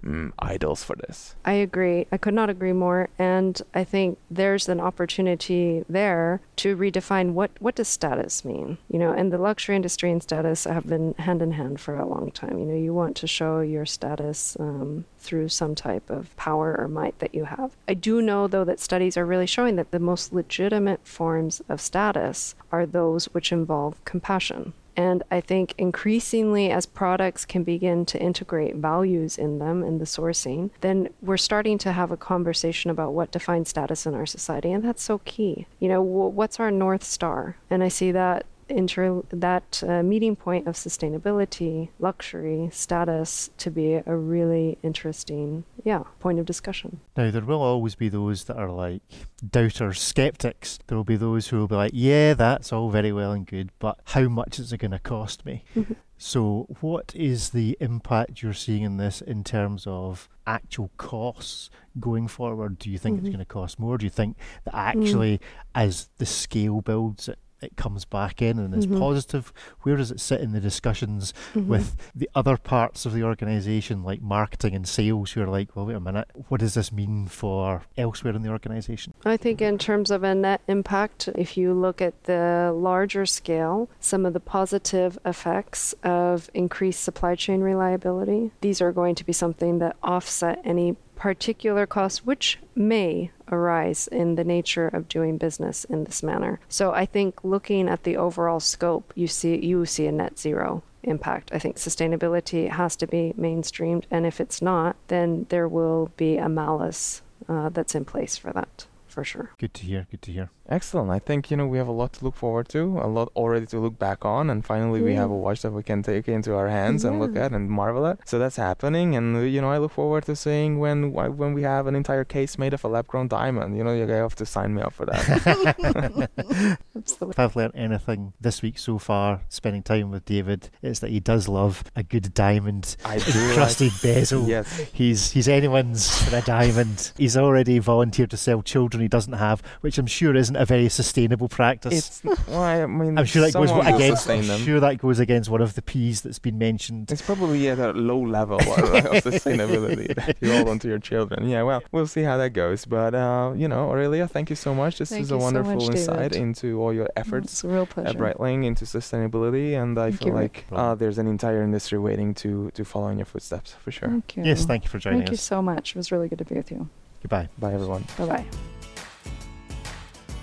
um, 0.05 0.33
idols 0.39 0.83
for 0.83 0.97
this. 0.97 1.37
I 1.45 1.53
agree. 1.53 2.07
I 2.11 2.17
could 2.17 2.35
not 2.35 2.51
agree 2.51 2.73
more. 2.73 3.09
And 3.19 3.61
i 3.75 3.85
think 3.85 4.19
there's 4.31 4.69
an 4.69 4.81
opportunity 4.81 5.85
there 5.89 6.32
to 6.57 6.77
redefine 6.77 7.33
what 7.33 7.51
what 7.61 7.75
does 7.75 7.89
status 7.89 8.45
mean 8.45 8.79
you 8.89 8.99
know? 8.99 9.13
And 9.13 9.33
the 9.33 9.39
luxury 9.39 9.75
industry 9.75 10.11
and 10.11 10.23
status 10.23 10.65
have 10.65 10.87
been 10.87 11.15
hand 11.15 11.43
in 11.43 11.53
hand 11.53 11.81
for 11.81 11.97
a 11.97 12.07
long 12.07 12.31
time. 12.31 12.59
You 12.59 12.67
know 12.67 12.75
you 12.75 12.95
want 12.95 13.17
to 13.17 13.27
show 13.27 13.61
your 13.61 13.87
status 13.87 14.57
um, 14.61 15.05
through 15.19 15.49
some 15.49 15.75
type 15.75 16.11
of 16.11 16.37
power 16.37 16.77
or 16.79 16.89
might 16.89 17.19
that 17.19 17.35
you 17.35 17.45
have. 17.45 17.77
I 17.89 17.95
do 17.95 18.21
know 18.21 18.47
though 18.47 18.65
that 18.65 18.81
studies 18.81 19.17
are 19.17 19.27
really 19.27 19.47
showing 19.47 19.77
that 19.77 19.91
the 19.91 19.99
most 19.99 20.33
legitimate 20.33 21.07
forms 21.07 21.63
of 21.69 21.81
status 21.81 22.55
are 22.71 22.87
those 22.87 23.27
which 23.27 23.53
involve 23.53 24.05
compassion 24.05 24.73
and 24.97 25.23
I 25.31 25.41
think 25.41 25.75
increasingly, 25.79 26.71
as 26.71 26.87
products 26.87 27.45
can 27.45 27.65
begin 27.65 28.05
to 28.07 28.21
integrate 28.21 28.77
values 28.77 29.39
in 29.39 29.59
them 29.59 29.83
in 29.83 29.99
the 29.99 30.05
sourcing, 30.05 30.71
then 30.81 31.09
we're 31.21 31.37
starting 31.37 31.79
to 31.79 31.93
have 31.93 32.11
a 32.11 32.17
conversation 32.17 32.91
about 32.91 33.15
what 33.15 33.31
defines 33.31 33.71
status 33.71 34.07
in 34.07 34.15
our 34.15 34.27
society. 34.27 34.71
And 34.71 34.85
that's 34.85 35.03
so 35.03 35.19
key. 35.19 35.67
You 35.81 35.89
know, 35.89 36.03
what's 36.03 36.61
our 36.61 36.71
North 36.71 37.05
Star? 37.05 37.57
And 37.71 37.83
I 37.83 37.89
see 37.89 38.13
that 38.13 38.47
inter- 38.69 39.23
that 39.31 39.83
uh, 39.87 40.03
meeting 40.03 40.37
point 40.37 40.67
of 40.67 40.75
sustainability, 40.75 41.89
luxury, 41.99 42.69
status 42.73 43.51
to 43.59 43.71
be 43.71 43.95
a 43.95 44.17
really 44.17 44.79
interesting, 44.83 45.65
yeah, 45.85 46.03
point 46.21 46.39
of 46.39 46.47
discussion. 46.47 47.01
Now, 47.17 47.31
there 47.31 47.43
will 47.43 47.63
always 47.63 47.95
be 47.95 48.09
those 48.09 48.45
that 48.45 48.57
are 48.57 48.71
like 48.71 49.03
doubters, 49.49 50.01
skeptics. 50.01 50.79
There 50.87 50.97
will 50.97 51.05
be 51.05 51.17
those 51.17 51.49
who 51.49 51.59
will 51.59 51.69
be 51.69 51.75
like, 51.75 51.93
yeah, 51.95 52.35
that's 52.35 52.73
all 52.73 52.91
very 52.91 53.13
well 53.13 53.33
and 53.33 53.47
good, 53.47 53.71
but 53.79 53.99
how 54.07 54.29
much 54.29 54.59
is 54.59 54.73
it 54.73 54.79
going 54.79 54.93
to 54.93 54.99
cost 54.99 55.45
me? 55.45 55.65
Mm-hmm. 55.83 55.95
So, 56.25 56.69
what 56.81 57.13
is 57.17 57.51
the 57.51 57.77
impact 57.81 58.43
you're 58.43 58.53
seeing 58.53 58.85
in 58.85 58.97
this 58.97 59.21
in 59.21 59.43
terms 59.43 59.89
of 59.89 60.29
actual 60.47 60.93
costs 60.97 61.69
going 61.99 62.29
forward? 62.29 62.79
Do 62.79 62.91
you 62.91 62.97
think 62.97 63.17
mm-hmm. 63.17 63.27
it's 63.27 63.35
going 63.35 63.45
to 63.45 63.53
cost 63.53 63.81
more? 63.81 63.99
Do 63.99 64.07
you 64.07 64.11
think 64.11 64.37
that 64.63 64.73
actually, 64.73 65.39
mm. 65.39 65.41
as 65.75 66.11
the 66.19 66.27
scale 66.27 66.81
builds, 66.81 67.29
it 67.29 67.41
it 67.63 67.77
comes 67.77 68.05
back 68.05 68.43
in 68.43 68.59
and 68.59 68.75
is 68.75 68.87
mm-hmm. 68.87 68.99
positive? 68.99 69.53
Where 69.83 69.97
does 69.97 70.11
it 70.11 70.21
sit 70.21 70.41
in 70.41 70.53
the 70.53 70.61
discussions 70.61 71.33
mm-hmm. 71.55 71.69
with 71.69 71.97
the 72.15 72.29
other 72.35 72.57
parts 72.57 73.07
of 73.07 73.13
the 73.13 73.23
organisation, 73.23 74.03
like 74.03 74.21
marketing 74.21 74.75
and 74.75 74.87
sales, 74.87 75.33
who 75.33 75.43
are 75.43 75.47
like, 75.47 75.75
well, 75.75 75.87
wait 75.87 75.95
a 75.95 76.01
minute, 76.01 76.29
what 76.49 76.61
does 76.61 76.75
this 76.75 76.93
mean 76.93 77.27
for 77.27 77.83
elsewhere 77.97 78.35
in 78.35 78.43
the 78.43 78.51
organisation? 78.51 79.15
I 79.25 79.37
think, 79.37 79.61
in 79.61 79.79
terms 79.79 80.11
of 80.11 80.23
a 80.23 80.35
net 80.35 80.61
impact, 80.69 81.29
if 81.35 81.57
you 81.57 81.73
look 81.73 82.01
at 82.01 82.25
the 82.25 82.73
larger 82.75 83.27
scale, 83.27 83.89
some 84.01 84.27
of 84.27 84.33
the 84.33 84.41
positive 84.41 85.19
effects 85.25 85.95
of 86.03 86.51
increased 86.55 87.03
supply 87.03 87.35
chain 87.35 87.61
reliability, 87.61 88.51
these 88.61 88.81
are 88.81 88.93
going 88.93 89.15
to 89.15 89.25
be 89.25 89.33
something 89.33 89.79
that 89.79 89.97
offset 90.03 90.61
any 90.65 90.97
particular 91.23 91.87
costs 91.87 92.27
which 92.27 92.59
may 92.75 93.31
arise 93.53 94.09
in 94.09 94.35
the 94.35 94.43
nature 94.43 94.89
of 94.89 95.07
doing 95.07 95.39
business 95.39 95.85
in 95.85 96.03
this 96.03 96.21
manner. 96.21 96.59
So 96.69 96.91
I 96.93 97.07
think 97.07 97.45
looking 97.45 97.89
at 97.89 98.03
the 98.03 98.17
overall 98.17 98.59
scope, 98.59 99.13
you 99.15 99.29
see 99.29 99.65
you 99.65 99.87
see 99.87 100.09
a 100.09 100.11
net 100.11 100.37
zero 100.37 100.83
impact. 101.05 101.53
I 101.53 101.61
think 101.61 101.77
sustainability 101.77 102.69
has 102.71 102.97
to 102.97 103.07
be 103.07 103.35
mainstreamed, 103.39 104.03
and 104.11 104.27
if 104.27 104.41
it's 104.41 104.61
not, 104.61 104.97
then 105.07 105.47
there 105.49 105.69
will 105.69 106.11
be 106.17 106.39
a 106.39 106.49
malice 106.49 107.23
uh, 107.49 107.69
that's 107.69 107.95
in 107.95 108.05
place 108.05 108.37
for 108.37 108.53
that 108.53 108.87
for 109.07 109.23
sure. 109.23 109.51
Good 109.59 109.75
to 109.75 109.85
hear. 109.85 110.09
Good 110.11 110.23
to 110.23 110.33
hear. 110.33 110.51
Excellent. 110.69 111.11
I 111.11 111.19
think 111.19 111.51
you 111.51 111.57
know 111.57 111.67
we 111.67 111.79
have 111.79 111.89
a 111.89 111.93
lot 111.93 112.13
to 112.15 112.25
look 112.25 112.37
forward 112.37 112.69
to, 112.71 112.99
a 113.03 113.09
lot 113.09 113.31
already 113.35 113.67
to 113.67 113.79
look 113.81 113.99
back 113.99 114.25
on, 114.25 114.49
and 114.49 114.65
finally 114.65 115.01
yeah. 115.01 115.07
we 115.07 115.15
have 115.15 115.31
a 115.31 115.37
watch 115.37 115.63
that 115.63 115.73
we 115.73 115.83
can 115.83 116.03
take 116.03 116.29
into 116.29 116.55
our 116.55 116.69
hands 116.69 117.03
yeah. 117.03 117.11
and 117.11 117.21
look 117.21 117.37
at 117.37 117.53
and 117.53 117.69
marvel 117.69 118.07
at. 118.07 118.29
So 118.29 118.39
that's 118.39 118.57
happening, 118.57 119.17
and 119.17 119.37
uh, 119.37 119.41
you 119.41 119.61
know 119.61 119.71
I 119.71 119.79
look 119.79 119.93
forward 119.93 120.25
to 120.27 120.37
seeing 120.37 120.79
when 120.79 121.13
when 121.13 121.53
we 121.53 121.63
have 121.63 121.87
an 121.87 121.97
entire 121.97 122.25
case 122.25 122.59
made 122.59 122.75
of 122.75 122.85
a 122.85 122.89
lab-grown 122.89 123.29
diamond. 123.29 123.77
You 123.77 123.85
know 123.85 123.93
you 123.93 124.07
have 124.07 124.37
to 124.37 124.47
sign 124.47 124.75
me 124.75 124.83
up 124.83 124.93
for 124.93 125.07
that. 125.07 126.29
if 126.95 127.39
I've 127.39 127.57
learned 127.57 127.75
anything 127.75 128.33
this 128.41 128.63
week 128.63 128.79
so 128.79 128.99
far, 128.99 129.43
spending 129.49 129.83
time 129.83 130.11
with 130.11 130.25
David, 130.25 130.71
it's 130.81 131.01
that 131.01 131.11
he 131.11 131.21
does 131.21 131.49
love 131.49 131.85
a 131.97 132.03
good 132.03 132.33
diamond, 132.35 132.97
I 133.05 133.19
do 133.19 133.57
like, 133.57 134.03
bezel. 134.03 134.49
Yes, 134.49 134.79
he's 134.93 135.33
he's 135.33 135.49
anyone's 135.49 136.23
for 136.23 136.37
a 136.37 136.43
diamond. 136.43 137.13
He's 137.17 137.37
already 137.37 137.79
volunteered 137.79 138.31
to 138.31 138.37
sell 138.37 138.63
children 138.63 139.03
he 139.03 139.09
doesn't 139.09 139.35
have, 139.35 139.63
which 139.81 139.99
I'm 139.99 140.07
sure 140.07 140.37
isn't 140.37 140.52
a 140.57 140.65
very 140.65 140.89
sustainable 140.89 141.49
practice. 141.49 142.23
It's, 142.23 142.47
well, 142.47 142.63
I 142.63 142.87
mean, 142.87 143.19
I'm 143.19 143.25
sure 143.25 143.43
that 143.43 143.53
goes 143.53 143.71
against. 143.71 144.29
I'm 144.29 144.43
sure 144.43 144.81
that 144.81 144.99
goes 144.99 145.19
against 145.19 145.51
one 145.51 145.61
of 145.63 145.75
the 145.75 145.83
P's 145.83 146.23
that's 146.23 146.39
been 146.39 146.59
mentioned. 146.59 147.11
It's 147.11 147.23
probably 147.23 147.69
at 147.69 147.79
a 147.79 147.93
low 147.93 148.21
level 148.21 148.59
of 148.59 148.65
sustainability 148.67 150.15
that 150.15 150.37
you 150.41 150.53
hold 150.53 150.69
onto 150.69 150.89
your 150.89 150.99
children. 150.99 151.49
Yeah, 151.49 151.63
well, 151.63 151.83
we'll 151.93 152.07
see 152.07 152.23
how 152.23 152.37
that 152.39 152.51
goes. 152.51 152.85
But 152.85 153.15
uh, 153.15 153.53
you 153.57 153.69
know, 153.69 153.91
Aurelia, 153.91 154.29
thank 154.29 154.51
you 154.51 154.57
so 154.57 154.75
much. 154.75 154.99
This 154.99 155.11
thank 155.11 155.23
is 155.23 155.31
a 155.31 155.39
wonderful 155.39 155.81
so 155.81 155.87
much, 155.87 155.97
insight 155.97 156.33
David. 156.33 156.43
into 156.43 156.81
all 156.81 156.93
your 156.93 157.09
efforts 157.17 157.53
it's 157.53 157.65
a 157.65 157.69
real 157.69 157.87
pleasure. 157.87 158.11
at 158.11 158.17
Breitling 158.17 158.65
into 158.65 158.85
sustainability, 158.85 159.81
and 159.81 159.99
I 159.99 160.11
thank 160.11 160.19
feel 160.19 160.29
you. 160.29 160.35
like 160.35 160.65
uh, 160.73 160.95
there's 160.95 161.19
an 161.19 161.27
entire 161.27 161.63
industry 161.63 161.99
waiting 161.99 162.35
to 162.35 162.71
to 162.73 162.85
follow 162.85 163.09
in 163.09 163.19
your 163.19 163.27
footsteps 163.27 163.75
for 163.83 163.91
sure. 163.91 164.09
Thank 164.09 164.37
you. 164.37 164.45
Yes, 164.45 164.65
thank 164.65 164.85
you 164.85 164.91
for 164.91 164.99
joining 164.99 165.21
thank 165.21 165.31
us. 165.33 165.41
Thank 165.41 165.41
you 165.41 165.57
so 165.57 165.63
much. 165.63 165.91
It 165.91 165.97
was 165.97 166.13
really 166.13 166.29
good 166.29 166.39
to 166.39 166.45
be 166.45 166.55
with 166.55 166.71
you. 166.71 166.89
Goodbye. 167.23 167.49
Bye, 167.59 167.75
everyone. 167.75 168.05
Bye 168.19 168.27
bye. 168.27 168.72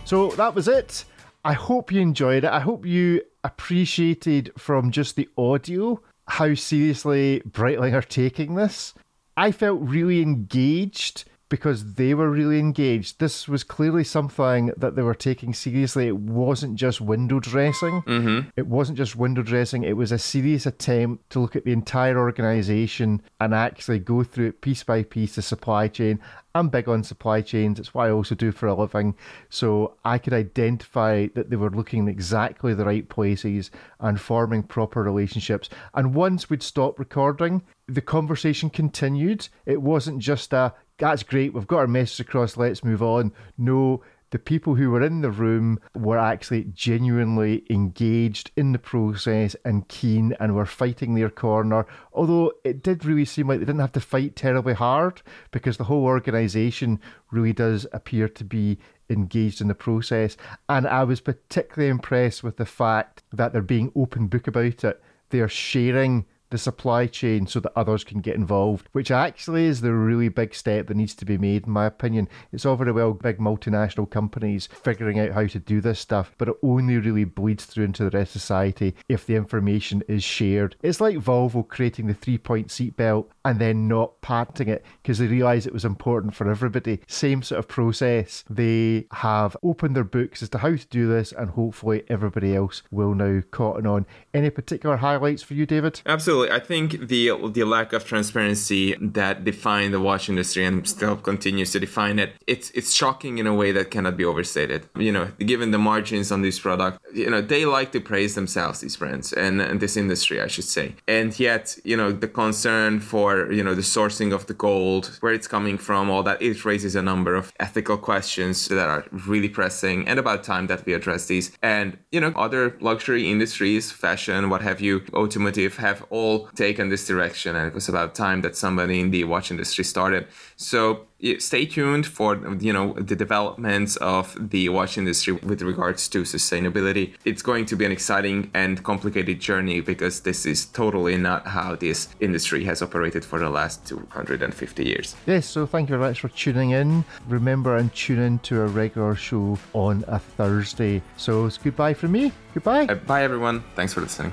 So 0.10 0.30
that 0.32 0.56
was 0.56 0.68
it. 0.68 1.06
I 1.46 1.54
hope 1.54 1.92
you 1.92 2.02
enjoyed 2.02 2.44
it. 2.44 2.50
I 2.50 2.62
hope 2.62 2.84
you 2.84 3.22
appreciated 3.44 4.52
from 4.58 4.90
just 4.90 5.16
the 5.16 5.30
audio 5.38 6.02
how 6.28 6.56
seriously 6.56 7.44
Breitling 7.48 7.94
are 7.94 8.02
taking 8.02 8.56
this. 8.56 8.96
I 9.38 9.52
felt 9.52 9.80
really 9.82 10.24
engaged 10.24 11.26
because 11.50 11.96
they 11.96 12.14
were 12.14 12.30
really 12.30 12.60
engaged. 12.60 13.20
This 13.20 13.48
was 13.48 13.64
clearly 13.64 14.04
something 14.04 14.72
that 14.78 14.96
they 14.96 15.02
were 15.02 15.16
taking 15.16 15.54
seriously. 15.54 16.08
It 16.08 16.18
wasn't 16.18 16.76
just 16.76 17.02
window 17.02 17.40
dressing. 17.40 18.04
Mm-hmm. 18.04 18.50
It 18.56 18.68
wasn't 18.68 18.98
just 19.00 19.16
window 19.16 19.42
dressing. 19.42 19.84
It 19.84 19.98
was 19.98 20.12
a 20.12 20.20
serious 20.20 20.68
attempt 20.68 21.30
to 21.32 21.40
look 21.40 21.56
at 21.56 21.66
the 21.66 21.72
entire 21.72 22.18
organization 22.18 23.22
and 23.40 23.54
actually 23.54 24.00
go 24.00 24.24
through 24.24 24.50
it 24.50 24.62
piece 24.62 24.84
by 24.84 25.04
piece, 25.04 25.36
the 25.36 25.42
supply 25.42 25.88
chain. 25.88 26.20
I'm 26.56 26.70
big 26.70 26.88
on 26.88 27.04
supply 27.04 27.42
chains. 27.42 27.80
It's 27.80 27.94
what 27.94 28.08
I 28.08 28.12
also 28.12 28.36
do 28.36 28.52
for 28.52 28.68
a 28.68 28.74
living. 28.74 29.16
So 29.50 29.96
I 30.06 30.18
could 30.18 30.34
identify 30.34 31.28
that 31.36 31.50
they 31.50 31.56
were 31.56 31.70
looking 31.70 32.00
in 32.00 32.08
exactly 32.08 32.74
the 32.74 32.86
right 32.86 33.08
places 33.08 33.72
and 34.00 34.20
forming 34.20 34.64
proper 34.64 35.02
relationships. 35.02 35.70
And 35.94 36.14
once 36.14 36.50
we'd 36.50 36.64
stopped 36.64 37.00
recording, 37.00 37.64
the 37.88 38.02
conversation 38.02 38.70
continued. 38.70 39.48
It 39.66 39.82
wasn't 39.82 40.20
just 40.20 40.54
a 40.54 40.74
that's 41.00 41.24
great, 41.24 41.54
we've 41.54 41.68
got 41.68 41.80
our 41.80 41.88
message 41.88 42.20
across, 42.20 42.58
let's 42.58 42.84
move 42.84 43.02
on. 43.02 43.34
No, 43.58 44.04
the 44.32 44.40
people 44.40 44.76
who 44.76 44.92
were 44.92 45.02
in 45.02 45.22
the 45.22 45.32
room 45.32 45.80
were 45.96 46.18
actually 46.18 46.66
genuinely 46.66 47.64
engaged 47.70 48.52
in 48.56 48.74
the 48.74 48.80
process 48.80 49.56
and 49.66 49.88
keen 49.88 50.36
and 50.40 50.56
were 50.56 50.66
fighting 50.66 51.16
their 51.16 51.32
corner. 51.32 51.88
Although 52.14 52.54
it 52.64 52.84
did 52.84 53.06
really 53.06 53.26
seem 53.26 53.48
like 53.48 53.60
they 53.60 53.66
didn't 53.66 53.82
have 53.82 53.92
to 53.94 54.00
fight 54.00 54.36
terribly 54.36 54.74
hard 54.74 55.22
because 55.52 55.78
the 55.78 55.86
whole 55.86 56.04
organisation 56.04 57.00
really 57.32 57.54
does 57.54 57.88
appear 57.92 58.30
to 58.30 58.44
be 58.44 58.78
engaged 59.10 59.62
in 59.62 59.68
the 59.68 59.74
process. 59.74 60.38
And 60.68 60.86
I 60.86 61.04
was 61.06 61.22
particularly 61.22 61.90
impressed 61.90 62.44
with 62.44 62.58
the 62.58 62.66
fact 62.66 63.24
that 63.34 63.52
they're 63.52 63.62
being 63.64 63.92
open 63.96 64.28
book 64.28 64.48
about 64.48 64.84
it. 64.84 65.02
They're 65.32 65.50
sharing 65.50 66.26
the 66.50 66.58
supply 66.58 67.08
chain 67.08 67.48
so 67.48 67.60
that 67.60 67.72
others 67.76 68.04
can 68.04 68.22
get 68.22 68.36
involved, 68.36 68.90
which 68.92 69.12
actually 69.12 69.66
is 69.66 69.82
the 69.82 69.94
really 69.94 70.30
big 70.30 70.54
step 70.56 70.88
that 70.88 70.98
needs 70.98 71.16
to 71.16 71.26
be 71.26 71.38
made, 71.38 71.66
in 71.66 71.72
my 71.72 71.86
opinion. 71.86 72.28
It's 72.52 72.66
all 72.66 72.76
very 72.76 72.92
well 72.92 73.14
big 73.14 73.38
multinational 73.38 74.10
companies 74.10 74.68
figuring 74.68 75.20
out 75.20 75.32
how 75.32 75.48
to 75.48 75.60
do 75.60 75.82
this 75.82 76.00
stuff, 76.00 76.34
but 76.38 76.50
it 76.50 76.56
only 76.64 76.98
really 76.98 77.24
bleeds 77.24 77.66
through 77.66 77.86
into 77.86 78.04
the 78.04 78.18
rest 78.18 78.36
of 78.36 78.42
society 78.42 78.96
if 79.08 79.26
the 79.26 79.36
information 79.36 80.04
is 80.08 80.24
shared. 80.24 80.76
It's 80.82 81.02
like 81.02 81.18
Volvo 81.18 81.68
creating 81.68 82.08
the 82.08 82.14
three 82.14 82.38
point 82.38 82.68
seatbelt 82.68 83.28
and 83.46 83.60
then 83.60 83.88
not 83.88 84.22
patenting 84.22 84.70
it 84.70 84.86
because 85.02 85.20
they 85.20 85.28
realised 85.28 85.68
it 85.68 85.74
was 85.74 85.86
important 85.86 86.36
for 86.36 86.50
everybody. 86.50 87.00
Same 87.08 87.42
sort 87.42 87.60
of 87.60 87.68
process. 87.68 88.44
They 88.50 89.06
have 89.12 89.56
opened 89.64 89.96
their 89.96 90.04
books 90.04 90.42
as 90.42 90.50
to 90.50 90.60
how 90.60 90.76
to 90.76 90.88
do 90.88 91.08
this, 91.08 91.32
and 91.32 91.50
hopefully 91.50 92.04
everybody 92.08 92.56
else 92.56 92.84
will 92.92 93.14
now 93.14 93.42
cotton 93.52 93.88
on. 93.88 94.06
Any 94.34 94.50
particular 94.50 94.98
highlights 94.98 95.44
for 95.44 95.54
you, 95.54 95.66
David? 95.66 96.02
Absolutely. 96.06 96.39
I 96.44 96.60
think 96.60 97.08
the 97.08 97.32
the 97.52 97.64
lack 97.64 97.94
of 97.94 98.06
transparency 98.06 98.96
that 99.00 99.44
defined 99.44 99.94
the 99.94 100.00
watch 100.00 100.30
industry 100.30 100.66
and 100.66 100.88
still 100.88 101.16
continues 101.16 101.72
to 101.74 101.80
define 101.80 102.20
it, 102.20 102.34
it's 102.48 102.70
it's 102.72 102.94
shocking 102.94 103.38
in 103.38 103.48
a 103.48 103.54
way 103.54 103.72
that 103.72 103.92
cannot 103.92 104.18
be 104.18 104.26
overstated. 104.26 104.88
You 104.96 105.12
know, 105.12 105.32
given 105.40 105.72
the 105.72 105.78
margins 105.78 106.32
on 106.32 106.42
this 106.42 106.60
product, 106.60 107.00
you 107.14 107.30
know, 107.30 107.42
they 107.42 107.66
like 107.66 107.92
to 107.94 108.02
praise 108.02 108.36
themselves, 108.36 108.80
these 108.80 108.96
brands 108.96 109.34
and, 109.34 109.62
and 109.62 109.80
this 109.80 109.98
industry, 109.98 110.42
I 110.42 110.48
should 110.48 110.66
say. 110.66 110.96
And 111.08 111.38
yet, 111.40 111.78
you 111.84 111.98
know, 111.98 112.12
the 112.12 112.28
concern 112.28 113.00
for, 113.00 113.52
you 113.52 113.64
know, 113.64 113.76
the 113.76 113.82
sourcing 113.82 114.34
of 114.34 114.48
the 114.48 114.54
gold, 114.54 115.18
where 115.22 115.34
it's 115.34 115.48
coming 115.48 115.78
from, 115.78 116.10
all 116.10 116.24
that, 116.24 116.42
it 116.42 116.64
raises 116.66 116.96
a 116.96 117.02
number 117.02 117.36
of 117.36 117.52
ethical 117.60 117.98
questions 117.98 118.68
that 118.68 118.88
are 118.88 119.06
really 119.12 119.50
pressing 119.50 120.08
and 120.08 120.20
about 120.20 120.44
time 120.44 120.68
that 120.68 120.86
we 120.86 120.94
address 120.94 121.26
these. 121.26 121.52
And, 121.62 121.98
you 122.12 122.20
know, 122.20 122.34
other 122.36 122.78
luxury 122.80 123.30
industries, 123.30 123.92
fashion, 123.92 124.50
what 124.50 124.62
have 124.62 124.82
you, 124.82 125.04
automotive 125.14 125.78
have 125.78 126.06
all 126.30 126.48
taken 126.56 126.90
this 126.90 127.08
direction. 127.08 127.56
And 127.56 127.68
it 127.68 127.74
was 127.74 127.90
about 127.90 128.16
time 128.16 128.42
that 128.42 128.56
somebody 128.56 129.00
in 129.00 129.12
the 129.12 129.24
watch 129.24 129.52
industry 129.52 129.84
started. 129.84 130.28
So 130.56 131.08
stay 131.40 131.66
tuned 131.66 132.06
for 132.06 132.30
you 132.60 132.72
know 132.72 132.94
the 132.94 133.16
developments 133.16 133.98
of 133.98 134.26
the 134.54 134.70
watch 134.70 134.98
industry 134.98 135.34
with 135.34 135.62
regards 135.62 136.08
to 136.10 136.24
sustainability. 136.24 137.14
It's 137.26 137.42
going 137.42 137.66
to 137.66 137.76
be 137.76 137.86
an 137.86 137.92
exciting 137.92 138.52
and 138.54 138.84
complicated 138.84 139.40
journey 139.40 139.82
because 139.82 140.22
this 140.22 140.46
is 140.46 140.66
totally 140.66 141.18
not 141.18 141.48
how 141.48 141.76
this 141.76 142.10
industry 142.20 142.64
has 142.66 142.82
operated 142.82 143.26
for 143.26 143.40
the 143.40 143.50
last 143.50 143.86
250 143.88 144.86
years. 144.86 145.16
Yes 145.26 145.46
so 145.46 145.66
thank 145.66 145.90
you 145.90 145.98
very 145.98 146.10
much 146.10 146.20
for 146.22 146.30
tuning 146.30 146.72
in. 146.72 147.04
Remember 147.28 147.78
and 147.78 147.94
tune 147.94 148.20
in 148.20 148.40
to 148.40 148.62
a 148.62 148.68
regular 148.68 149.16
show 149.16 149.58
on 149.74 150.06
a 150.08 150.20
thursday. 150.20 151.02
So 151.18 151.46
it's 151.48 151.58
goodbye 151.58 151.96
from 151.96 152.12
me. 152.12 152.32
Goodbye. 152.54 152.86
Uh, 152.86 152.96
bye 152.96 153.24
everyone. 153.24 153.64
Thanks 153.76 153.94
for 153.94 154.02
listening 154.02 154.32